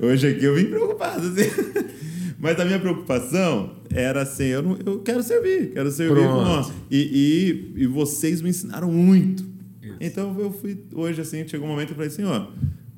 Hoje 0.00 0.28
aqui 0.28 0.44
eu 0.44 0.54
vim 0.54 0.66
preocupado, 0.66 1.26
assim. 1.26 1.50
Mas 2.38 2.58
a 2.58 2.64
minha 2.64 2.78
preocupação 2.80 3.76
era 3.90 4.22
assim, 4.22 4.44
eu, 4.44 4.62
não, 4.62 4.78
eu 4.86 5.00
quero 5.00 5.22
servir, 5.22 5.72
quero 5.72 5.90
servir. 5.90 6.14
Pronto. 6.22 6.68
com- 6.68 6.74
E, 6.90 7.72
e, 7.76 7.82
e 7.82 7.86
vocês 7.86 8.40
me 8.40 8.48
ensinaram 8.48 8.90
muito. 8.90 9.44
Isso. 9.82 9.96
Então 10.00 10.34
eu 10.40 10.50
fui, 10.50 10.78
hoje 10.94 11.20
assim, 11.20 11.46
chegou 11.46 11.66
um 11.66 11.70
momento 11.70 11.88
que 11.88 11.92
eu 11.92 11.96
falei 11.96 12.08
assim, 12.10 12.24
ó, 12.24 12.46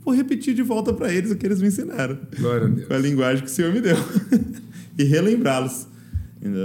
vou 0.05 0.15
repetir 0.15 0.55
de 0.55 0.63
volta 0.63 0.93
para 0.93 1.13
eles 1.13 1.33
o 1.33 1.37
que 1.37 1.45
eles 1.45 1.61
me 1.61 1.67
ensinaram. 1.67 2.19
Glória 2.39 2.67
a 2.67 2.71
Deus. 2.71 2.87
Com 2.87 2.95
a 2.95 2.99
linguagem 2.99 3.43
que 3.45 3.51
o 3.51 3.53
Senhor 3.53 3.73
me 3.73 3.81
deu. 3.81 3.97
e 4.97 5.03
relembrá-los. 5.03 5.89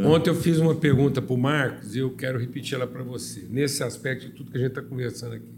Ontem 0.06 0.30
eu 0.32 0.36
fiz 0.36 0.58
uma 0.60 0.74
pergunta 0.76 1.22
para 1.22 1.34
o 1.34 1.38
Marcos 1.38 1.96
e 1.96 2.00
eu 2.00 2.10
quero 2.12 2.40
repetir 2.40 2.76
ela 2.76 2.86
para 2.88 3.04
você. 3.04 3.46
Nesse 3.50 3.82
aspecto 3.84 4.26
de 4.28 4.32
tudo 4.34 4.52
que 4.52 4.58
a 4.58 4.60
gente 4.62 4.70
está 4.70 4.82
conversando 4.82 5.34
aqui. 5.36 5.50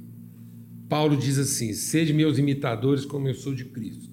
Paulo 0.89 1.15
diz 1.15 1.38
assim: 1.38 1.73
Sede 1.73 2.13
meus 2.13 2.38
imitadores 2.38 3.05
como 3.05 3.27
eu 3.30 3.34
sou 3.34 3.53
de 3.55 3.63
Cristo. 3.65 4.09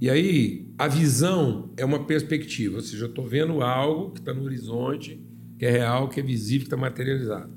E 0.00 0.10
aí, 0.10 0.66
a 0.78 0.88
visão 0.88 1.70
é 1.76 1.84
uma 1.84 2.04
perspectiva, 2.04 2.76
ou 2.76 2.82
seja, 2.82 3.04
eu 3.04 3.08
estou 3.08 3.26
vendo 3.26 3.62
algo 3.62 4.10
que 4.12 4.20
está 4.20 4.34
no 4.34 4.42
horizonte, 4.42 5.18
que 5.58 5.64
é 5.64 5.70
real, 5.70 6.08
que 6.08 6.20
é 6.20 6.22
visível, 6.22 6.60
que 6.60 6.66
está 6.66 6.76
materializado. 6.76 7.50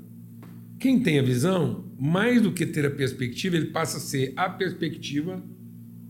Quem 0.78 1.00
tem 1.00 1.18
a 1.18 1.22
visão, 1.22 1.84
mais 1.98 2.40
do 2.40 2.50
que 2.52 2.64
ter 2.64 2.86
a 2.86 2.90
perspectiva, 2.90 3.56
ele 3.56 3.66
passa 3.66 3.98
a 3.98 4.00
ser 4.00 4.32
a 4.36 4.48
perspectiva 4.48 5.42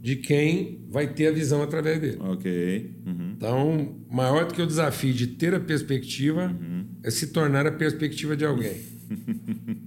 de 0.01 0.15
quem 0.17 0.85
vai 0.89 1.13
ter 1.13 1.27
a 1.27 1.33
visão 1.33 1.63
através 1.63 2.01
dele. 2.01 2.17
Ok. 2.21 2.95
Uhum. 3.05 3.33
Então, 3.37 3.97
maior 4.09 4.47
do 4.47 4.55
que 4.55 4.63
o 4.63 4.67
desafio 4.67 5.13
de 5.13 5.27
ter 5.27 5.53
a 5.55 5.61
perspectiva 5.61 6.47
Uhum. 6.47 6.87
é 7.03 7.11
se 7.11 7.27
tornar 7.29 7.67
a 7.67 7.73
perspectiva 7.73 8.37
de 8.37 8.45
alguém. 8.45 8.77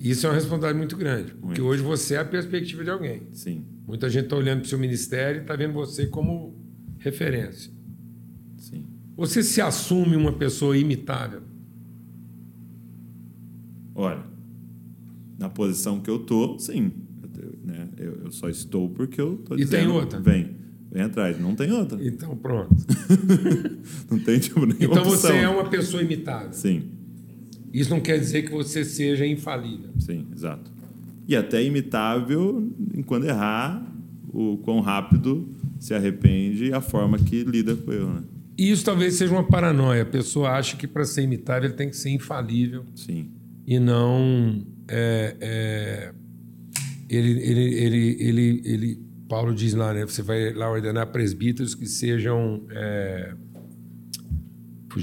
Isso 0.00 0.26
é 0.26 0.30
uma 0.30 0.34
responsabilidade 0.34 0.76
muito 0.78 0.96
grande, 0.96 1.30
porque 1.32 1.46
Muito. 1.60 1.64
hoje 1.64 1.82
você 1.82 2.14
é 2.14 2.18
a 2.18 2.24
perspectiva 2.24 2.84
de 2.84 2.90
alguém. 2.90 3.22
Sim, 3.32 3.64
Muita 3.86 4.08
gente 4.08 4.24
está 4.24 4.36
olhando 4.36 4.60
para 4.60 4.66
o 4.66 4.68
seu 4.68 4.78
ministério 4.78 5.40
e 5.40 5.42
está 5.42 5.54
vendo 5.56 5.72
você 5.74 6.06
como 6.06 6.54
referência. 6.98 7.70
sim. 8.58 8.86
Você 9.16 9.42
se 9.42 9.60
assume 9.60 10.16
uma 10.16 10.32
pessoa 10.32 10.76
imitável. 10.76 11.42
Olha, 13.94 14.24
na 15.38 15.48
posição 15.48 16.00
que 16.00 16.10
eu 16.10 16.18
tô, 16.20 16.58
sim. 16.58 16.90
Eu, 17.38 17.52
né? 17.64 17.88
eu, 17.96 18.12
eu 18.24 18.30
só 18.32 18.48
estou 18.48 18.88
porque 18.90 19.20
eu 19.20 19.36
tô 19.38 19.54
E 19.54 19.58
dizendo. 19.58 19.70
tem 19.84 19.88
outra? 19.88 20.20
Vem, 20.20 20.56
vem 20.90 21.02
atrás. 21.02 21.38
Não 21.40 21.54
tem 21.54 21.70
outra. 21.70 22.04
Então, 22.04 22.36
pronto. 22.36 22.74
Não 24.10 24.18
tem 24.18 24.38
tipo 24.40 24.60
nenhuma 24.66 24.84
Então 24.84 25.02
opção. 25.02 25.30
você 25.30 25.36
é 25.36 25.48
uma 25.48 25.68
pessoa 25.68 26.02
imitável. 26.02 26.52
Sim, 26.52 26.90
Isso 27.72 27.90
não 27.90 28.00
quer 28.00 28.18
dizer 28.18 28.42
que 28.42 28.50
você 28.52 28.84
seja 28.84 29.26
infalível. 29.26 29.90
sim, 29.98 30.26
exato. 30.32 30.72
E 31.26 31.34
até 31.34 31.62
imitável 31.62 32.70
em 32.94 33.02
quando 33.02 33.24
errar, 33.26 33.84
o 34.28 34.58
quão 34.58 34.80
rápido 34.80 35.48
se 35.78 35.94
arrepende 35.94 36.66
e 36.66 36.72
a 36.72 36.80
forma 36.80 37.18
que 37.18 37.44
lida 37.44 37.74
com 37.76 37.92
eu, 37.92 38.08
né? 38.08 38.22
E 38.56 38.70
isso 38.70 38.84
talvez 38.84 39.14
seja 39.14 39.32
uma 39.32 39.44
paranoia. 39.44 40.02
A 40.02 40.06
pessoa 40.06 40.50
acha 40.50 40.76
que 40.76 40.86
para 40.86 41.04
ser 41.04 41.22
imitável 41.22 41.68
ele 41.68 41.76
tem 41.76 41.88
que 41.88 41.96
ser 41.96 42.10
infalível 42.10 42.84
Sim, 42.94 43.30
e 43.66 43.78
não. 43.78 44.64
é, 44.88 45.36
é, 45.40 46.12
ele, 47.08 47.30
ele, 47.42 47.74
ele, 47.74 48.16
ele, 48.20 48.62
ele, 48.64 49.02
Paulo 49.28 49.54
diz 49.54 49.74
lá, 49.74 49.92
né? 49.92 50.04
Você 50.04 50.22
vai 50.22 50.52
lá 50.52 50.70
ordenar 50.70 51.10
presbíteros 51.10 51.74
que 51.74 51.86
sejam. 51.86 52.64
É. 52.70 53.34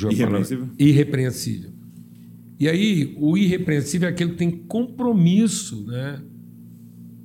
Irrepreensível? 0.10 0.70
Irrepreensível. 0.80 1.71
E 2.62 2.70
aí, 2.70 3.16
o 3.18 3.36
irrepreensível 3.36 4.08
é 4.08 4.12
aquele 4.12 4.32
que 4.34 4.38
tem 4.38 4.52
compromisso, 4.52 5.84
né? 5.88 6.22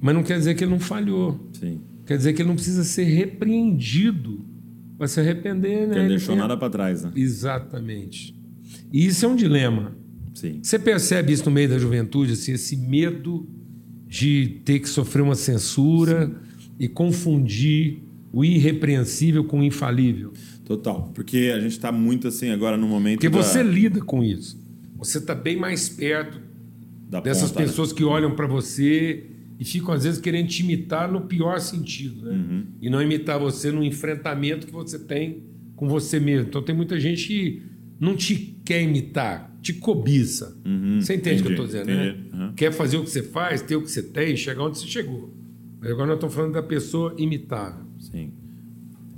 Mas 0.00 0.14
não 0.14 0.22
quer 0.22 0.38
dizer 0.38 0.54
que 0.54 0.64
ele 0.64 0.70
não 0.70 0.80
falhou. 0.80 1.50
sim. 1.52 1.80
Quer 2.06 2.16
dizer 2.16 2.32
que 2.32 2.40
ele 2.40 2.48
não 2.48 2.54
precisa 2.54 2.84
ser 2.84 3.02
repreendido 3.04 4.46
para 4.96 5.08
se 5.08 5.18
arrepender, 5.20 5.88
né? 5.88 5.92
Que 5.94 5.98
Ele 5.98 6.08
deixou 6.10 6.34
tem- 6.34 6.38
nada 6.42 6.56
para 6.56 6.70
trás, 6.70 7.02
né? 7.04 7.10
Exatamente. 7.16 8.34
E 8.92 9.04
isso 9.04 9.24
é 9.26 9.28
um 9.28 9.36
dilema. 9.36 9.94
Sim. 10.32 10.60
Você 10.62 10.78
percebe 10.78 11.32
isso 11.32 11.44
no 11.46 11.50
meio 11.50 11.68
da 11.68 11.78
juventude, 11.78 12.32
assim, 12.32 12.52
esse 12.52 12.76
medo 12.76 13.46
de 14.06 14.60
ter 14.64 14.78
que 14.78 14.88
sofrer 14.88 15.20
uma 15.22 15.34
censura 15.34 16.32
e 16.78 16.88
confundir 16.88 18.02
o 18.32 18.44
irrepreensível 18.44 19.44
com 19.44 19.60
o 19.60 19.64
infalível. 19.64 20.32
Total. 20.64 21.10
Porque 21.14 21.52
a 21.54 21.60
gente 21.60 21.72
está 21.72 21.90
muito 21.90 22.28
assim 22.28 22.50
agora 22.50 22.76
no 22.76 22.86
momento 22.86 23.16
Porque 23.20 23.28
da, 23.28 23.42
você 23.42 23.62
lida 23.62 24.00
com 24.00 24.22
isso. 24.22 24.64
Você 24.98 25.18
está 25.18 25.34
bem 25.34 25.56
mais 25.56 25.88
perto 25.88 26.40
da 27.08 27.20
dessas 27.20 27.50
ponta, 27.50 27.60
né? 27.60 27.66
pessoas 27.66 27.92
que 27.92 28.04
olham 28.04 28.34
para 28.34 28.46
você 28.46 29.26
e 29.58 29.64
ficam, 29.64 29.94
às 29.94 30.04
vezes, 30.04 30.20
querendo 30.20 30.48
te 30.48 30.62
imitar 30.62 31.10
no 31.10 31.22
pior 31.22 31.60
sentido. 31.60 32.26
Né? 32.26 32.32
Uhum. 32.32 32.66
E 32.80 32.90
não 32.90 33.02
imitar 33.02 33.38
você 33.38 33.70
no 33.70 33.82
enfrentamento 33.82 34.66
que 34.66 34.72
você 34.72 34.98
tem 34.98 35.42
com 35.74 35.88
você 35.88 36.20
mesmo. 36.20 36.48
Então, 36.48 36.62
tem 36.62 36.74
muita 36.74 36.98
gente 36.98 37.26
que 37.26 37.62
não 37.98 38.14
te 38.14 38.58
quer 38.64 38.82
imitar, 38.82 39.54
te 39.62 39.72
cobiça. 39.72 40.56
Uhum, 40.64 41.00
Você 41.00 41.14
entende 41.14 41.40
o 41.40 41.42
que 41.42 41.48
eu 41.48 41.52
estou 41.52 41.66
dizendo, 41.66 41.86
né? 41.86 42.16
Uhum. 42.32 42.52
Quer 42.54 42.72
fazer 42.72 42.98
o 42.98 43.04
que 43.04 43.10
você 43.10 43.22
faz, 43.22 43.62
ter 43.62 43.76
o 43.76 43.82
que 43.82 43.90
você 43.90 44.02
tem, 44.02 44.36
chegar 44.36 44.64
onde 44.64 44.78
você 44.78 44.86
chegou. 44.86 45.34
Mas 45.80 45.90
agora 45.90 46.06
nós 46.08 46.16
estamos 46.16 46.34
falando 46.34 46.52
da 46.52 46.62
pessoa 46.62 47.14
imitável. 47.16 47.84
Sim. 47.98 48.32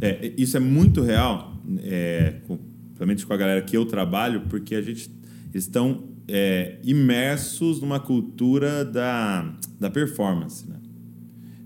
É, 0.00 0.32
isso 0.36 0.56
é 0.56 0.60
muito 0.60 1.02
real, 1.02 1.60
é, 1.82 2.36
com, 2.46 2.56
principalmente 2.56 3.26
com 3.26 3.32
a 3.32 3.36
galera 3.36 3.62
que 3.62 3.76
eu 3.76 3.84
trabalho, 3.84 4.42
porque 4.48 4.74
a 4.76 4.82
gente 4.82 5.08
estão 5.54 6.04
é, 6.26 6.78
imersos 6.84 7.80
numa 7.80 7.98
cultura 7.98 8.84
da, 8.84 9.54
da 9.80 9.90
performance, 9.90 10.68
né? 10.68 10.76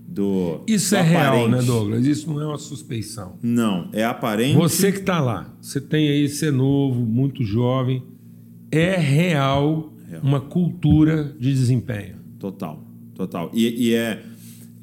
Do, 0.07 0.61
Isso 0.67 0.91
do 0.91 0.97
é 0.97 1.01
real, 1.01 1.33
aparente. 1.45 1.51
né, 1.51 1.61
Douglas? 1.63 2.05
Isso 2.05 2.29
não 2.31 2.39
é 2.39 2.45
uma 2.45 2.57
suspeição. 2.59 3.37
Não, 3.41 3.89
é 3.91 4.05
aparente. 4.05 4.55
Você 4.55 4.91
que 4.91 4.99
está 4.99 5.19
lá, 5.19 5.51
você 5.59 5.81
tem 5.81 6.07
aí, 6.07 6.29
você 6.29 6.47
é 6.49 6.51
novo, 6.51 6.99
muito 7.03 7.43
jovem, 7.43 8.03
é 8.71 8.95
real, 8.95 9.91
Real. 10.07 10.21
uma 10.21 10.39
cultura 10.39 11.35
de 11.39 11.51
desempenho. 11.51 12.17
Total, 12.37 12.83
total. 13.15 13.49
E, 13.55 13.87
e 13.89 13.93
é, 13.95 14.23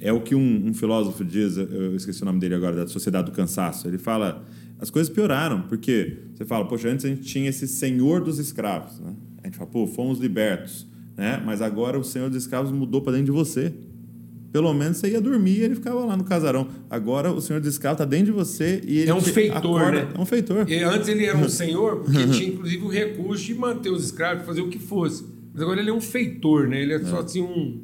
é 0.01 0.13
o 0.13 0.21
que 0.21 0.35
um, 0.35 0.67
um 0.67 0.75
filósofo 0.75 1.25
diz, 1.25 1.57
eu 1.57 1.95
esqueci 1.95 2.23
o 2.23 2.25
nome 2.25 2.41
dele 2.41 2.57
agora, 2.57 2.75
da 2.75 2.87
Sociedade 2.89 3.31
do 3.31 3.33
Cansaço. 3.33 3.87
Ele 3.87 3.99
fala, 3.99 4.45
as 4.81 4.91
coisas 4.91 5.13
pioraram, 5.13 5.63
porque 5.63 6.19
você 6.35 6.45
fala, 6.45 6.67
poxa, 6.67 6.89
antes 6.89 7.05
a 7.05 7.09
gente 7.09 7.23
tinha 7.23 7.49
esse 7.49 7.69
senhor 7.69 8.23
dos 8.23 8.39
escravos, 8.39 8.99
né? 9.01 9.15
A 9.43 9.47
gente 9.47 9.57
fala, 9.59 9.71
pô, 9.71 9.87
fomos 9.87 10.19
libertos, 10.19 10.87
né? 11.17 11.43
Mas 11.45 11.61
agora 11.61 11.99
o 11.99 12.05
senhor 12.05 12.29
dos 12.31 12.43
escravos 12.43 12.73
mudou 12.73 13.01
para 13.03 13.13
dentro 13.13 13.27
de 13.27 13.33
você. 13.33 13.73
Pelo 14.53 14.73
menos 14.75 14.97
você 14.97 15.11
ia 15.11 15.21
dormir 15.21 15.59
e 15.59 15.63
ele 15.63 15.75
ficava 15.77 16.05
lá 16.05 16.17
no 16.17 16.25
casarão. 16.25 16.67
Agora 16.89 17.31
o 17.31 17.41
senhor 17.41 17.61
dos 17.61 17.69
escravos 17.71 18.01
está 18.01 18.05
dentro 18.05 18.27
de 18.27 18.33
você 18.33 18.81
e 18.85 18.99
ele 18.99 19.11
É 19.11 19.15
um 19.15 19.21
feitor, 19.21 19.57
acorda- 19.57 19.91
né? 20.05 20.09
É 20.13 20.21
um 20.21 20.27
feitor. 20.27 20.69
E 20.69 20.83
antes 20.83 21.09
ele 21.09 21.25
era 21.25 21.39
um 21.39 21.47
senhor, 21.49 22.01
porque 22.01 22.27
tinha 22.29 22.49
inclusive 22.49 22.83
o 22.85 22.89
recurso 22.89 23.45
de 23.45 23.55
manter 23.55 23.91
os 23.91 24.05
escravos, 24.07 24.45
fazer 24.45 24.61
o 24.63 24.69
que 24.69 24.79
fosse. 24.79 25.25
Mas 25.53 25.63
agora 25.63 25.81
ele 25.81 25.91
é 25.91 25.93
um 25.93 26.01
feitor, 26.01 26.67
né? 26.69 26.83
Ele 26.83 26.95
é 26.95 26.99
só 27.05 27.21
assim 27.21 27.41
um. 27.43 27.81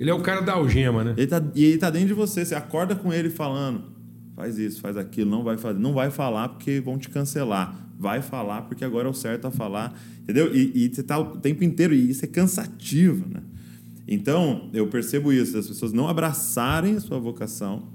Ele 0.00 0.08
é 0.08 0.14
o 0.14 0.20
cara 0.20 0.40
da 0.40 0.52
algema, 0.54 1.02
né? 1.04 1.14
Ele 1.16 1.26
tá, 1.26 1.42
e 1.54 1.64
ele 1.64 1.78
tá 1.78 1.90
dentro 1.90 2.08
de 2.08 2.14
você. 2.14 2.44
Você 2.44 2.54
acorda 2.54 2.94
com 2.96 3.12
ele 3.12 3.28
falando: 3.28 3.82
faz 4.38 4.56
isso, 4.56 4.80
faz 4.80 4.96
aquilo, 4.96 5.28
não 5.28 5.42
vai 5.42 5.58
fazer. 5.58 5.80
Não 5.80 5.92
vai 5.92 6.12
falar 6.12 6.50
porque 6.50 6.80
vão 6.80 6.96
te 6.96 7.10
cancelar. 7.10 7.76
Vai 7.98 8.22
falar 8.22 8.62
porque 8.62 8.84
agora 8.84 9.08
é 9.08 9.10
o 9.10 9.14
certo 9.14 9.48
a 9.48 9.50
falar. 9.50 10.00
Entendeu? 10.22 10.54
E, 10.54 10.84
e 10.84 10.94
você 10.94 11.02
tá 11.02 11.18
o 11.18 11.38
tempo 11.38 11.64
inteiro. 11.64 11.92
E 11.92 12.08
isso 12.08 12.24
é 12.24 12.28
cansativo, 12.28 13.26
né? 13.28 13.42
Então, 14.06 14.70
eu 14.72 14.86
percebo 14.86 15.32
isso, 15.32 15.54
das 15.54 15.66
pessoas 15.66 15.92
não 15.92 16.06
abraçarem 16.06 16.94
a 16.94 17.00
sua 17.00 17.18
vocação 17.18 17.88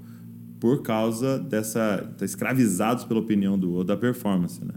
por 0.60 0.82
causa 0.82 1.38
dessa. 1.38 2.12
Tá 2.18 2.26
escravizados 2.26 3.04
pela 3.04 3.20
opinião 3.20 3.58
do 3.58 3.82
da 3.82 3.96
performance, 3.96 4.62
né? 4.62 4.74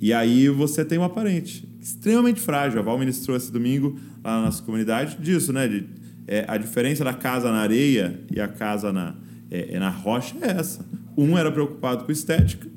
E 0.00 0.14
aí 0.14 0.48
você 0.48 0.82
tem 0.82 0.98
um 0.98 1.04
aparente 1.04 1.68
extremamente 1.78 2.40
frágil. 2.40 2.80
A 2.80 2.82
Val 2.82 2.98
ministrou 2.98 3.36
esse 3.36 3.52
domingo 3.52 3.98
lá 4.24 4.40
na 4.40 4.46
nossa 4.46 4.62
comunidade 4.62 5.18
disso, 5.20 5.52
né? 5.52 5.68
De, 5.68 5.86
é, 6.26 6.46
a 6.48 6.56
diferença 6.56 7.04
da 7.04 7.12
casa 7.12 7.52
na 7.52 7.58
areia 7.58 8.18
e 8.34 8.40
a 8.40 8.48
casa 8.48 8.92
na, 8.92 9.14
é, 9.50 9.74
é 9.74 9.78
na 9.78 9.90
rocha 9.90 10.34
é 10.40 10.50
essa. 10.50 10.84
Um 11.16 11.36
era 11.36 11.50
preocupado 11.50 12.04
com 12.04 12.12
estética 12.12 12.68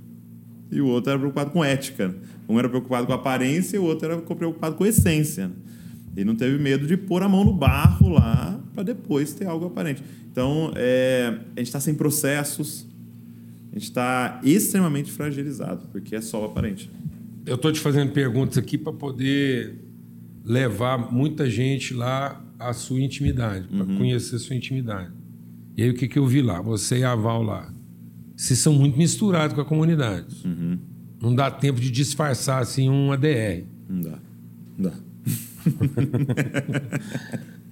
e 0.71 0.79
o 0.81 0.87
outro 0.87 1.11
era 1.11 1.19
preocupado 1.19 1.51
com 1.51 1.63
ética. 1.63 2.15
Um 2.47 2.57
era 2.57 2.69
preocupado 2.69 3.07
com 3.07 3.13
aparência 3.13 3.75
e 3.75 3.79
o 3.79 3.83
outro 3.83 4.11
era 4.11 4.17
preocupado 4.21 4.75
com 4.75 4.85
essência. 4.85 5.47
né? 5.47 5.53
Ele 6.15 6.25
não 6.25 6.35
teve 6.35 6.57
medo 6.57 6.87
de 6.87 6.97
pôr 6.97 7.21
a 7.23 7.29
mão 7.29 7.43
no 7.43 7.53
barro 7.53 8.09
lá 8.09 8.59
para 8.73 8.83
depois 8.83 9.33
ter 9.33 9.45
algo 9.45 9.65
aparente. 9.65 10.03
Então, 10.31 10.71
é, 10.75 11.27
a 11.55 11.59
gente 11.59 11.67
está 11.67 11.79
sem 11.79 11.93
processos, 11.93 12.87
a 13.71 13.75
gente 13.75 13.83
está 13.83 14.41
extremamente 14.43 15.11
fragilizado, 15.11 15.87
porque 15.91 16.15
é 16.15 16.21
só 16.21 16.41
o 16.41 16.45
aparente. 16.45 16.89
Eu 17.45 17.55
estou 17.55 17.71
te 17.71 17.79
fazendo 17.79 18.11
perguntas 18.11 18.57
aqui 18.57 18.77
para 18.77 18.93
poder 18.93 19.75
levar 20.43 21.11
muita 21.11 21.49
gente 21.49 21.93
lá 21.93 22.43
à 22.57 22.73
sua 22.73 22.99
intimidade, 22.99 23.67
para 23.67 23.85
conhecer 23.85 24.35
a 24.35 24.39
sua 24.39 24.55
intimidade. 24.55 25.11
E 25.79 25.83
aí 25.83 25.89
o 25.91 25.93
que, 25.93 26.09
que 26.09 26.19
eu 26.19 26.27
vi 26.27 26.41
lá? 26.41 26.61
Você 26.61 26.97
e 26.97 27.03
a 27.05 27.15
Val 27.15 27.41
lá. 27.41 27.73
Vocês 28.35 28.59
são 28.59 28.73
muito 28.73 28.97
misturados 28.97 29.55
com 29.55 29.61
a 29.61 29.65
comunidade. 29.65 30.35
Não 31.21 31.33
dá 31.33 31.49
tempo 31.49 31.79
de 31.79 31.89
disfarçar 31.89 32.61
assim 32.61 32.89
um 32.89 33.13
ADR. 33.13 33.63
Não 33.87 34.01
dá. 34.01 34.19
Não 34.77 34.89
dá. 34.89 34.93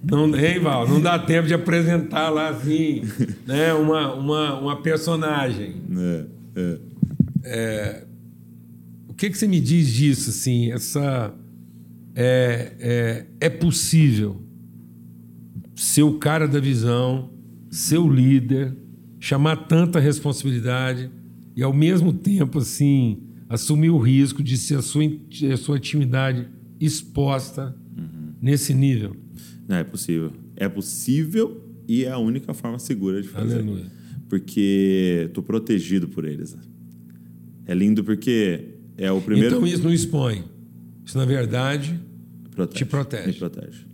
Não, 0.02 0.34
hein, 0.34 0.58
Val? 0.58 0.88
Não 0.88 1.02
dá 1.02 1.18
tempo 1.18 1.48
de 1.48 1.52
apresentar 1.52 2.30
lá 2.30 2.48
assim, 2.48 3.02
né, 3.46 3.74
uma, 3.74 4.14
uma, 4.14 4.58
uma 4.58 4.80
personagem. 4.80 5.76
É, 6.56 6.78
é. 7.44 8.06
O 9.06 9.12
que, 9.12 9.28
que 9.28 9.36
você 9.36 9.46
me 9.46 9.60
diz 9.60 9.86
disso, 9.92 10.30
assim? 10.30 10.72
Essa 10.72 11.34
é, 12.14 12.72
é, 12.80 13.26
é 13.38 13.50
possível 13.50 14.42
ser 15.76 16.04
o 16.04 16.14
cara 16.14 16.48
da 16.48 16.58
visão, 16.58 17.36
ser 17.70 17.98
o 17.98 18.08
líder, 18.08 18.76
chamar 19.20 19.56
tanta 19.68 19.98
responsabilidade 19.98 21.10
e 21.56 21.62
ao 21.62 21.72
mesmo 21.72 22.12
tempo 22.12 22.58
assim 22.58 23.22
assumir 23.48 23.90
o 23.90 23.98
risco 23.98 24.42
de 24.42 24.56
ser 24.56 24.76
a 24.76 24.82
sua, 24.82 25.02
a 25.52 25.56
sua 25.56 25.76
atividade 25.76 26.48
exposta 26.80 27.76
nesse 28.40 28.74
nível? 28.74 29.16
Não, 29.66 29.76
é 29.76 29.84
possível. 29.84 30.32
É 30.56 30.68
possível 30.68 31.62
e 31.86 32.04
é 32.04 32.10
a 32.10 32.18
única 32.18 32.52
forma 32.54 32.78
segura 32.78 33.20
de 33.20 33.28
fazer. 33.28 33.56
Aleluia. 33.56 33.86
Porque 34.28 35.24
estou 35.26 35.42
protegido 35.42 36.08
por 36.08 36.24
eles. 36.24 36.56
É 37.66 37.74
lindo 37.74 38.04
porque 38.04 38.74
é 38.96 39.10
o 39.10 39.20
primeiro. 39.20 39.56
Então 39.56 39.66
isso 39.66 39.82
não 39.82 39.92
expõe. 39.92 40.44
Isso, 41.04 41.16
na 41.16 41.24
verdade, 41.24 41.98
Protege. 42.58 42.84
Te 42.84 42.90
protege. 42.90 43.26
Me 43.28 43.32
protege. 43.34 43.86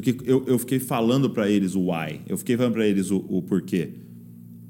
Porque 0.00 0.16
eu, 0.24 0.44
eu 0.46 0.58
fiquei 0.58 0.78
falando 0.78 1.30
para 1.30 1.48
eles 1.48 1.74
o 1.74 1.90
why. 1.90 2.20
Eu 2.28 2.38
fiquei 2.38 2.56
falando 2.56 2.74
para 2.74 2.86
eles 2.86 3.10
o, 3.10 3.18
o 3.28 3.42
porquê. 3.42 3.90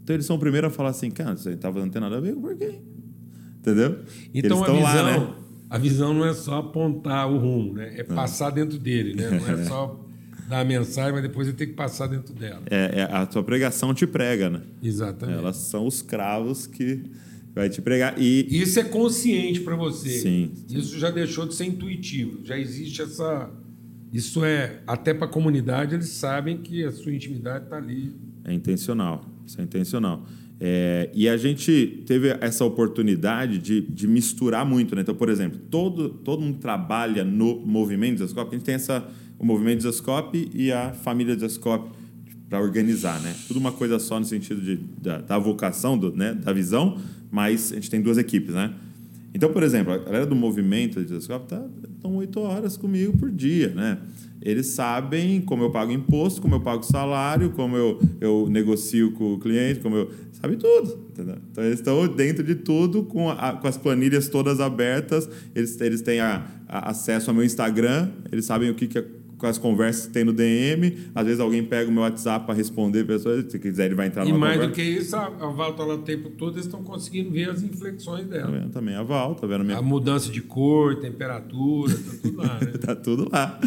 Então 0.02 0.16
eles 0.16 0.26
são 0.26 0.36
o 0.36 0.38
primeiro 0.38 0.66
a 0.66 0.70
falar 0.70 0.90
assim, 0.90 1.10
cara, 1.10 1.36
você 1.36 1.56
tava 1.56 1.80
não 1.80 1.88
tem 1.88 2.00
nada 2.00 2.16
a 2.16 2.20
ver 2.20 2.34
com 2.34 2.40
o 2.40 2.42
porquê. 2.42 2.80
Entendeu? 3.58 3.98
Então 4.34 4.64
eles 4.66 4.68
a 4.68 4.72
visão, 4.72 5.04
lá, 5.04 5.18
né? 5.18 5.34
a 5.68 5.78
visão 5.78 6.14
não 6.14 6.26
é 6.26 6.34
só 6.34 6.58
apontar 6.58 7.30
o 7.30 7.38
rumo, 7.38 7.74
né? 7.74 7.94
É 7.96 8.02
passar 8.02 8.50
dentro 8.50 8.78
dele, 8.78 9.14
né? 9.14 9.30
Não 9.30 9.46
é 9.60 9.64
só 9.64 10.00
dar 10.48 10.60
a 10.60 10.64
mensagem, 10.64 11.12
mas 11.12 11.22
depois 11.22 11.46
ele 11.46 11.56
tem 11.56 11.68
que 11.68 11.74
passar 11.74 12.08
dentro 12.08 12.34
dela. 12.34 12.62
É, 12.68 13.00
é, 13.00 13.02
a 13.02 13.24
tua 13.24 13.44
pregação 13.44 13.94
te 13.94 14.06
prega, 14.06 14.50
né? 14.50 14.62
Exatamente. 14.82 15.38
Elas 15.38 15.56
são 15.56 15.86
os 15.86 16.02
cravos 16.02 16.66
que 16.66 17.04
vai 17.54 17.68
te 17.68 17.80
pregar. 17.80 18.20
E 18.20 18.46
Isso 18.50 18.80
é 18.80 18.84
consciente 18.84 19.60
para 19.60 19.76
você. 19.76 20.10
Sim. 20.10 20.50
Isso 20.68 20.98
já 20.98 21.10
deixou 21.10 21.46
de 21.46 21.54
ser 21.54 21.66
intuitivo. 21.66 22.44
Já 22.44 22.58
existe 22.58 23.00
essa. 23.00 23.48
Isso 24.12 24.44
é 24.44 24.80
até 24.86 25.14
para 25.14 25.26
a 25.26 25.30
comunidade 25.30 25.94
eles 25.94 26.08
sabem 26.08 26.58
que 26.58 26.84
a 26.84 26.90
sua 26.90 27.12
intimidade 27.12 27.64
está 27.64 27.76
ali. 27.76 28.14
É 28.44 28.52
intencional. 28.52 29.24
Isso 29.46 29.60
é 29.60 29.64
intencional. 29.64 30.26
É, 30.62 31.10
e 31.14 31.26
a 31.26 31.38
gente 31.38 32.02
teve 32.06 32.36
essa 32.40 32.64
oportunidade 32.64 33.58
de, 33.58 33.80
de 33.80 34.06
misturar 34.06 34.66
muito, 34.66 34.94
né? 34.94 35.00
Então, 35.00 35.14
por 35.14 35.30
exemplo, 35.30 35.58
todo, 35.70 36.10
todo 36.10 36.42
mundo 36.42 36.58
trabalha 36.58 37.24
no 37.24 37.58
movimento 37.60 38.18
Desascope, 38.18 38.50
a 38.50 38.58
gente 38.58 38.66
tem 38.66 38.74
essa, 38.74 39.08
o 39.38 39.44
movimento 39.44 39.78
Desascope 39.78 40.50
e 40.52 40.70
a 40.70 40.92
família 40.92 41.34
Desascope 41.34 41.98
para 42.50 42.60
organizar, 42.60 43.18
né? 43.22 43.34
Tudo 43.48 43.58
uma 43.58 43.72
coisa 43.72 43.98
só 43.98 44.18
no 44.18 44.26
sentido 44.26 44.60
de, 44.60 44.76
da, 45.00 45.18
da 45.22 45.38
vocação, 45.38 45.96
do, 45.96 46.14
né? 46.14 46.34
da 46.34 46.52
visão, 46.52 46.98
mas 47.30 47.72
a 47.72 47.76
gente 47.76 47.88
tem 47.88 48.02
duas 48.02 48.18
equipes, 48.18 48.54
né? 48.54 48.74
Então, 49.32 49.52
por 49.52 49.62
exemplo, 49.62 49.92
a 49.92 49.98
galera 49.98 50.26
do 50.26 50.34
movimento 50.34 50.98
tá, 51.46 51.64
estão 51.94 52.16
oito 52.16 52.40
horas 52.40 52.76
comigo 52.76 53.16
por 53.16 53.30
dia, 53.30 53.68
né? 53.68 53.98
Eles 54.42 54.68
sabem 54.68 55.40
como 55.40 55.62
eu 55.62 55.70
pago 55.70 55.92
imposto, 55.92 56.40
como 56.40 56.54
eu 56.54 56.60
pago 56.60 56.82
salário, 56.82 57.50
como 57.50 57.76
eu, 57.76 58.00
eu 58.20 58.48
negocio 58.50 59.12
com 59.12 59.34
o 59.34 59.38
cliente, 59.38 59.80
como 59.80 59.96
eu. 59.96 60.10
Sabe 60.32 60.56
tudo. 60.56 60.98
Entendeu? 61.10 61.36
Então, 61.52 61.62
eles 61.62 61.78
estão 61.78 62.08
dentro 62.08 62.42
de 62.42 62.54
tudo, 62.54 63.04
com, 63.04 63.28
a- 63.30 63.52
com 63.52 63.68
as 63.68 63.76
planilhas 63.76 64.28
todas 64.28 64.58
abertas. 64.58 65.28
Eles, 65.54 65.78
eles 65.80 66.00
têm 66.00 66.20
a- 66.20 66.46
a- 66.66 66.90
acesso 66.90 67.28
ao 67.30 67.36
meu 67.36 67.44
Instagram, 67.44 68.08
eles 68.32 68.46
sabem 68.46 68.70
o 68.70 68.74
que, 68.74 68.86
que 68.86 68.98
é- 69.40 69.50
quais 69.50 69.58
conversas 69.58 70.06
que 70.06 70.12
tem 70.12 70.24
no 70.24 70.32
DM. 70.32 70.96
Às 71.14 71.24
vezes 71.26 71.40
alguém 71.40 71.64
pega 71.64 71.88
o 71.90 71.92
meu 71.92 72.02
WhatsApp 72.02 72.44
para 72.46 72.54
responder 72.54 73.04
pessoas. 73.04 73.50
Se 73.50 73.58
quiser, 73.58 73.86
ele 73.86 73.94
vai 73.94 74.06
entrar 74.08 74.24
E 74.26 74.28
numa 74.32 74.38
mais 74.46 74.60
do 74.60 74.68
conversa. 74.68 74.74
que 74.82 74.98
isso, 75.00 75.16
a, 75.16 75.26
a 75.26 75.46
Val 75.50 75.70
está 75.72 75.84
lá 75.84 75.94
o 75.94 75.98
tempo 76.02 76.30
todo, 76.30 76.54
eles 76.54 76.66
estão 76.66 76.82
conseguindo 76.84 77.30
ver 77.30 77.50
as 77.50 77.62
inflexões 77.62 78.26
Tá 78.26 78.32
dela. 78.36 78.50
vendo? 78.50 78.70
Também 78.70 78.94
a 78.94 79.02
Val, 79.02 79.34
tá 79.34 79.46
vendo? 79.46 79.62
a 79.62 79.64
Minha 79.64 79.78
A 79.78 79.82
mudança 79.82 80.30
de 80.30 80.40
cor, 80.42 80.96
temperatura, 81.00 81.94
tá 81.94 82.12
tudo 82.22 82.36
lá, 82.36 82.60
né? 82.60 82.66
tá 82.78 82.94
tudo 82.96 83.28
lá. 83.32 83.60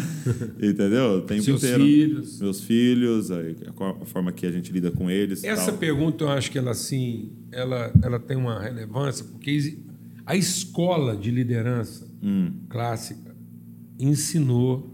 Entendeu? 0.62 1.18
O 1.18 1.22
tempo 1.22 1.42
Seus 1.42 1.62
inteiro. 1.62 1.82
filhos. 1.84 2.40
Meus 2.40 2.60
filhos, 2.60 3.30
a, 3.30 3.36
a 4.02 4.04
forma 4.06 4.32
que 4.32 4.46
a 4.46 4.50
gente 4.52 4.72
lida 4.72 4.90
com 4.90 5.10
eles. 5.10 5.42
e 5.42 5.46
Essa 5.48 5.70
tal. 5.70 5.78
pergunta 5.78 6.24
eu 6.24 6.28
acho 6.28 6.50
que 6.50 6.58
ela 6.58 6.70
assim, 6.70 7.32
ela, 7.50 7.92
ela 8.02 8.18
tem 8.18 8.36
uma 8.36 8.60
relevância 8.62 9.24
porque 9.24 9.78
a 10.26 10.36
escola 10.36 11.16
de 11.16 11.30
liderança 11.30 12.06
Hum. 12.22 12.52
clássica 12.70 13.34
ensinou 13.98 14.93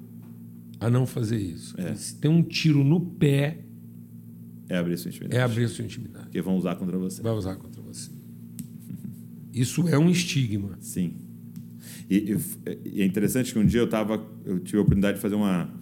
a 0.80 0.88
não 0.90 1.06
fazer 1.06 1.38
isso. 1.38 1.78
É. 1.80 1.94
Se 1.94 2.16
tem 2.16 2.30
um 2.30 2.42
tiro 2.42 2.82
no 2.82 3.00
pé, 3.00 3.58
É 4.68 4.76
abrir 4.76 4.96
sua 4.96 5.10
intimidade. 5.10 5.36
é 5.36 5.42
abrir 5.42 5.64
a 5.64 5.68
sua 5.68 5.84
intimidade. 5.84 6.24
Porque 6.24 6.40
vão 6.42 6.56
usar 6.56 6.74
contra 6.76 6.96
você. 6.98 7.20
Vai 7.22 7.32
usar 7.32 7.56
contra 7.56 7.80
você. 7.82 8.10
Isso 9.52 9.86
é 9.88 9.98
um 9.98 10.08
estigma. 10.10 10.76
Sim. 10.80 11.14
E, 12.08 12.16
e- 12.34 12.78
e 12.98 13.02
é 13.02 13.04
interessante 13.04 13.52
que 13.52 13.58
um 13.58 13.66
dia 13.66 13.80
eu 13.80 13.88
tava, 13.88 14.24
eu 14.44 14.58
tive 14.60 14.78
a 14.78 14.80
oportunidade 14.80 15.16
de 15.16 15.22
fazer 15.22 15.34
uma, 15.34 15.72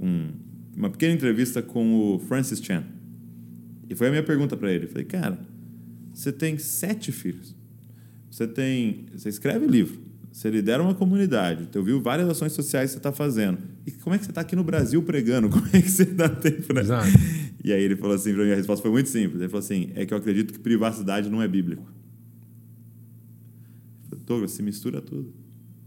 um- 0.00 0.30
uma 0.76 0.90
pequena 0.90 1.14
entrevista 1.14 1.62
com 1.62 2.14
o 2.14 2.18
Francis 2.18 2.60
Chan. 2.62 2.84
E 3.88 3.94
foi 3.94 4.08
a 4.08 4.10
minha 4.10 4.22
pergunta 4.22 4.56
para 4.56 4.72
ele. 4.72 4.84
Eu 4.84 4.88
falei, 4.88 5.04
cara, 5.04 5.38
você 6.12 6.32
tem 6.32 6.58
sete 6.58 7.10
filhos. 7.12 7.54
Você 8.30 8.46
tem, 8.46 9.06
você 9.14 9.28
escreve 9.28 9.66
livro. 9.66 10.00
Você 10.38 10.50
lidera 10.50 10.80
uma 10.80 10.94
comunidade. 10.94 11.66
Você 11.72 11.82
viu 11.82 12.00
várias 12.00 12.28
ações 12.28 12.52
sociais 12.52 12.90
que 12.90 12.92
você 12.92 12.98
está 12.98 13.10
fazendo. 13.10 13.58
E 13.84 13.90
como 13.90 14.14
é 14.14 14.18
que 14.20 14.24
você 14.24 14.30
está 14.30 14.42
aqui 14.42 14.54
no 14.54 14.62
Brasil 14.62 15.02
pregando? 15.02 15.48
Como 15.50 15.66
é 15.72 15.82
que 15.82 15.90
você 15.90 16.04
dá 16.04 16.28
tempo, 16.28 16.72
né? 16.72 16.82
Exato. 16.82 17.08
E 17.64 17.72
aí 17.72 17.82
ele 17.82 17.96
falou 17.96 18.14
assim 18.14 18.32
para 18.32 18.44
mim, 18.44 18.52
a 18.52 18.54
resposta 18.54 18.80
foi 18.80 18.90
muito 18.92 19.08
simples. 19.08 19.40
Ele 19.40 19.48
falou 19.48 19.64
assim, 19.64 19.90
é 19.96 20.06
que 20.06 20.14
eu 20.14 20.18
acredito 20.18 20.52
que 20.52 20.60
privacidade 20.60 21.28
não 21.28 21.42
é 21.42 21.48
bíblico. 21.48 21.82
Douglas, 24.24 24.52
se 24.52 24.62
mistura 24.62 25.00
tudo. 25.00 25.34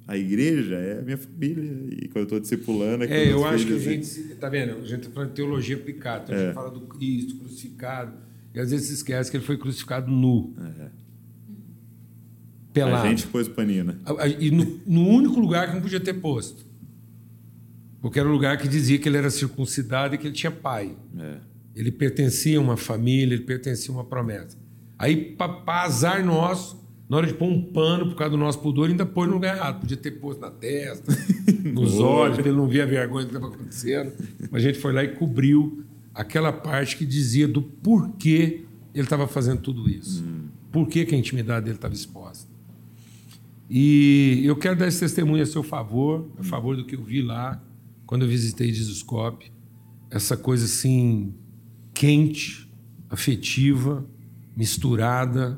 A 0.05 0.17
igreja 0.17 0.75
é 0.75 0.99
a 0.99 1.01
minha 1.01 1.17
família. 1.17 1.63
E 1.89 2.09
quando 2.09 2.17
eu 2.17 2.23
estou 2.23 2.39
discipulando... 2.41 3.05
É, 3.05 3.07
meus 3.27 3.29
eu 3.29 3.45
acho 3.45 3.65
que 3.65 3.73
a 3.73 3.79
gente, 3.79 4.35
tá 4.35 4.49
vendo? 4.49 4.79
A 4.83 4.85
gente 4.85 5.07
tá 5.07 5.13
falando 5.13 5.29
de 5.29 5.35
teologia 5.35 5.77
aplicada, 5.77 6.23
então 6.25 6.35
a 6.35 6.39
É. 6.39 6.45
gente 6.47 6.55
fala 6.55 6.71
do 6.71 6.81
Cristo 6.81 7.35
crucificado, 7.37 8.11
e 8.53 8.59
às 8.59 8.69
vezes 8.71 8.87
se 8.87 8.95
esquece 8.95 9.31
que 9.31 9.37
ele 9.37 9.45
foi 9.45 9.57
crucificado 9.57 10.11
nu, 10.11 10.53
É. 10.77 10.89
pelado. 12.73 13.07
A 13.07 13.09
gente 13.09 13.27
pôs 13.27 13.47
o 13.47 13.51
paninho, 13.51 13.83
né? 13.83 13.95
E 14.39 14.51
no, 14.51 14.79
no 14.85 15.07
único 15.07 15.39
lugar 15.39 15.67
que 15.67 15.75
não 15.75 15.81
podia 15.81 15.99
ter 15.99 16.13
posto. 16.13 16.65
Porque 18.01 18.19
era 18.19 18.27
o 18.27 18.31
lugar 18.31 18.57
que 18.57 18.67
dizia 18.67 18.97
que 18.97 19.07
ele 19.07 19.17
era 19.17 19.29
circuncidado 19.29 20.15
e 20.15 20.17
que 20.17 20.27
ele 20.27 20.33
tinha 20.33 20.51
pai. 20.51 20.95
É. 21.19 21.35
Ele 21.75 21.91
pertencia 21.91 22.57
a 22.57 22.61
uma 22.61 22.75
família, 22.75 23.35
ele 23.35 23.43
pertencia 23.43 23.93
a 23.93 23.97
uma 23.97 24.03
promessa. 24.03 24.57
Aí, 24.97 25.35
para 25.35 25.83
azar 25.83 26.25
nosso, 26.25 26.81
na 27.07 27.17
hora 27.17 27.27
de 27.27 27.33
pôr 27.33 27.47
um 27.47 27.61
pano 27.61 28.07
por 28.07 28.15
causa 28.15 28.31
do 28.31 28.37
nosso 28.37 28.59
pudor, 28.59 28.89
ainda 28.89 29.05
pôs 29.05 29.27
no 29.27 29.35
lugar 29.35 29.55
errado. 29.55 29.81
Podia 29.81 29.97
ter 29.97 30.11
posto 30.11 30.41
na 30.41 30.49
testa, 30.49 31.11
nos 31.63 31.99
olhos, 31.99 32.37
para 32.37 32.47
ele 32.47 32.57
não 32.57 32.67
ver 32.67 32.81
a 32.81 32.85
vergonha 32.85 33.25
que 33.25 33.35
estava 33.35 33.53
acontecendo. 33.53 34.11
Mas 34.49 34.63
a 34.63 34.67
gente 34.67 34.79
foi 34.79 34.93
lá 34.93 35.03
e 35.03 35.09
cobriu 35.09 35.83
aquela 36.13 36.51
parte 36.51 36.97
que 36.97 37.05
dizia 37.05 37.47
do 37.47 37.61
porquê 37.61 38.63
ele 38.93 39.03
estava 39.03 39.27
fazendo 39.27 39.61
tudo 39.61 39.89
isso. 39.89 40.23
Por 40.71 40.87
que, 40.87 41.05
que 41.05 41.15
a 41.15 41.17
intimidade 41.17 41.65
dele 41.65 41.77
estava 41.77 41.93
exposta. 41.93 42.50
E 43.73 44.41
eu 44.43 44.57
quero 44.57 44.77
dar 44.77 44.89
esse 44.89 44.99
testemunho 44.99 45.41
a 45.41 45.45
seu 45.45 45.63
favor, 45.63 46.29
a 46.37 46.43
favor 46.43 46.75
do 46.75 46.83
que 46.83 46.93
eu 46.93 47.01
vi 47.01 47.21
lá, 47.21 47.63
quando 48.05 48.23
eu 48.23 48.27
visitei 48.27 48.73
Jesuscope. 48.73 49.49
Essa 50.09 50.35
coisa 50.35 50.65
assim, 50.65 51.33
quente, 51.93 52.69
afetiva, 53.09 54.05
misturada. 54.57 55.57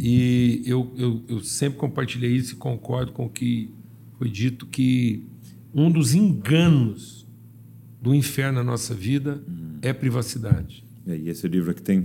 E 0.00 0.62
eu, 0.64 0.92
eu, 0.96 1.24
eu 1.26 1.40
sempre 1.40 1.76
compartilhei 1.76 2.30
isso 2.30 2.54
e 2.54 2.56
concordo 2.56 3.10
com 3.10 3.26
o 3.26 3.28
que 3.28 3.68
foi 4.16 4.30
dito 4.30 4.64
que 4.66 5.26
um 5.74 5.90
dos 5.90 6.14
enganos 6.14 7.26
do 8.00 8.14
inferno 8.14 8.58
na 8.58 8.64
nossa 8.64 8.94
vida 8.94 9.42
é 9.82 9.92
privacidade. 9.92 10.84
E 11.04 11.28
esse 11.28 11.48
livro 11.48 11.72
aqui 11.72 11.82
tem 11.82 12.04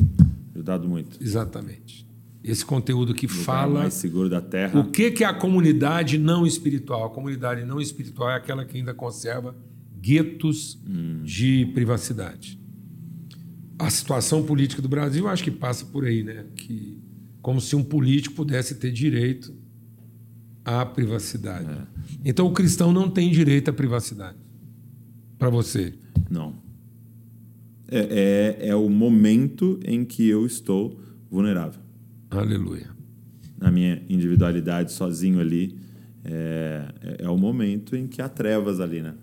ajudado 0.56 0.90
muito. 0.90 1.24
Exatamente. 1.24 2.09
Esse 2.44 2.66
conteúdo 2.66 3.14
que 3.14 3.28
Lugar 3.28 3.44
fala 3.44 3.80
mais 3.82 3.94
seguro 3.96 4.30
da 4.30 4.42
terra. 4.42 4.80
o 4.80 4.90
que, 4.90 5.12
que 5.12 5.24
é 5.24 5.28
a 5.28 5.34
comunidade 5.34 6.18
não 6.18 6.46
espiritual? 6.46 7.06
A 7.06 7.10
comunidade 7.10 7.66
não 7.66 7.82
espiritual 7.82 8.30
é 8.30 8.36
aquela 8.36 8.64
que 8.64 8.78
ainda 8.78 8.94
conserva 8.94 9.56
guetos 10.02 10.80
de 11.24 11.66
privacidade. 11.74 12.58
A 13.78 13.90
situação 13.90 14.44
política 14.44 14.82
do 14.82 14.90
Brasil, 14.90 15.28
acho 15.28 15.44
que 15.44 15.52
passa 15.52 15.86
por 15.86 16.06
aí, 16.06 16.24
né? 16.24 16.46
Que, 16.56 16.98
como 17.42 17.60
se 17.60 17.76
um 17.76 17.84
político 17.84 18.36
pudesse 18.36 18.76
ter 18.76 18.92
direito 18.92 19.54
à 20.64 20.86
privacidade. 20.86 21.70
Então, 22.24 22.46
o 22.46 22.52
cristão 22.52 22.92
não 22.92 23.10
tem 23.10 23.32
direito 23.32 23.70
à 23.70 23.74
privacidade. 23.74 24.38
Para 25.38 25.50
você. 25.50 25.94
Não. 26.30 26.56
É, 27.88 28.58
é, 28.62 28.70
é 28.70 28.76
o 28.76 28.90
momento 28.90 29.80
em 29.84 30.04
que 30.06 30.28
eu 30.28 30.46
estou 30.46 31.00
vulnerável. 31.30 31.82
Aleluia. 32.30 32.88
Na 33.60 33.72
minha 33.72 34.02
individualidade, 34.10 34.92
sozinho 34.92 35.40
ali. 35.40 35.78
É, 36.24 36.86
é, 37.02 37.26
é 37.26 37.30
o 37.30 37.38
momento 37.38 37.96
em 37.96 38.06
que 38.08 38.22
há 38.22 38.30
trevas 38.30 38.80
ali, 38.80 39.02
né? 39.02 39.14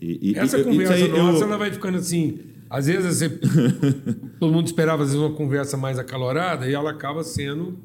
E, 0.00 0.30
e- 0.32 0.38
Essa 0.38 0.58
e- 0.58 0.64
conversa 0.64 1.08
nossa, 1.08 1.38
eu- 1.40 1.42
ela 1.48 1.56
vai 1.56 1.70
ficando 1.72 1.98
assim. 1.98 2.38
Às 2.70 2.86
vezes 2.86 3.18
você- 3.18 3.28
todo 4.40 4.52
mundo 4.52 4.66
esperava 4.66 5.02
às 5.02 5.10
vezes 5.10 5.22
uma 5.22 5.34
conversa 5.34 5.76
mais 5.76 5.98
acalorada 5.98 6.68
e 6.68 6.72
ela 6.74 6.90
acaba 6.90 7.22
sendo 7.22 7.78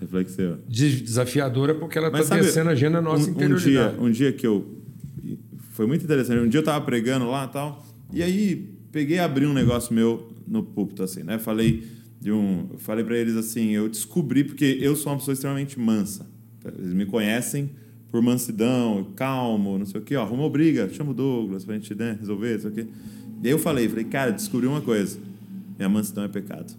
Reflexiva. 0.00 0.58
de- 0.68 1.02
desafiadora 1.02 1.74
porque 1.74 1.98
ela 1.98 2.08
está 2.18 2.36
descendo 2.36 2.70
a 2.70 2.72
agenda 2.72 2.96
da 2.98 3.02
nossa 3.02 3.26
um, 3.26 3.32
um 3.32 3.34
interioridade. 3.36 3.94
dia, 3.94 4.02
um 4.02 4.10
dia 4.10 4.32
que 4.32 4.46
eu. 4.46 4.78
Foi 5.70 5.86
muito 5.86 6.04
interessante. 6.04 6.40
Um 6.40 6.48
dia 6.48 6.60
eu 6.60 6.64
tava 6.64 6.84
pregando 6.84 7.26
lá 7.30 7.44
e 7.44 7.48
tal. 7.52 7.84
E 8.12 8.22
aí 8.22 8.74
peguei 8.90 9.16
e 9.16 9.20
abri 9.20 9.44
um 9.46 9.52
negócio 9.54 9.92
meu 9.94 10.28
no 10.46 10.62
púlpito, 10.62 11.02
assim, 11.02 11.22
né? 11.22 11.38
Falei 11.38 11.82
de 12.22 12.30
um. 12.30 12.68
Eu 12.70 12.78
falei 12.78 13.04
para 13.04 13.16
eles 13.16 13.34
assim: 13.36 13.70
eu 13.70 13.88
descobri, 13.88 14.44
porque 14.44 14.78
eu 14.80 14.94
sou 14.94 15.12
uma 15.12 15.18
pessoa 15.18 15.32
extremamente 15.32 15.78
mansa. 15.78 16.24
Eles 16.78 16.94
me 16.94 17.04
conhecem 17.04 17.70
por 18.12 18.22
mansidão, 18.22 19.12
calmo, 19.16 19.76
não 19.76 19.84
sei 19.84 20.00
o 20.00 20.04
quê. 20.04 20.14
Ó, 20.14 20.22
arrumou 20.22 20.48
briga, 20.48 20.88
chama 20.90 21.10
o 21.10 21.14
Douglas 21.14 21.64
pra 21.64 21.74
gente 21.74 21.92
né, 21.96 22.16
resolver, 22.20 22.54
não 22.54 22.60
sei 22.60 22.70
o 22.70 22.74
quê. 22.74 22.86
E 23.42 23.46
aí 23.48 23.52
eu 23.52 23.58
falei: 23.58 23.88
falei, 23.88 24.04
cara, 24.04 24.30
descobri 24.30 24.68
uma 24.68 24.80
coisa: 24.80 25.18
minha 25.76 25.88
mansidão 25.88 26.22
é 26.22 26.28
pecado. 26.28 26.72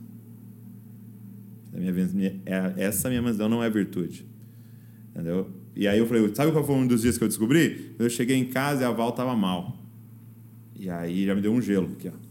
Minha, 1.73 2.41
é, 2.45 2.73
essa 2.77 3.09
minha 3.09 3.21
mansidão 3.21 3.49
não 3.49 3.61
é 3.61 3.69
virtude. 3.69 4.25
Entendeu? 5.11 5.49
E 5.75 5.89
aí 5.89 5.99
eu 5.99 6.07
falei: 6.07 6.33
sabe 6.33 6.53
qual 6.53 6.63
foi 6.63 6.75
um 6.75 6.87
dos 6.87 7.01
dias 7.01 7.17
que 7.17 7.23
eu 7.23 7.27
descobri? 7.27 7.93
Eu 7.99 8.09
cheguei 8.09 8.37
em 8.37 8.45
casa 8.45 8.83
e 8.83 8.85
a 8.85 8.91
Val 8.91 9.11
tava 9.11 9.35
mal. 9.35 9.77
E 10.73 10.89
aí 10.89 11.25
já 11.25 11.35
me 11.35 11.41
deu 11.41 11.51
um 11.51 11.61
gelo 11.61 11.91
aqui, 11.91 12.07
ó. 12.07 12.23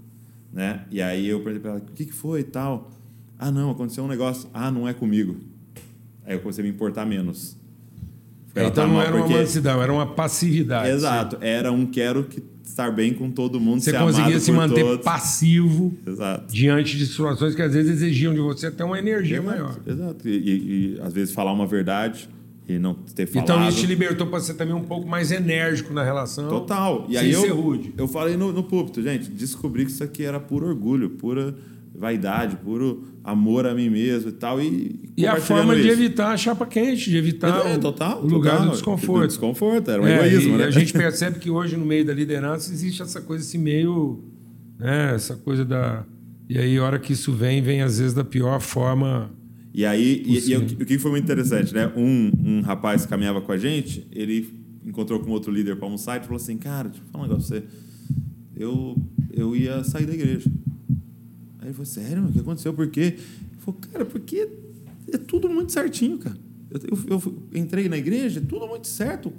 Né? 0.51 0.87
E 0.91 1.03
aí 1.03 1.27
eu 1.27 1.41
perguntei 1.43 1.61
para 1.61 1.71
ela: 1.73 1.81
o 1.81 1.93
que, 1.93 2.07
que 2.07 2.13
foi 2.15 2.41
e 2.41 2.45
tal? 2.45 3.02
Ah, 3.45 3.51
não, 3.51 3.73
aconteceu 3.73 4.05
um 4.05 4.09
negócio. 4.09 4.49
Ah, 4.55 4.71
não 4.71 4.89
é 4.89 4.95
comigo. 4.95 5.35
Aí 6.25 6.37
eu 6.37 6.39
comecei 6.39 6.63
a 6.63 6.65
me 6.65 6.73
importar 6.73 7.05
menos. 7.05 7.57
Ela 8.55 8.69
então 8.69 8.85
tá 8.85 8.93
não 8.93 9.03
era 9.03 9.11
porque... 9.11 9.33
uma 9.33 9.41
mansidão, 9.41 9.83
era 9.83 9.93
uma 9.93 10.07
passividade. 10.07 10.91
Exato, 10.91 11.37
sim. 11.37 11.45
era 11.45 11.73
um 11.73 11.85
quero 11.85 12.23
que 12.23 12.41
estar 12.63 12.93
bem 12.93 13.13
com 13.13 13.33
todo 13.33 13.59
mundo, 13.59 13.81
Você 13.81 13.93
conseguia 13.93 14.39
se 14.39 14.53
manter 14.53 14.85
todos. 14.85 15.05
passivo 15.05 15.93
Exato. 16.07 16.55
diante 16.55 16.97
de 16.97 17.05
situações 17.05 17.57
que 17.57 17.63
às 17.63 17.75
vezes 17.75 17.91
exigiam 17.91 18.33
de 18.33 18.39
você 18.39 18.69
até 18.69 18.85
uma 18.85 18.97
energia 18.97 19.39
exato, 19.39 19.51
maior. 19.51 19.77
Exato. 19.85 20.29
E, 20.29 20.31
e, 20.31 20.95
e, 20.95 21.01
às 21.01 21.13
vezes 21.13 21.35
falar 21.35 21.53
uma 21.53 21.67
verdade 21.67 22.29
e 22.69 22.79
não 22.79 22.95
ter 22.95 23.27
falado. 23.27 23.45
Então 23.45 23.69
isso 23.69 23.81
te 23.81 23.87
libertou 23.87 24.29
para 24.29 24.39
ser 24.39 24.55
também 24.55 24.75
um 24.75 24.85
pouco 24.85 25.09
mais 25.09 25.33
enérgico 25.33 25.93
na 25.93 26.05
relação. 26.05 26.49
Total. 26.49 27.07
E 27.09 27.19
aí 27.19 27.33
eu, 27.33 27.83
eu 27.99 28.07
falei 28.07 28.37
no, 28.37 28.53
no 28.53 28.63
púlpito, 28.63 29.03
gente, 29.03 29.29
descobri 29.29 29.85
que 29.85 29.91
isso 29.91 30.05
aqui 30.05 30.23
era 30.23 30.39
puro 30.39 30.69
orgulho, 30.69 31.11
pura 31.11 31.53
vaidade, 31.95 32.57
puro 32.57 33.05
amor 33.23 33.67
a 33.67 33.75
mim 33.75 33.89
mesmo 33.91 34.31
e 34.31 34.33
tal. 34.33 34.61
E, 34.61 35.13
e 35.17 35.27
a 35.27 35.37
forma 35.37 35.75
isso. 35.75 35.85
de 35.85 35.89
evitar 35.91 36.33
a 36.33 36.37
chapa 36.37 36.67
quente, 36.67 37.11
de 37.11 37.17
evitar 37.17 37.67
é, 37.67 37.79
total, 37.79 38.23
o, 38.23 38.27
lugar 38.27 38.53
total, 38.53 38.67
do 38.67 38.73
desconforto. 38.73 39.21
Do 39.21 39.29
desconforto, 39.29 39.91
era 39.91 40.03
um 40.03 40.07
é, 40.07 40.27
egoísmo, 40.27 40.59
né? 40.59 40.65
a 40.65 40.71
gente 40.71 40.93
percebe 40.93 41.39
que 41.39 41.51
hoje, 41.51 41.77
no 41.77 41.87
meio 41.87 42.05
da 42.05 42.13
liderança, 42.13 42.73
existe 42.73 43.03
essa 43.03 43.21
coisa, 43.21 43.45
esse 43.45 43.59
meio. 43.59 44.25
Né, 44.79 45.15
essa 45.15 45.37
coisa 45.37 45.65
da. 45.65 46.05
E 46.49 46.59
aí, 46.59 46.77
a 46.77 46.83
hora 46.83 46.99
que 46.99 47.13
isso 47.13 47.33
vem, 47.33 47.63
vem 47.63 47.83
às 47.83 47.99
vezes 47.99 48.15
da 48.15 48.25
pior 48.25 48.61
forma. 48.61 49.31
E 49.73 49.87
aí, 49.87 50.23
e, 50.27 50.51
e, 50.51 50.57
o 50.57 50.67
que 50.85 50.99
foi 50.99 51.11
muito 51.13 51.25
interessante, 51.25 51.73
né? 51.73 51.91
Um, 51.97 52.31
um 52.45 52.61
rapaz 52.61 53.03
que 53.03 53.09
caminhava 53.09 53.41
com 53.41 53.53
a 53.53 53.57
gente, 53.57 54.07
ele 54.13 54.63
encontrou 54.85 55.21
com 55.21 55.31
outro 55.31 55.53
líder 55.53 55.77
para 55.77 55.87
almoçar 55.87 56.21
e 56.21 56.25
falou 56.25 56.37
assim: 56.37 56.59
Cara, 56.59 56.89
deixa 56.89 57.03
eu 57.05 57.11
falar 57.11 57.25
um 57.25 57.29
negócio 57.29 57.49
pra 57.49 57.61
você. 57.61 57.67
Eu, 58.55 58.97
eu 59.33 59.57
ia 59.57 59.83
sair 59.83 60.05
da 60.05 60.13
igreja. 60.13 60.51
Aí 61.63 61.69
ele 61.69 61.75
falou, 61.75 61.87
sério, 61.87 62.25
o 62.25 62.33
que 62.33 62.41
aconteceu? 62.41 62.75
Por 62.75 62.89
quê? 62.89 63.17
Ele 63.17 63.61
falou, 63.61 63.81
cara, 63.81 64.05
porque 64.05 64.49
é 65.13 65.17
tudo 65.17 65.49
muito 65.49 65.71
certinho, 65.71 66.19
cara. 66.19 66.37
Eu, 66.69 66.99
eu, 67.07 67.23
eu 67.53 67.61
entrei 67.61 67.89
na 67.89 67.97
igreja, 67.97 68.41
é 68.41 68.43
tudo 68.43 68.67
muito 68.67 68.89
certo. 68.89 69.33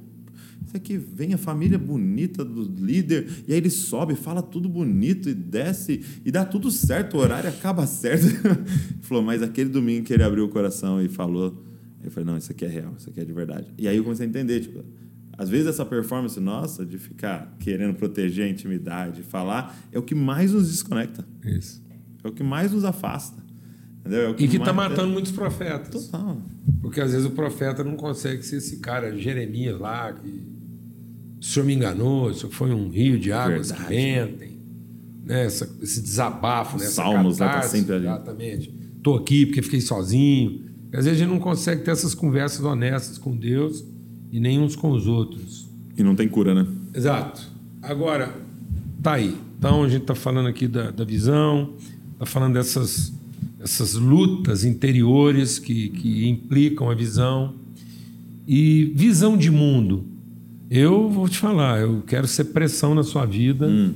Isso 0.65 0.77
aqui 0.77 0.97
vem 0.97 1.33
a 1.33 1.37
família 1.37 1.77
bonita 1.77 2.45
do 2.45 2.63
líder, 2.63 3.27
e 3.45 3.51
aí 3.51 3.57
ele 3.57 3.69
sobe, 3.69 4.15
fala 4.15 4.41
tudo 4.41 4.69
bonito 4.69 5.27
e 5.29 5.33
desce, 5.33 6.01
e 6.23 6.31
dá 6.31 6.45
tudo 6.45 6.71
certo, 6.71 7.17
o 7.17 7.19
horário 7.19 7.49
acaba 7.49 7.85
certo. 7.85 8.25
ele 8.47 9.01
falou, 9.01 9.21
mas 9.21 9.41
aquele 9.41 9.69
domingo 9.69 10.05
que 10.05 10.13
ele 10.13 10.23
abriu 10.23 10.45
o 10.45 10.49
coração 10.49 11.01
e 11.01 11.09
falou, 11.09 11.61
eu 12.01 12.09
falei, 12.09 12.25
não, 12.25 12.37
isso 12.37 12.51
aqui 12.51 12.63
é 12.63 12.69
real, 12.69 12.93
isso 12.97 13.09
aqui 13.09 13.19
é 13.19 13.25
de 13.25 13.33
verdade. 13.33 13.67
E 13.77 13.87
aí 13.87 13.97
eu 13.97 14.03
comecei 14.03 14.25
a 14.25 14.29
entender, 14.29 14.61
tipo, 14.61 14.83
às 15.37 15.49
vezes 15.49 15.67
essa 15.67 15.85
performance 15.85 16.39
nossa 16.39 16.85
de 16.85 16.97
ficar 16.97 17.55
querendo 17.59 17.93
proteger 17.95 18.45
a 18.45 18.49
intimidade, 18.49 19.21
falar, 19.21 19.77
é 19.91 19.99
o 19.99 20.01
que 20.01 20.15
mais 20.15 20.53
nos 20.53 20.69
desconecta. 20.69 21.27
Isso. 21.43 21.82
É 22.23 22.27
o 22.27 22.31
que 22.31 22.43
mais 22.43 22.71
nos 22.71 22.85
afasta. 22.85 23.43
É 24.05 24.31
e 24.37 24.47
que 24.47 24.57
está 24.57 24.73
matando 24.73 25.09
muitos 25.09 25.31
profetas. 25.31 26.07
Total. 26.07 26.37
Porque 26.81 26.99
às 26.99 27.11
vezes 27.11 27.25
o 27.25 27.31
profeta 27.31 27.83
não 27.83 27.95
consegue 27.95 28.43
ser 28.43 28.57
esse 28.57 28.77
cara, 28.77 29.17
Jeremias 29.17 29.79
lá, 29.79 30.11
que 30.11 30.43
o 31.39 31.43
senhor 31.43 31.65
me 31.65 31.73
enganou, 31.73 32.27
o 32.27 32.33
senhor 32.33 32.51
foi 32.51 32.73
um 32.73 32.89
rio 32.89 33.17
de 33.17 33.31
águas 33.31 33.69
Verdade. 33.69 33.89
que 33.89 33.95
mentem. 33.95 34.59
Né? 35.23 35.45
Essa, 35.45 35.69
esse 35.81 36.01
desabafo, 36.01 36.77
né? 36.77 36.85
Salmos 36.85 37.39
lá 37.39 37.61
tá 37.61 37.61
sempre 37.63 37.95
ali. 37.95 38.05
Exatamente. 38.05 38.73
Estou 38.97 39.15
aqui 39.15 39.45
porque 39.45 39.61
fiquei 39.61 39.81
sozinho. 39.81 40.65
Às 40.93 41.05
vezes 41.05 41.21
a 41.21 41.23
gente 41.23 41.33
não 41.33 41.39
consegue 41.39 41.81
ter 41.83 41.91
essas 41.91 42.13
conversas 42.13 42.63
honestas 42.63 43.17
com 43.17 43.35
Deus 43.35 43.85
e 44.31 44.39
nem 44.39 44.59
uns 44.59 44.75
com 44.75 44.91
os 44.91 45.07
outros. 45.07 45.69
E 45.97 46.03
não 46.03 46.15
tem 46.15 46.27
cura, 46.27 46.53
né? 46.53 46.67
Exato. 46.93 47.49
Agora, 47.81 48.33
tá 49.01 49.13
aí. 49.13 49.37
Então 49.57 49.83
a 49.83 49.87
gente 49.87 50.01
está 50.01 50.15
falando 50.15 50.47
aqui 50.47 50.67
da, 50.67 50.91
da 50.91 51.03
visão, 51.05 51.75
está 52.23 52.25
falando 52.25 52.53
dessas 52.53 53.13
essas 53.63 53.93
lutas 53.93 54.65
interiores 54.65 55.57
que, 55.57 55.89
que 55.89 56.27
implicam 56.27 56.89
a 56.89 56.93
visão. 56.93 57.53
E 58.45 58.91
visão 58.93 59.37
de 59.37 59.49
mundo. 59.49 60.05
Eu 60.69 61.09
vou 61.09 61.29
te 61.29 61.37
falar, 61.37 61.79
eu 61.79 62.03
quero 62.05 62.27
ser 62.27 62.45
pressão 62.45 62.93
na 62.93 63.03
sua 63.03 63.25
vida. 63.25 63.67
Hum. 63.67 63.93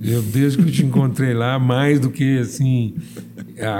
Eu, 0.00 0.22
desde 0.22 0.58
que 0.58 0.68
eu 0.68 0.72
te 0.72 0.84
encontrei 0.86 1.34
lá, 1.34 1.58
mais 1.58 1.98
do 1.98 2.08
que 2.08 2.38
assim. 2.38 2.94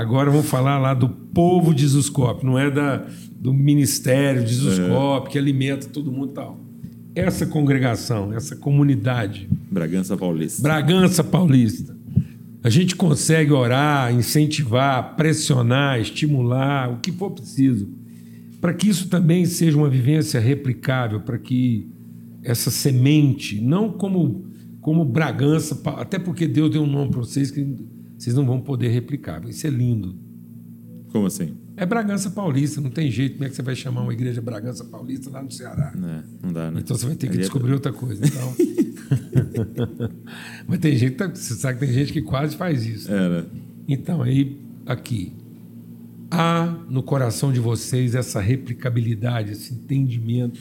Agora 0.01 0.31
vamos 0.31 0.47
falar 0.47 0.79
lá 0.79 0.95
do 0.95 1.09
povo 1.09 1.73
de 1.73 1.87
Zuscop, 1.87 2.45
não 2.45 2.59
é 2.59 2.71
da, 2.71 3.07
do 3.39 3.55
ministério 3.55 4.45
de 4.45 4.55
Zuscop, 4.55 5.29
é. 5.29 5.31
que 5.31 5.39
alimenta 5.39 5.87
todo 5.89 6.11
mundo 6.11 6.31
e 6.31 6.35
tal. 6.35 6.61
Essa 7.15 7.47
congregação, 7.47 8.33
essa 8.33 8.57
comunidade. 8.57 9.49
Bragança 9.71 10.17
Paulista. 10.17 10.63
Bragança 10.63 11.23
Paulista 11.23 11.94
a 12.65 12.71
gente 12.71 12.97
consegue 12.97 13.53
orar, 13.53 14.11
incentivar, 14.11 15.17
pressionar, 15.17 16.01
estimular, 16.01 16.91
o 16.91 16.97
que 16.99 17.13
for 17.13 17.31
preciso, 17.31 17.87
para 18.59 18.73
que 18.73 18.89
isso 18.89 19.11
também 19.11 19.45
seja 19.45 19.77
uma 19.77 19.91
vivência 19.91 20.41
replicável, 20.41 21.21
para 21.21 21.37
que 21.37 21.87
essa 22.43 22.71
semente, 22.71 23.61
não 23.61 23.93
como, 23.93 24.47
como 24.81 25.05
Bragança, 25.05 25.79
até 25.99 26.19
porque 26.19 26.49
Deus 26.49 26.71
deu 26.71 26.83
um 26.83 26.87
nome 26.87 27.11
para 27.11 27.21
vocês 27.21 27.51
que 27.51 27.77
vocês 28.17 28.35
não 28.35 28.47
vão 28.47 28.63
poder 28.63 28.89
replicar. 28.89 29.47
Isso 29.47 29.67
é 29.67 29.71
lindo. 29.71 30.17
Como 31.13 31.27
assim? 31.27 31.55
É 31.77 31.85
Bragança 31.85 32.31
Paulista, 32.31 32.81
não 32.81 32.91
tem 32.91 33.11
jeito. 33.11 33.35
Como 33.35 33.45
é 33.45 33.51
que 33.51 33.57
você 33.57 33.63
vai 33.63 33.77
chamar 33.77 34.01
uma 34.01 34.13
igreja 34.15 34.41
Bragança 34.41 34.85
Paulista 34.87 35.29
lá 35.29 35.43
no 35.43 35.51
Ceará? 35.51 35.93
Não, 35.95 36.09
é, 36.09 36.25
não 36.43 36.51
dá, 36.51 36.71
né? 36.71 36.81
Então 36.81 36.97
você 36.97 37.05
vai 37.05 37.15
ter 37.15 37.29
que 37.29 37.37
é 37.37 37.41
descobrir 37.41 37.75
outra 37.75 37.93
coisa. 37.93 38.27
Então... 38.27 38.55
Mas 40.67 40.79
tem 40.79 40.97
gente, 40.97 41.17
você 41.17 41.55
sabe 41.55 41.79
que 41.79 41.87
tem 41.87 41.95
gente 41.95 42.13
que 42.13 42.23
quase 42.23 42.57
faz 42.57 42.85
isso. 42.87 43.13
É, 43.13 43.29
né? 43.29 43.45
Então, 43.89 44.23
aí, 44.23 44.57
aqui. 44.87 45.33
Há 46.31 46.75
no 46.89 47.03
coração 47.03 47.53
de 47.53 47.61
vocês 47.61 48.15
essa 48.15 48.41
replicabilidade, 48.41 49.53
esse 49.53 49.73
entendimento 49.73 50.59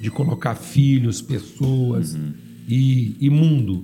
de 0.00 0.10
colocar 0.10 0.54
filhos, 0.54 1.20
pessoas 1.20 2.14
uhum. 2.14 2.32
e, 2.68 3.16
e 3.20 3.28
mundo. 3.28 3.82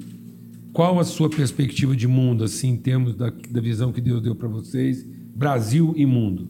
Qual 0.72 0.98
a 0.98 1.04
sua 1.04 1.28
perspectiva 1.28 1.96
de 1.96 2.06
mundo, 2.06 2.44
assim, 2.44 2.70
em 2.70 2.76
termos 2.76 3.16
da, 3.16 3.30
da 3.50 3.60
visão 3.60 3.92
que 3.92 4.00
Deus 4.00 4.22
deu 4.22 4.34
para 4.34 4.48
vocês? 4.48 5.04
Brasil 5.34 5.92
e 5.96 6.06
mundo. 6.06 6.48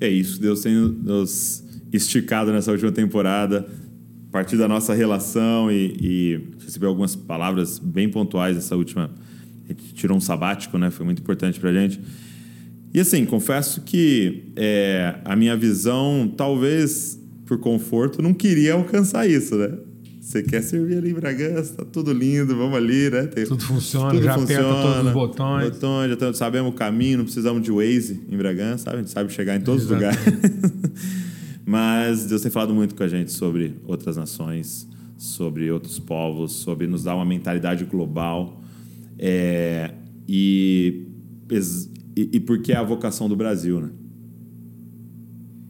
É, 0.00 0.08
é 0.08 0.10
isso, 0.10 0.40
Deus 0.40 0.62
tem 0.62 0.74
nos 0.74 1.64
esticado 1.92 2.52
nessa 2.52 2.72
última 2.72 2.92
temporada, 2.92 3.66
partir 4.36 4.58
da 4.58 4.68
nossa 4.68 4.92
relação 4.92 5.72
e, 5.72 5.96
e 5.98 6.40
receber 6.62 6.84
algumas 6.84 7.16
palavras 7.16 7.78
bem 7.78 8.06
pontuais 8.10 8.54
essa 8.54 8.76
última. 8.76 9.10
A 9.64 9.68
gente 9.68 9.94
tirou 9.94 10.14
um 10.14 10.20
sabático, 10.20 10.76
né? 10.76 10.90
Foi 10.90 11.06
muito 11.06 11.22
importante 11.22 11.58
para 11.58 11.72
gente. 11.72 11.98
E 12.92 13.00
assim, 13.00 13.24
confesso 13.24 13.80
que 13.80 14.52
é, 14.54 15.14
a 15.24 15.34
minha 15.34 15.56
visão, 15.56 16.30
talvez 16.36 17.18
por 17.46 17.58
conforto, 17.58 18.20
não 18.20 18.34
queria 18.34 18.74
alcançar 18.74 19.26
isso, 19.26 19.56
né? 19.56 19.72
Você 20.20 20.42
quer 20.42 20.62
servir 20.62 20.98
ali 20.98 21.12
em 21.12 21.14
Bragança, 21.14 21.72
tá 21.72 21.84
tudo 21.84 22.12
lindo, 22.12 22.54
vamos 22.54 22.76
ali, 22.76 23.08
né? 23.08 23.26
Tem, 23.28 23.46
tudo 23.46 23.64
funciona, 23.64 24.10
tudo 24.10 24.22
já 24.22 24.34
funciona, 24.34 24.68
aperta 24.68 24.82
todos 24.82 25.06
os 25.06 25.12
botões. 25.14 25.70
Botões, 25.70 26.18
já 26.20 26.34
sabemos 26.34 26.72
o 26.72 26.74
caminho, 26.74 27.18
não 27.18 27.24
precisamos 27.24 27.62
de 27.62 27.70
Waze 27.70 28.20
em 28.28 28.36
Bragança, 28.36 28.84
sabe? 28.84 28.96
A 28.96 29.00
gente 29.00 29.12
sabe 29.12 29.32
chegar 29.32 29.56
em 29.56 29.62
todos 29.62 29.84
os 29.84 29.90
lugares. 29.90 30.18
Mas 31.66 32.24
Deus 32.26 32.42
tem 32.42 32.50
falado 32.50 32.72
muito 32.72 32.94
com 32.94 33.02
a 33.02 33.08
gente 33.08 33.32
sobre 33.32 33.74
outras 33.84 34.16
nações, 34.16 34.88
sobre 35.16 35.68
outros 35.68 35.98
povos, 35.98 36.52
sobre 36.52 36.86
nos 36.86 37.02
dar 37.02 37.16
uma 37.16 37.24
mentalidade 37.24 37.84
global. 37.84 38.62
É, 39.18 39.92
e, 40.28 41.08
e, 42.16 42.30
e 42.34 42.40
porque 42.40 42.72
é 42.72 42.76
a 42.76 42.84
vocação 42.84 43.28
do 43.28 43.34
Brasil, 43.34 43.80
né? 43.80 43.90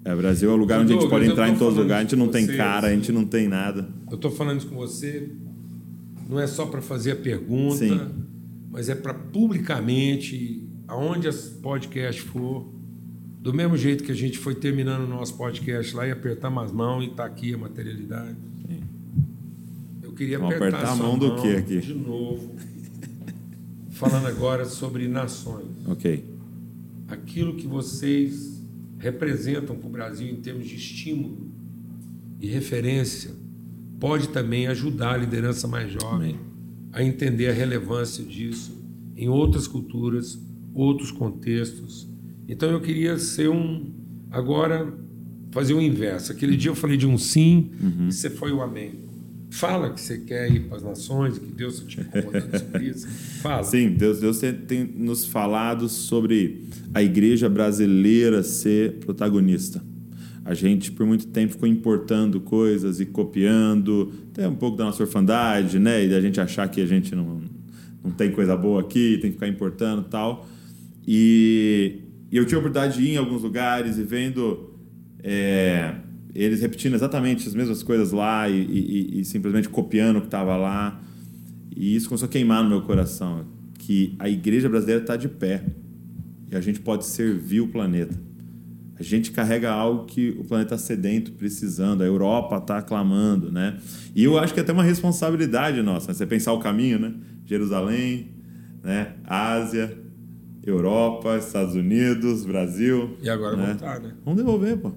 É, 0.05 0.13
o 0.13 0.19
Brasil 0.19 0.51
é 0.51 0.53
o 0.53 0.57
lugar 0.57 0.81
onde 0.81 0.93
a 0.93 1.01
gente 1.01 1.09
pode 1.09 1.31
entrar 1.31 1.49
em 1.49 1.57
todos 1.57 1.79
os 1.79 1.83
lugares. 1.83 2.07
A 2.07 2.09
gente 2.11 2.17
não 2.17 2.29
tem 2.29 2.47
cara, 2.47 2.89
a 2.89 2.95
gente 2.95 3.11
não 3.11 3.25
tem 3.25 3.49
nada. 3.49 3.89
Eu 4.11 4.17
estou 4.17 4.31
falando 4.31 4.59
isso 4.59 4.69
com 4.69 4.77
você, 4.77 5.33
não 6.29 6.39
é 6.39 6.47
só 6.47 6.67
para 6.67 6.83
fazer 6.83 7.13
a 7.13 7.17
pergunta, 7.17 7.77
Sim. 7.77 7.99
mas 8.71 8.91
é 8.91 8.95
para 8.95 9.15
publicamente, 9.15 10.63
aonde 10.87 11.27
esse 11.27 11.55
podcast 11.55 12.21
for, 12.21 12.76
do 13.47 13.55
mesmo 13.55 13.77
jeito 13.77 14.03
que 14.03 14.11
a 14.11 14.15
gente 14.15 14.39
foi 14.39 14.57
terminando 14.57 15.05
o 15.05 15.07
nosso 15.07 15.37
podcast 15.37 15.95
lá 15.95 16.05
e 16.05 16.11
apertar 16.11 16.53
as 16.59 16.73
mãos 16.73 17.05
e 17.05 17.11
está 17.11 17.25
aqui 17.25 17.55
a 17.55 17.59
materialidade. 17.59 18.35
Sim. 18.67 18.81
Eu 20.03 20.11
queria 20.11 20.39
apertar, 20.39 20.67
apertar 20.67 20.89
a 20.89 20.97
mão 20.97 21.17
do 21.17 21.37
que 21.37 21.55
aqui? 21.55 21.79
De 21.79 21.95
novo. 21.95 22.57
falando 23.91 24.27
agora 24.27 24.65
sobre 24.65 25.07
nações. 25.07 25.69
Ok. 25.87 26.25
aquilo 27.07 27.55
que 27.55 27.69
vocês 27.69 28.61
representam 28.99 29.77
para 29.77 29.87
o 29.87 29.93
Brasil 29.93 30.27
em 30.27 30.41
termos 30.41 30.67
de 30.67 30.75
estímulo 30.75 31.49
e 32.41 32.49
referência 32.49 33.31
pode 34.01 34.31
também 34.31 34.67
ajudar 34.67 35.15
a 35.15 35.17
liderança 35.19 35.69
mais 35.69 35.93
jovem 35.93 36.31
Amém. 36.31 36.41
a 36.93 37.01
entender 37.01 37.47
a 37.47 37.53
relevância 37.53 38.25
disso 38.25 38.77
em 39.17 39.29
outras 39.29 39.69
culturas, 39.69 40.37
outros 40.75 41.13
contextos. 41.13 42.16
Então 42.49 42.71
eu 42.71 42.81
queria 42.81 43.19
ser 43.19 43.49
um 43.49 43.93
agora 44.31 44.93
fazer 45.51 45.75
o 45.75 45.81
inverso. 45.81 46.33
Aquele 46.33 46.57
dia 46.57 46.71
eu 46.71 46.75
falei 46.75 46.97
de 46.97 47.07
um 47.07 47.17
sim 47.17 47.71
e 48.09 48.13
você 48.13 48.31
foi 48.31 48.53
o 48.53 48.61
amém. 48.61 49.07
Fala 49.51 49.91
que 49.91 50.01
você 50.01 50.19
quer 50.19 50.51
ir 50.51 50.61
para 50.69 50.77
as 50.77 50.83
nações, 50.83 51.39
que 51.39 51.51
Deus 51.51 51.75
está 51.75 51.87
te 51.87 52.01
incomodando 52.01 52.59
sobre 52.59 52.85
isso. 52.85 53.09
Fala. 53.41 53.63
Sim, 53.63 53.91
Deus, 53.91 54.21
Deus 54.21 54.39
tem, 54.39 54.53
tem 54.53 54.85
nos 54.85 55.25
falado 55.25 55.89
sobre 55.89 56.65
a 56.93 57.03
igreja 57.03 57.49
brasileira 57.49 58.43
ser 58.43 58.95
protagonista. 58.99 59.83
A 60.45 60.55
gente, 60.55 60.93
por 60.93 61.07
muito 61.07 61.27
tempo, 61.29 61.55
ficou 61.55 61.69
importando 61.69 62.41
coisas 62.41 63.01
e 63.01 63.07
copiando, 63.07 64.13
até 64.31 64.47
um 64.47 64.55
pouco 64.55 64.77
da 64.77 64.85
nossa 64.85 65.03
orfandade, 65.03 65.79
né? 65.79 66.05
E 66.05 66.09
da 66.09 66.21
gente 66.21 66.41
achar 66.41 66.69
que 66.69 66.81
a 66.81 66.87
gente 66.87 67.15
não, 67.15 67.41
não 68.05 68.11
tem 68.11 68.31
coisa 68.31 68.57
boa 68.57 68.81
aqui, 68.81 69.19
tem 69.21 69.31
que 69.31 69.37
ficar 69.37 69.49
importando 69.49 70.05
e 70.07 70.11
tal. 70.11 70.49
E, 71.07 72.01
e 72.31 72.37
eu 72.37 72.45
tive 72.45 72.57
a 72.57 72.59
oportunidade 72.61 72.99
de 72.99 73.05
ir 73.05 73.15
em 73.15 73.17
alguns 73.17 73.43
lugares 73.43 73.99
e 73.99 74.03
vendo 74.03 74.75
é, 75.23 75.95
eles 76.35 76.61
repetindo 76.61 76.95
exatamente 76.95 77.47
as 77.49 77.55
mesmas 77.55 77.83
coisas 77.83 78.13
lá 78.13 78.49
e, 78.49 78.61
e- 78.63 79.21
e 79.21 79.25
simplesmente 79.25 79.69
copiando 79.69 80.17
o 80.17 80.21
que 80.21 80.27
estava 80.27 80.57
lá. 80.57 81.01
E 81.75 81.95
isso 81.95 82.09
começou 82.09 82.27
a 82.27 82.31
queimar 82.31 82.63
no 82.63 82.69
meu 82.71 82.83
coração, 82.83 83.45
que 83.79 84.15
a 84.19 84.29
igreja 84.29 84.69
brasileira 84.69 85.03
está 85.03 85.17
de 85.17 85.29
pé 85.29 85.65
e 86.51 86.57
a 86.57 86.61
gente 86.61 86.81
pode 86.81 87.05
servir 87.07 87.61
o 87.61 87.69
planeta. 87.69 88.19
A 88.99 89.03
gente 89.03 89.31
carrega 89.31 89.71
algo 89.71 90.07
que 90.07 90.31
o 90.39 90.45
planeta 90.45 90.75
está 90.75 90.87
sedento, 90.87 91.33
precisando, 91.33 92.03
a 92.03 92.07
Europa 92.07 92.57
está 92.57 92.81
clamando, 92.81 93.53
né? 93.53 93.77
E 94.15 94.25
eu 94.25 94.39
acho 94.39 94.55
que 94.55 94.61
é 94.61 94.63
até 94.63 94.73
uma 94.73 94.83
responsabilidade 94.83 95.83
nossa, 95.83 96.09
né? 96.09 96.15
você 96.15 96.25
pensar 96.27 96.55
o 96.55 96.61
caminho, 96.61 96.99
né? 96.99 97.13
Jerusalém, 97.45 98.29
né? 98.83 99.13
Ásia, 99.27 99.99
Europa, 100.71 101.37
Estados 101.39 101.75
Unidos, 101.75 102.45
Brasil. 102.45 103.17
E 103.23 103.29
agora 103.29 103.57
né? 103.57 103.67
voltar, 103.69 104.01
né? 104.01 104.15
Vamos 104.25 104.39
devolver, 104.39 104.77
pô. 104.77 104.93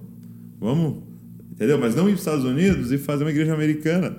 Vamos. 0.58 1.02
Entendeu? 1.52 1.78
Mas 1.78 1.94
não 1.94 2.04
ir 2.08 2.12
para 2.12 2.14
os 2.14 2.20
Estados 2.20 2.44
Unidos 2.44 2.90
e 2.90 2.98
fazer 2.98 3.24
uma 3.24 3.30
igreja 3.30 3.54
americana. 3.54 4.16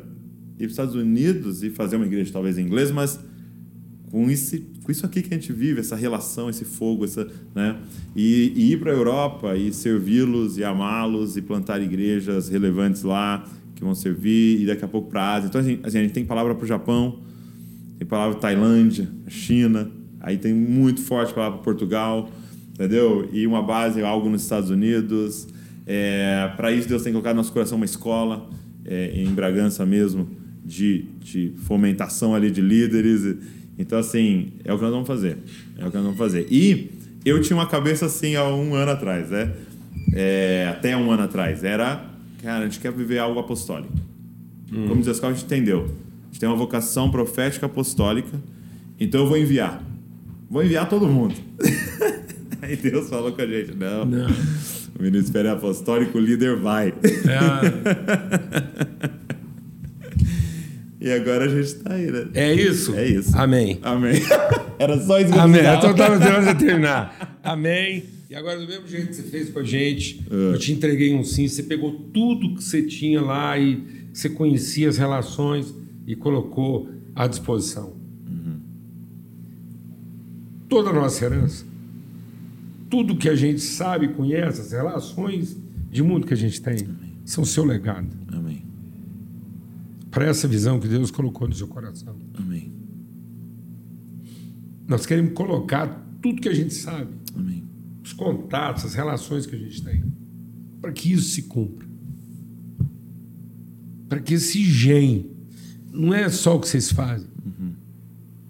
Ir 0.57 0.57
para 0.57 0.65
os 0.65 0.71
Estados 0.71 0.95
Unidos 0.95 1.63
e 1.63 1.69
fazer 1.69 1.95
uma 1.95 2.05
igreja 2.05 2.31
talvez 2.31 2.57
em 2.57 2.63
inglês, 2.63 2.91
mas 2.91 3.19
com 4.11 4.29
isso, 4.29 4.61
com 4.83 4.91
isso 4.91 5.05
aqui 5.05 5.21
que 5.21 5.33
a 5.33 5.37
gente 5.37 5.51
vive, 5.53 5.79
essa 5.79 5.95
relação, 5.95 6.49
esse 6.49 6.65
fogo, 6.65 7.05
essa, 7.05 7.27
né? 7.55 7.77
E, 8.15 8.53
e 8.55 8.73
ir 8.73 8.79
para 8.79 8.91
a 8.91 8.95
Europa 8.95 9.55
e 9.55 9.73
servi-los 9.73 10.57
e 10.57 10.63
amá-los 10.63 11.37
e 11.37 11.41
plantar 11.41 11.81
igrejas 11.81 12.49
relevantes 12.49 13.03
lá 13.03 13.45
que 13.73 13.83
vão 13.83 13.95
servir 13.95 14.61
e 14.61 14.65
daqui 14.67 14.85
a 14.85 14.87
pouco 14.87 15.09
para 15.09 15.21
a 15.21 15.33
Ásia. 15.35 15.47
Então, 15.47 15.61
assim, 15.61 15.79
assim, 15.81 15.97
a 15.97 16.01
gente 16.01 16.13
tem 16.13 16.23
palavra 16.23 16.53
para 16.53 16.63
o 16.63 16.67
Japão, 16.67 17.19
tem 17.97 18.07
palavra 18.07 18.37
para 18.37 18.49
Tailândia, 18.49 19.09
China, 19.27 19.89
aí 20.21 20.37
tem 20.37 20.53
muito 20.53 21.01
forte 21.01 21.33
palavra 21.33 21.57
para 21.57 21.63
Portugal, 21.63 22.29
entendeu? 22.73 23.27
E 23.31 23.45
uma 23.47 23.61
base, 23.61 24.01
algo 24.01 24.29
nos 24.29 24.43
Estados 24.43 24.69
Unidos. 24.69 25.47
É, 25.85 26.51
para 26.55 26.71
isso, 26.71 26.87
Deus 26.87 27.01
tem 27.03 27.11
colocado 27.11 27.35
no 27.35 27.41
nosso 27.41 27.51
coração 27.51 27.75
uma 27.75 27.85
escola, 27.85 28.49
é, 28.85 29.11
em 29.15 29.27
Bragança 29.27 29.85
mesmo, 29.85 30.29
de, 30.63 31.05
de 31.19 31.53
fomentação 31.63 32.35
ali 32.35 32.51
de 32.51 32.61
líderes. 32.61 33.37
Então, 33.77 33.97
assim, 33.97 34.53
é 34.63 34.73
o 34.73 34.77
que 34.77 34.83
nós 34.83 34.91
vamos 34.91 35.07
fazer. 35.07 35.37
É 35.77 35.85
o 35.85 35.89
que 35.89 35.95
nós 35.95 36.03
vamos 36.03 36.17
fazer. 36.17 36.47
E 36.51 36.91
eu 37.25 37.41
tinha 37.41 37.57
uma 37.57 37.67
cabeça 37.67 38.05
assim 38.05 38.35
há 38.35 38.47
um 38.47 38.75
ano 38.75 38.91
atrás, 38.91 39.29
né? 39.29 39.51
É, 40.13 40.67
até 40.69 40.95
um 40.95 41.11
ano 41.11 41.23
atrás. 41.23 41.63
Era, 41.63 42.05
cara, 42.41 42.65
a 42.65 42.67
gente 42.67 42.79
quer 42.79 42.91
viver 42.91 43.17
algo 43.17 43.39
apostólico. 43.39 43.93
Como 44.69 44.97
diz 44.97 45.09
a 45.09 45.11
escola, 45.11 45.33
a 45.33 45.35
gente 45.35 45.45
entendeu. 45.45 45.79
A 45.79 46.25
gente 46.27 46.39
tem 46.39 46.47
uma 46.47 46.57
vocação 46.57 47.11
profética 47.11 47.65
apostólica, 47.65 48.41
então 48.97 49.21
eu 49.21 49.27
vou 49.27 49.37
enviar. 49.37 49.83
Vou 50.51 50.63
enviar 50.63 50.87
todo 50.89 51.07
mundo. 51.07 51.33
Aí 52.61 52.75
Deus 52.75 53.09
falou 53.09 53.31
com 53.31 53.41
a 53.41 53.47
gente: 53.47 53.73
não, 53.73 54.05
Não. 54.05 54.27
o 54.99 55.01
ministério 55.01 55.49
apostólico, 55.51 56.17
o 56.17 56.21
líder 56.21 56.57
vai. 56.57 56.89
É, 56.89 56.93
E 60.99 61.11
agora 61.11 61.45
a 61.45 61.47
gente 61.47 61.61
está 61.65 61.95
aí, 61.95 62.11
né? 62.11 62.27
é 62.35 62.53
isso? 62.53 62.93
É 62.93 63.07
isso. 63.07 63.35
Amém. 63.35 63.79
Amém. 63.81 64.21
Era 64.77 64.99
só 64.99 65.19
isso 65.19 65.31
que 65.31 65.37
eu 65.37 65.41
Amém. 65.41 65.61
Então 65.61 65.89
esperando 65.89 66.45
você 66.45 66.55
terminar. 66.55 67.39
Amém. 67.43 68.03
E 68.29 68.35
agora, 68.35 68.59
do 68.59 68.67
mesmo 68.67 68.87
jeito 68.87 69.07
que 69.07 69.15
você 69.15 69.23
fez 69.23 69.49
com 69.49 69.59
a 69.59 69.63
gente, 69.63 70.23
É. 70.29 70.53
eu 70.53 70.59
te 70.59 70.71
entreguei 70.71 71.13
um 71.15 71.23
sim, 71.23 71.47
você 71.47 71.63
pegou 71.63 71.91
tudo 72.13 72.53
que 72.53 72.63
você 72.63 72.83
tinha 72.83 73.19
lá 73.19 73.57
e 73.57 73.83
você 74.13 74.29
conhecia 74.29 74.89
as 74.89 74.97
relações 74.97 75.73
e 76.05 76.15
colocou 76.15 76.87
à 77.15 77.25
disposição. 77.25 77.93
Toda 80.71 80.89
a 80.89 80.93
nossa 80.93 81.25
herança, 81.25 81.65
tudo 82.89 83.17
que 83.17 83.27
a 83.27 83.35
gente 83.35 83.59
sabe 83.59 84.07
conhece, 84.07 84.61
as 84.61 84.71
relações 84.71 85.57
de 85.91 86.01
mundo 86.01 86.25
que 86.25 86.33
a 86.33 86.37
gente 86.37 86.61
tem, 86.61 86.87
são 87.25 87.43
seu 87.43 87.65
legado. 87.65 88.07
Amém. 88.29 88.63
Para 90.09 90.27
essa 90.27 90.47
visão 90.47 90.79
que 90.79 90.87
Deus 90.87 91.11
colocou 91.11 91.45
no 91.45 91.53
seu 91.53 91.67
coração. 91.67 92.15
Amém. 92.35 92.71
Nós 94.87 95.05
queremos 95.05 95.33
colocar 95.33 96.07
tudo 96.21 96.41
que 96.41 96.47
a 96.47 96.53
gente 96.53 96.73
sabe, 96.73 97.11
Amém. 97.35 97.65
os 98.01 98.13
contatos, 98.13 98.85
as 98.85 98.93
relações 98.93 99.45
que 99.45 99.53
a 99.53 99.59
gente 99.59 99.83
tem, 99.83 100.05
para 100.79 100.93
que 100.93 101.11
isso 101.11 101.31
se 101.31 101.41
cumpra. 101.41 101.85
Para 104.07 104.21
que 104.21 104.35
esse 104.35 104.63
gen 104.63 105.31
não 105.91 106.13
é 106.13 106.29
só 106.29 106.55
o 106.55 106.61
que 106.61 106.69
vocês 106.69 106.93
fazem, 106.93 107.27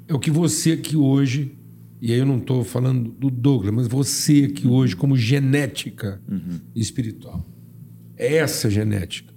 é 0.07 0.13
o 0.13 0.19
que 0.19 0.29
você 0.29 0.73
aqui 0.73 0.95
hoje, 0.95 1.57
e 2.01 2.11
aí 2.11 2.17
eu 2.17 2.25
não 2.25 2.39
estou 2.39 2.63
falando 2.63 3.11
do 3.11 3.29
Douglas, 3.29 3.71
mas 3.71 3.87
você 3.87 4.49
aqui 4.51 4.67
hoje, 4.67 4.95
como 4.95 5.15
genética 5.15 6.19
espiritual, 6.75 7.47
é 8.17 8.37
essa 8.37 8.71
genética 8.71 9.31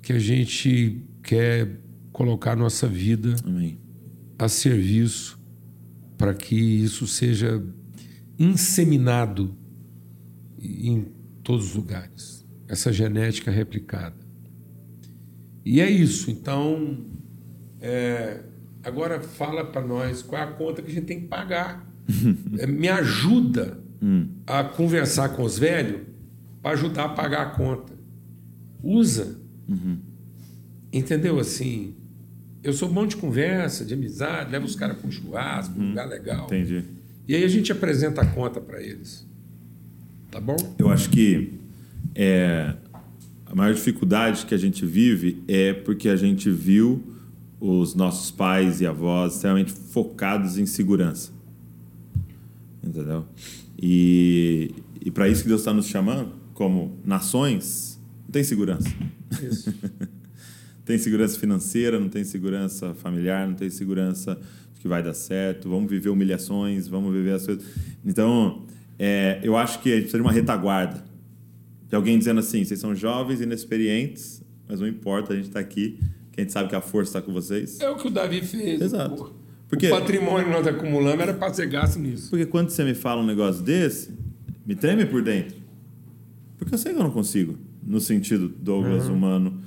que 0.00 0.12
a 0.12 0.18
gente 0.18 1.02
quer 1.22 1.80
colocar 2.12 2.54
nossa 2.54 2.86
vida 2.86 3.34
Amém. 3.44 3.80
a 4.38 4.48
serviço 4.48 5.40
para 6.16 6.34
que 6.34 6.54
isso 6.54 7.06
seja 7.08 7.60
inseminado 8.38 9.56
em 10.56 11.06
todos 11.42 11.70
os 11.70 11.74
lugares. 11.74 12.46
Essa 12.68 12.92
genética 12.92 13.50
replicada. 13.50 14.16
E 15.64 15.80
é 15.80 15.90
isso. 15.90 16.30
Então, 16.30 17.06
é, 17.80 18.44
agora 18.82 19.20
fala 19.20 19.64
para 19.64 19.82
nós 19.82 20.22
qual 20.22 20.40
é 20.40 20.44
a 20.44 20.48
conta 20.48 20.82
que 20.82 20.90
a 20.90 20.94
gente 20.94 21.06
tem 21.06 21.20
que 21.20 21.26
pagar. 21.26 21.86
Me 22.68 22.88
ajuda 22.88 23.78
a 24.46 24.64
conversar 24.64 25.30
com 25.30 25.42
os 25.42 25.58
velhos 25.58 26.02
para 26.62 26.72
ajudar 26.72 27.04
a 27.04 27.08
pagar 27.10 27.42
a 27.42 27.50
conta. 27.50 27.92
Usa. 28.82 29.38
Entendeu? 30.92 31.38
Assim, 31.38 31.94
eu 32.62 32.72
sou 32.72 32.88
bom 32.88 33.06
de 33.06 33.16
conversa, 33.16 33.84
de 33.84 33.94
amizade, 33.94 34.50
levo 34.50 34.66
os 34.66 34.74
caras 34.74 34.96
para 34.96 35.08
um 35.08 35.10
churrasco, 35.10 35.78
um 35.78 35.88
lugar 35.90 36.08
legal. 36.08 36.46
Entendi. 36.46 36.84
E 37.28 37.34
aí 37.34 37.44
a 37.44 37.48
gente 37.48 37.70
apresenta 37.70 38.22
a 38.22 38.26
conta 38.26 38.60
para 38.60 38.82
eles. 38.82 39.26
Tá 40.30 40.40
bom? 40.40 40.56
Eu 40.78 40.90
acho 40.90 41.10
que 41.10 41.54
é, 42.14 42.74
a 43.46 43.54
maior 43.54 43.74
dificuldade 43.74 44.46
que 44.46 44.54
a 44.54 44.58
gente 44.58 44.84
vive 44.84 45.42
é 45.46 45.72
porque 45.72 46.08
a 46.08 46.16
gente 46.16 46.50
viu 46.50 47.02
os 47.60 47.94
nossos 47.94 48.30
pais 48.30 48.80
e 48.80 48.86
avós 48.86 49.34
extremamente 49.34 49.70
focados 49.70 50.56
em 50.56 50.64
segurança. 50.64 51.30
Entendeu? 52.82 53.26
E, 53.78 54.74
e 55.04 55.10
para 55.10 55.28
isso 55.28 55.42
que 55.42 55.48
Deus 55.48 55.60
está 55.60 55.72
nos 55.72 55.86
chamando, 55.86 56.32
como 56.54 56.98
nações, 57.04 58.00
não 58.24 58.32
tem 58.32 58.42
segurança. 58.42 58.88
Isso. 59.42 59.72
tem 60.84 60.98
segurança 60.98 61.38
financeira, 61.38 62.00
não 62.00 62.08
tem 62.08 62.24
segurança 62.24 62.94
familiar, 62.94 63.46
não 63.46 63.54
tem 63.54 63.68
segurança 63.68 64.38
de 64.74 64.80
que 64.80 64.88
vai 64.88 65.02
dar 65.02 65.14
certo, 65.14 65.68
vamos 65.68 65.90
viver 65.90 66.08
humilhações, 66.08 66.88
vamos 66.88 67.12
viver 67.12 67.32
as 67.32 67.44
coisas. 67.44 67.64
Então, 68.04 68.64
é, 68.98 69.38
eu 69.42 69.56
acho 69.56 69.80
que 69.80 69.90
a 69.90 69.96
gente 69.96 70.02
precisa 70.02 70.18
de 70.18 70.22
uma 70.22 70.32
retaguarda. 70.32 71.04
De 71.88 71.94
alguém 71.94 72.18
dizendo 72.18 72.40
assim, 72.40 72.64
vocês 72.64 72.80
são 72.80 72.94
jovens, 72.94 73.40
inexperientes, 73.40 74.42
mas 74.68 74.80
não 74.80 74.86
importa, 74.86 75.32
a 75.32 75.36
gente 75.36 75.48
está 75.48 75.58
aqui, 75.58 75.98
a 76.40 76.42
gente 76.44 76.52
sabe 76.52 76.68
que 76.68 76.74
a 76.76 76.80
força 76.80 77.10
está 77.18 77.22
com 77.22 77.32
vocês. 77.32 77.78
É 77.80 77.88
o 77.88 77.96
que 77.96 78.08
o 78.08 78.10
Davi 78.10 78.40
fez. 78.42 78.80
Exato. 78.80 79.14
Pô. 79.16 79.30
Porque- 79.68 79.86
O 79.86 79.90
patrimônio 79.90 80.46
que 80.46 80.52
nós 80.52 80.66
acumulamos 80.66 81.20
era 81.20 81.32
para 81.34 81.52
ser 81.54 81.68
gasto 81.68 81.98
nisso. 81.98 82.28
Porque 82.30 82.44
quando 82.46 82.70
você 82.70 82.82
me 82.84 82.94
fala 82.94 83.22
um 83.22 83.26
negócio 83.26 83.62
desse, 83.62 84.10
me 84.66 84.74
treme 84.74 85.06
por 85.06 85.22
dentro. 85.22 85.56
Porque 86.58 86.74
eu 86.74 86.78
sei 86.78 86.92
que 86.92 86.98
eu 86.98 87.04
não 87.04 87.10
consigo, 87.10 87.56
no 87.82 88.00
sentido 88.00 88.48
Douglas 88.48 89.06
humano. 89.08 89.60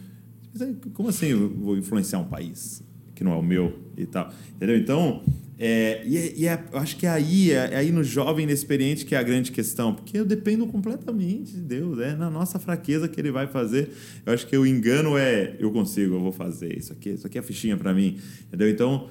Mas 0.51 0.61
aí, 0.61 0.75
Como 0.93 1.09
assim 1.09 1.27
eu 1.27 1.49
vou 1.49 1.77
influenciar 1.77 2.19
um 2.19 2.25
país 2.25 2.83
que 3.15 3.23
não 3.23 3.31
é 3.33 3.35
o 3.37 3.41
meu 3.41 3.79
e 3.97 4.05
tal? 4.05 4.31
Entendeu? 4.55 4.77
Então, 4.77 5.23
É, 5.57 6.01
e 6.05 6.17
é, 6.17 6.33
e 6.35 6.47
é, 6.47 6.63
eu 6.71 6.79
acho 6.79 6.97
que 6.97 7.05
é 7.05 7.09
aí, 7.09 7.51
é, 7.51 7.73
é 7.73 7.75
aí 7.77 7.91
no 7.91 8.03
jovem 8.03 8.43
inexperiente 8.43 9.05
que 9.05 9.13
é 9.13 9.17
a 9.17 9.23
grande 9.23 9.51
questão, 9.51 9.93
porque 9.93 10.17
eu 10.17 10.25
dependo 10.25 10.65
completamente 10.65 11.53
de 11.53 11.61
Deus, 11.61 11.99
é 11.99 12.15
na 12.15 12.29
nossa 12.29 12.57
fraqueza 12.57 13.07
que 13.07 13.19
Ele 13.19 13.31
vai 13.31 13.47
fazer. 13.47 13.91
Eu 14.25 14.33
acho 14.33 14.47
que 14.47 14.57
o 14.57 14.65
engano 14.65 15.17
é 15.17 15.55
eu 15.59 15.71
consigo, 15.71 16.15
eu 16.15 16.19
vou 16.19 16.31
fazer 16.31 16.75
isso 16.77 16.91
aqui, 16.91 17.11
isso 17.11 17.27
aqui 17.27 17.37
é 17.37 17.41
a 17.41 17.43
fichinha 17.43 17.77
para 17.77 17.93
mim, 17.93 18.17
entendeu? 18.47 18.69
Então, 18.69 19.09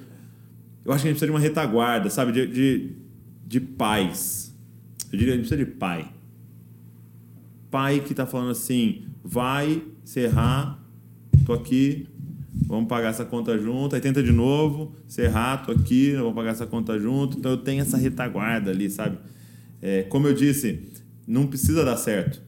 eu 0.85 0.91
acho 0.91 1.03
que 1.03 1.07
a 1.07 1.11
gente 1.11 1.19
precisa 1.19 1.27
de 1.27 1.31
uma 1.31 1.39
retaguarda, 1.39 2.09
sabe, 2.09 2.33
de, 2.33 2.47
de, 2.47 2.91
de 3.47 3.59
pais. 3.61 4.53
Eu 5.11 5.17
diria, 5.17 5.33
a 5.33 5.37
gente 5.37 5.47
precisa 5.47 5.65
de 5.65 5.77
pai. 5.77 6.11
Pai 7.71 8.01
que 8.01 8.11
está 8.11 8.25
falando 8.25 8.51
assim, 8.51 9.05
vai, 9.23 9.81
se 10.03 10.19
errar, 10.19 10.83
tô 11.45 11.53
aqui, 11.53 12.07
vamos 12.67 12.87
pagar 12.87 13.09
essa 13.09 13.25
conta 13.25 13.57
junto, 13.57 13.95
aí 13.95 14.01
tenta 14.01 14.21
de 14.21 14.31
novo, 14.31 14.95
se 15.07 15.21
errar, 15.21 15.65
tô 15.65 15.71
aqui, 15.71 16.13
vamos 16.13 16.33
pagar 16.33 16.51
essa 16.51 16.65
conta 16.65 16.99
junto. 16.99 17.37
Então 17.37 17.51
eu 17.51 17.57
tenho 17.57 17.81
essa 17.81 17.97
retaguarda 17.97 18.71
ali, 18.71 18.89
sabe? 18.89 19.17
É, 19.81 20.03
como 20.03 20.27
eu 20.27 20.33
disse, 20.33 20.79
não 21.27 21.47
precisa 21.47 21.83
dar 21.83 21.97
certo. 21.97 22.41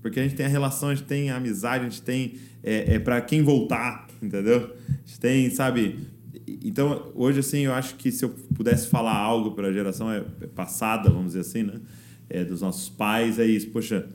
Porque 0.00 0.20
a 0.20 0.22
gente 0.22 0.34
tem 0.34 0.46
a 0.46 0.48
relação, 0.48 0.90
a 0.90 0.94
gente 0.94 1.06
tem 1.06 1.30
a 1.30 1.36
amizade, 1.36 1.84
a 1.84 1.88
gente 1.88 2.02
tem 2.02 2.34
é, 2.62 2.94
é 2.94 2.98
para 2.98 3.20
quem 3.20 3.42
voltar, 3.42 4.06
entendeu? 4.22 4.74
A 4.88 5.06
gente 5.06 5.20
tem, 5.20 5.50
sabe? 5.50 5.98
Então, 6.46 7.10
hoje, 7.14 7.40
assim, 7.40 7.60
eu 7.60 7.72
acho 7.72 7.96
que 7.96 8.12
se 8.12 8.24
eu 8.24 8.30
pudesse 8.54 8.88
falar 8.88 9.16
algo 9.16 9.52
para 9.52 9.68
a 9.68 9.72
geração 9.72 10.10
é, 10.10 10.24
é 10.40 10.46
passada, 10.46 11.10
vamos 11.10 11.28
dizer 11.28 11.40
assim, 11.40 11.62
né? 11.62 11.80
É, 12.28 12.44
dos 12.44 12.60
nossos 12.60 12.88
pais, 12.88 13.38
é 13.38 13.46
isso. 13.46 13.68
Poxa, 13.70 14.08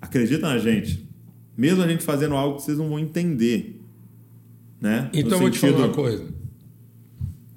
acredita 0.00 0.48
na 0.48 0.58
gente. 0.58 1.08
Mesmo 1.56 1.82
a 1.82 1.88
gente 1.88 2.04
fazendo 2.04 2.34
algo 2.34 2.56
que 2.56 2.62
vocês 2.62 2.78
não 2.78 2.88
vão 2.88 2.98
entender. 2.98 3.77
Né? 4.80 5.10
Então, 5.12 5.32
eu 5.32 5.38
vou 5.40 5.50
te 5.50 5.58
falar 5.58 5.76
uma 5.76 5.94
coisa. 5.94 6.24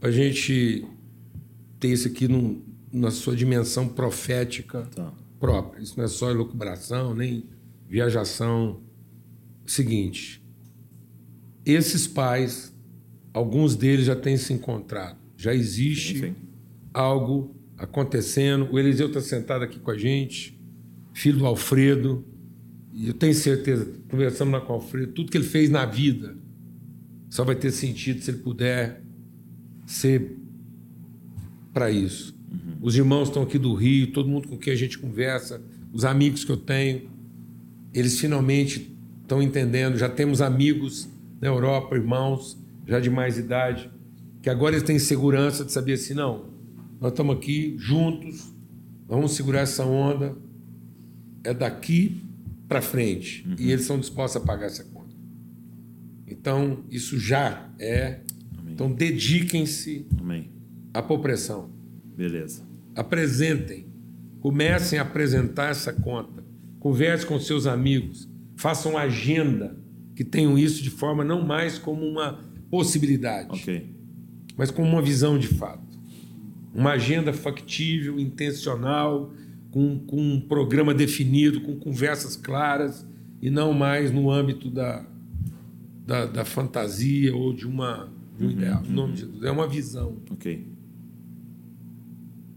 A 0.01 0.09
gente 0.09 0.85
ter 1.79 1.89
isso 1.89 2.07
aqui 2.07 2.27
num, 2.27 2.61
na 2.91 3.11
sua 3.11 3.35
dimensão 3.35 3.87
profética 3.87 4.87
tá. 4.95 5.13
própria. 5.39 5.81
Isso 5.81 5.95
não 5.97 6.05
é 6.05 6.07
só 6.07 6.31
elucubração, 6.31 7.13
nem 7.13 7.45
viajação. 7.87 8.81
Seguinte, 9.65 10.43
esses 11.63 12.07
pais, 12.07 12.75
alguns 13.31 13.75
deles 13.75 14.05
já 14.05 14.15
têm 14.15 14.37
se 14.37 14.51
encontrado. 14.53 15.19
Já 15.37 15.53
existe 15.53 16.19
sim, 16.19 16.25
sim. 16.25 16.35
algo 16.93 17.55
acontecendo. 17.77 18.67
O 18.71 18.79
Eliseu 18.79 19.07
está 19.07 19.21
sentado 19.21 19.63
aqui 19.63 19.79
com 19.79 19.91
a 19.91 19.97
gente, 19.97 20.59
filho 21.13 21.37
do 21.37 21.45
Alfredo. 21.45 22.25
E 22.91 23.07
eu 23.07 23.13
tenho 23.13 23.33
certeza, 23.33 23.87
conversamos 24.09 24.53
lá 24.53 24.61
com 24.61 24.73
o 24.73 24.75
Alfredo, 24.75 25.13
tudo 25.13 25.31
que 25.31 25.37
ele 25.37 25.45
fez 25.45 25.69
na 25.69 25.85
vida 25.85 26.35
só 27.31 27.45
vai 27.45 27.55
ter 27.55 27.71
sentido 27.71 28.21
se 28.21 28.29
ele 28.29 28.39
puder 28.39 29.01
ser 29.85 30.37
para 31.73 31.89
isso. 31.89 32.37
Uhum. 32.51 32.77
Os 32.81 32.97
irmãos 32.97 33.29
estão 33.29 33.41
aqui 33.41 33.57
do 33.57 33.73
Rio, 33.73 34.11
todo 34.11 34.27
mundo 34.27 34.49
com 34.49 34.57
quem 34.57 34.73
a 34.73 34.75
gente 34.75 34.99
conversa, 34.99 35.61
os 35.93 36.03
amigos 36.03 36.43
que 36.43 36.51
eu 36.51 36.57
tenho, 36.57 37.09
eles 37.93 38.19
finalmente 38.19 38.93
estão 39.21 39.41
entendendo. 39.41 39.97
Já 39.97 40.09
temos 40.09 40.41
amigos 40.41 41.07
na 41.39 41.47
Europa, 41.47 41.95
irmãos, 41.95 42.61
já 42.85 42.99
de 42.99 43.09
mais 43.09 43.37
idade, 43.37 43.89
que 44.41 44.49
agora 44.49 44.75
eles 44.75 44.85
têm 44.85 44.99
segurança 44.99 45.63
de 45.63 45.71
saber 45.71 45.93
assim: 45.93 46.13
não, 46.13 46.49
nós 46.99 47.13
estamos 47.13 47.37
aqui 47.37 47.75
juntos, 47.77 48.53
vamos 49.07 49.31
segurar 49.31 49.61
essa 49.61 49.85
onda, 49.85 50.35
é 51.45 51.53
daqui 51.53 52.21
para 52.67 52.81
frente. 52.81 53.47
Uhum. 53.47 53.55
E 53.57 53.71
eles 53.71 53.85
são 53.85 53.97
dispostos 53.97 54.41
a 54.41 54.45
pagar 54.45 54.65
essa. 54.65 54.83
Então, 56.33 56.83
isso 56.89 57.19
já 57.19 57.69
é. 57.79 58.21
Amém. 58.57 58.73
Então, 58.73 58.91
dediquem-se 58.91 60.05
à 60.93 61.01
popressão. 61.01 61.69
Beleza. 62.15 62.63
Apresentem. 62.95 63.87
Comecem 64.39 64.97
a 64.97 65.03
apresentar 65.03 65.69
essa 65.69 65.93
conta. 65.93 66.43
Converse 66.79 67.25
com 67.25 67.39
seus 67.39 67.67
amigos. 67.67 68.27
Façam 68.55 68.97
agenda 68.97 69.77
que 70.15 70.23
tenham 70.23 70.57
isso 70.57 70.81
de 70.83 70.89
forma 70.89 71.23
não 71.23 71.45
mais 71.45 71.77
como 71.77 72.05
uma 72.05 72.39
possibilidade, 72.69 73.49
okay. 73.61 73.93
mas 74.55 74.71
como 74.71 74.87
uma 74.87 75.01
visão 75.01 75.37
de 75.37 75.47
fato. 75.47 75.99
Uma 76.73 76.91
agenda 76.91 77.33
factível, 77.33 78.19
intencional, 78.19 79.33
com, 79.71 79.99
com 79.99 80.21
um 80.21 80.39
programa 80.39 80.93
definido, 80.93 81.61
com 81.61 81.75
conversas 81.75 82.35
claras 82.35 83.05
e 83.41 83.49
não 83.49 83.73
mais 83.73 84.11
no 84.11 84.29
âmbito 84.29 84.69
da, 84.69 85.05
da, 86.05 86.25
da 86.25 86.45
fantasia 86.45 87.35
ou 87.35 87.53
de, 87.53 87.67
uma, 87.67 88.11
de 88.37 88.43
um 88.43 88.47
uhum, 88.47 88.53
ideal. 88.53 88.83
Em 88.85 88.91
nome 88.91 89.13
de 89.13 89.19
Jesus. 89.21 89.43
É 89.43 89.51
uma 89.51 89.67
visão. 89.67 90.17
Ok. 90.29 90.67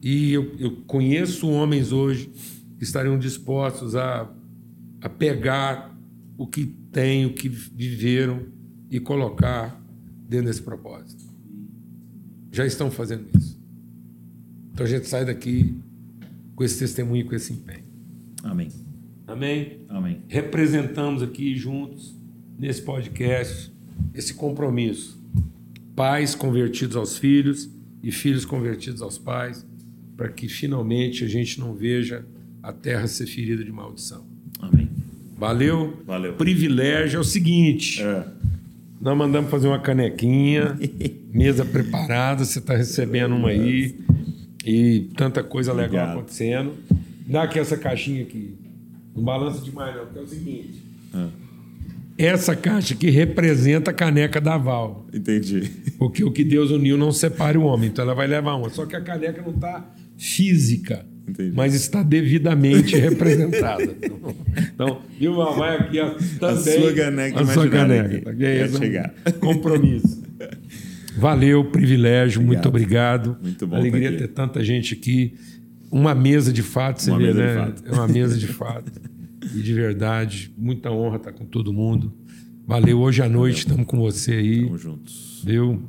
E 0.02 0.32
eu, 0.32 0.54
eu 0.58 0.76
conheço 0.86 1.48
homens 1.48 1.92
hoje 1.92 2.30
que 2.76 2.84
estariam 2.84 3.18
dispostos 3.18 3.96
a, 3.96 4.30
a 5.00 5.08
pegar 5.08 5.96
o 6.36 6.46
que 6.46 6.66
têm, 6.92 7.26
o 7.26 7.32
que 7.32 7.48
viveram 7.48 8.46
e 8.90 9.00
colocar 9.00 9.80
dentro 10.28 10.46
desse 10.46 10.62
propósito. 10.62 11.24
Já 12.52 12.66
estão 12.66 12.90
fazendo 12.90 13.26
isso. 13.36 13.60
Então 14.72 14.84
a 14.84 14.88
gente 14.88 15.06
sai 15.06 15.24
daqui 15.24 15.80
com 16.54 16.64
esse 16.64 16.78
testemunho, 16.78 17.26
com 17.26 17.34
esse 17.34 17.52
empenho. 17.52 17.84
Amém. 18.42 18.68
Amém? 19.26 19.80
Amém. 19.88 20.22
Representamos 20.28 21.22
aqui 21.22 21.56
juntos 21.56 22.14
nesse 22.58 22.82
podcast 22.82 23.72
esse 24.14 24.34
compromisso. 24.34 25.20
Pais 25.94 26.34
convertidos 26.34 26.96
aos 26.96 27.16
filhos 27.18 27.68
e 28.02 28.10
filhos 28.10 28.44
convertidos 28.44 29.02
aos 29.02 29.18
pais, 29.18 29.66
para 30.16 30.28
que 30.28 30.48
finalmente 30.48 31.24
a 31.24 31.28
gente 31.28 31.58
não 31.58 31.74
veja 31.74 32.24
a 32.62 32.72
terra 32.72 33.06
ser 33.06 33.26
ferida 33.26 33.64
de 33.64 33.72
maldição. 33.72 34.24
Amém. 34.60 34.88
Valeu? 35.36 36.02
Valeu. 36.06 36.34
Privilégio 36.34 37.18
é 37.18 37.20
o 37.20 37.24
seguinte. 37.24 38.02
É. 38.02 38.26
Nós 39.00 39.16
mandamos 39.16 39.50
fazer 39.50 39.68
uma 39.68 39.78
canequinha, 39.78 40.78
mesa 41.32 41.64
preparada, 41.64 42.44
você 42.44 42.58
está 42.58 42.76
recebendo 42.76 43.34
uma 43.34 43.50
aí. 43.50 43.98
E 44.64 45.10
tanta 45.16 45.42
coisa 45.42 45.72
legal 45.72 45.86
Obrigado. 45.86 46.18
acontecendo. 46.18 46.72
Dá 47.26 47.42
aqui 47.42 47.58
essa 47.58 47.76
caixinha 47.76 48.22
aqui. 48.22 48.54
Não 49.14 49.22
balança 49.22 49.60
demais, 49.60 49.94
não, 49.94 50.06
porque 50.06 50.18
é 50.18 50.22
o 50.22 50.26
seguinte. 50.26 50.82
É 51.12 51.43
essa 52.16 52.54
caixa 52.54 52.94
que 52.94 53.10
representa 53.10 53.90
a 53.90 53.94
caneca 53.94 54.40
da 54.40 54.56
Val. 54.56 55.06
Entendi. 55.12 55.70
Porque 55.98 56.22
o 56.22 56.30
que 56.30 56.44
Deus 56.44 56.70
uniu 56.70 56.96
não 56.96 57.10
separe 57.10 57.58
o 57.58 57.62
homem. 57.62 57.88
Então 57.88 58.04
ela 58.04 58.14
vai 58.14 58.26
levar 58.26 58.54
uma. 58.54 58.70
Só 58.70 58.86
que 58.86 58.94
a 58.94 59.00
caneca 59.00 59.42
não 59.42 59.52
está 59.52 59.84
física, 60.16 61.04
Entendi. 61.28 61.52
mas 61.54 61.74
está 61.74 62.02
devidamente 62.02 62.96
representada. 62.96 63.96
Então, 64.74 65.00
viu, 65.18 65.34
Val? 65.34 65.56
Vai 65.56 65.76
aqui 65.76 66.00
ó, 66.00 66.10
também. 66.38 66.56
A 66.56 66.80
sua 66.80 66.92
caneca 66.92 67.40
A 67.40 67.46
sua 67.46 67.68
caneca. 67.68 68.20
Tá 68.22 68.30
okay? 68.30 68.68
chegar. 68.68 69.14
Compromisso. 69.40 70.22
Valeu, 71.16 71.64
privilégio, 71.64 72.40
obrigado. 72.40 72.46
muito 72.46 72.68
obrigado. 72.68 73.36
Muito 73.42 73.66
bom. 73.66 73.76
Alegria 73.76 74.16
ter 74.16 74.28
tanta 74.28 74.62
gente 74.62 74.94
aqui. 74.94 75.34
Uma 75.90 76.14
mesa 76.14 76.52
de 76.52 76.62
fato, 76.62 77.02
você 77.02 77.10
uma 77.10 77.18
vê, 77.18 77.32
né? 77.32 77.72
É 77.84 77.92
uma 77.92 78.08
mesa 78.08 78.36
de 78.36 78.48
fato. 78.48 78.90
E 79.54 79.62
de 79.62 79.74
verdade, 79.74 80.52
muita 80.56 80.90
honra 80.90 81.16
estar 81.16 81.32
com 81.32 81.44
todo 81.44 81.72
mundo. 81.72 82.12
Valeu, 82.66 83.00
hoje 83.00 83.22
à 83.22 83.28
noite 83.28 83.58
estamos 83.58 83.86
com 83.86 83.98
você 83.98 84.32
aí. 84.32 84.60
Estamos 84.60 84.80
juntos. 84.80 85.42
Viu? 85.44 85.82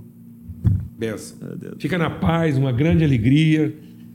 Benção. 0.97 1.37
Fica 1.79 1.97
na 1.97 2.09
paz, 2.09 2.57
uma 2.57 2.71
grande 2.71 3.03
alegria. 3.03 3.73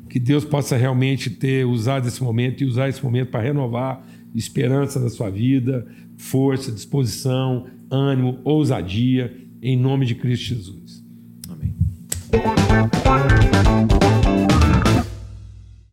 Que 0.08 0.18
Deus 0.18 0.44
possa 0.44 0.76
realmente 0.76 1.30
ter 1.30 1.64
usado 1.64 2.08
esse 2.08 2.20
momento 2.20 2.64
e 2.64 2.66
usar 2.66 2.88
esse 2.88 3.02
momento 3.02 3.30
para 3.30 3.42
renovar 3.42 4.04
esperança 4.34 4.98
na 4.98 5.08
sua 5.08 5.30
vida, 5.30 5.86
força, 6.16 6.72
disposição, 6.72 7.66
ânimo, 7.90 8.40
ousadia, 8.44 9.36
em 9.62 9.76
nome 9.76 10.06
de 10.06 10.14
Cristo 10.16 10.46
Jesus. 10.46 11.04
Amém. 11.48 11.74